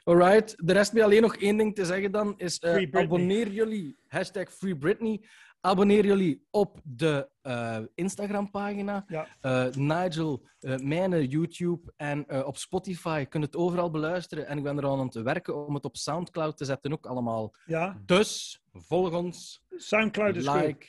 Alright, 0.05 0.55
de 0.67 0.73
rest 0.73 0.93
mij 0.93 1.05
alleen 1.05 1.23
nog 1.23 1.37
één 1.37 1.57
ding 1.57 1.75
te 1.75 1.85
zeggen 1.85 2.13
dan, 2.13 2.35
is 2.39 2.59
eh, 2.59 2.89
abonneer 2.93 3.49
jullie, 3.49 3.99
hashtag 4.07 4.53
Free 4.53 4.77
Britney, 4.77 5.25
Abonneer 5.61 6.05
jullie 6.05 6.47
op 6.51 6.81
de 6.85 7.31
eh, 7.43 7.79
Instagram-pagina. 7.95 9.05
Ja. 9.09 9.27
Eh, 9.41 9.75
Nigel, 9.75 10.47
eh 10.59 10.79
mijn 10.79 11.27
YouTube 11.27 11.93
en 11.97 12.45
op 12.45 12.57
Spotify. 12.57 13.17
Je 13.19 13.27
kunt 13.27 13.45
het 13.45 13.57
overal 13.57 13.91
beluisteren. 13.91 14.47
En 14.47 14.59
ik 14.59 14.63
ben 14.63 14.79
er 14.79 14.87
al 14.87 14.99
aan 14.99 15.07
het 15.07 15.15
werken 15.15 15.67
om 15.67 15.75
het 15.75 15.85
op 15.85 15.97
Soundcloud 15.97 16.57
te 16.57 16.65
zetten 16.65 16.93
ook 16.93 17.07
allemaal. 17.07 17.55
Ja, 17.67 18.03
Dus 18.05 18.63
volg 18.73 19.13
ons, 19.13 19.65
Soundcloud 19.77 20.37
is 20.37 20.49
like, 20.49 20.87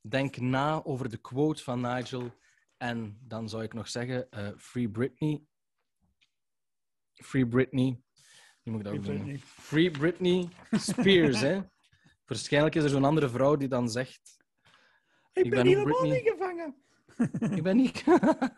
denk 0.00 0.36
na 0.36 0.84
over 0.84 1.08
de 1.08 1.18
quote 1.18 1.62
van 1.62 1.80
Nigel. 1.80 2.30
En 2.76 3.18
dan 3.20 3.48
zou 3.48 3.62
ik 3.62 3.74
nog 3.74 3.88
zeggen, 3.88 4.28
Free 4.56 4.88
Britney. 4.88 5.42
Free 7.14 7.46
Britney. 7.46 8.00
Nu 8.62 8.72
moet 8.72 8.80
ik 8.80 8.86
dat 8.86 8.94
ook 8.94 9.04
Free 9.04 9.16
doen. 9.16 9.24
Britney. 9.24 9.46
Free 9.46 9.90
Britney 9.90 10.48
Spears, 10.70 11.40
hè. 11.40 11.60
Waarschijnlijk 12.28 12.74
is 12.74 12.82
er 12.82 12.88
zo'n 12.90 13.04
andere 13.04 13.28
vrouw 13.28 13.56
die 13.56 13.68
dan 13.68 13.88
zegt... 13.90 14.36
Ik, 15.32 15.44
Ik 15.44 15.50
ben, 15.50 15.62
ben 15.62 15.66
helemaal 15.66 16.00
Britney. 16.00 16.20
niet 16.20 16.28
gevangen. 16.30 16.76
Ik 17.56 17.62
ben 17.62 17.76
niet... 17.76 18.04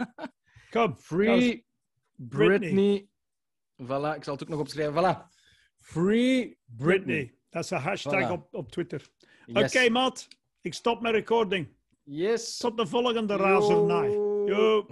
Kom, 0.70 0.96
Free 0.98 1.66
Britney. 2.16 2.58
Britney. 2.58 3.08
Voilà, 3.82 4.16
ik 4.16 4.24
zal 4.24 4.32
het 4.32 4.42
ook 4.42 4.48
nog 4.48 4.58
opschrijven. 4.60 4.94
Voilà. 4.94 5.28
Free 5.78 6.58
Britney. 6.76 7.34
Dat 7.50 7.64
is 7.64 7.70
een 7.70 7.78
hashtag 7.78 8.28
Voilà. 8.28 8.32
op, 8.32 8.54
op 8.54 8.70
Twitter. 8.72 9.08
Yes. 9.46 9.76
Oké, 9.76 9.88
maat. 9.90 10.28
Ik 10.60 10.74
stop 10.74 11.00
mijn 11.00 11.14
recording. 11.14 11.76
Yes. 12.02 12.56
Tot 12.56 12.76
de 12.76 12.86
volgende 12.86 13.36
razernij. 13.36 14.10
Yo. 14.10 14.46
Yo. 14.46 14.86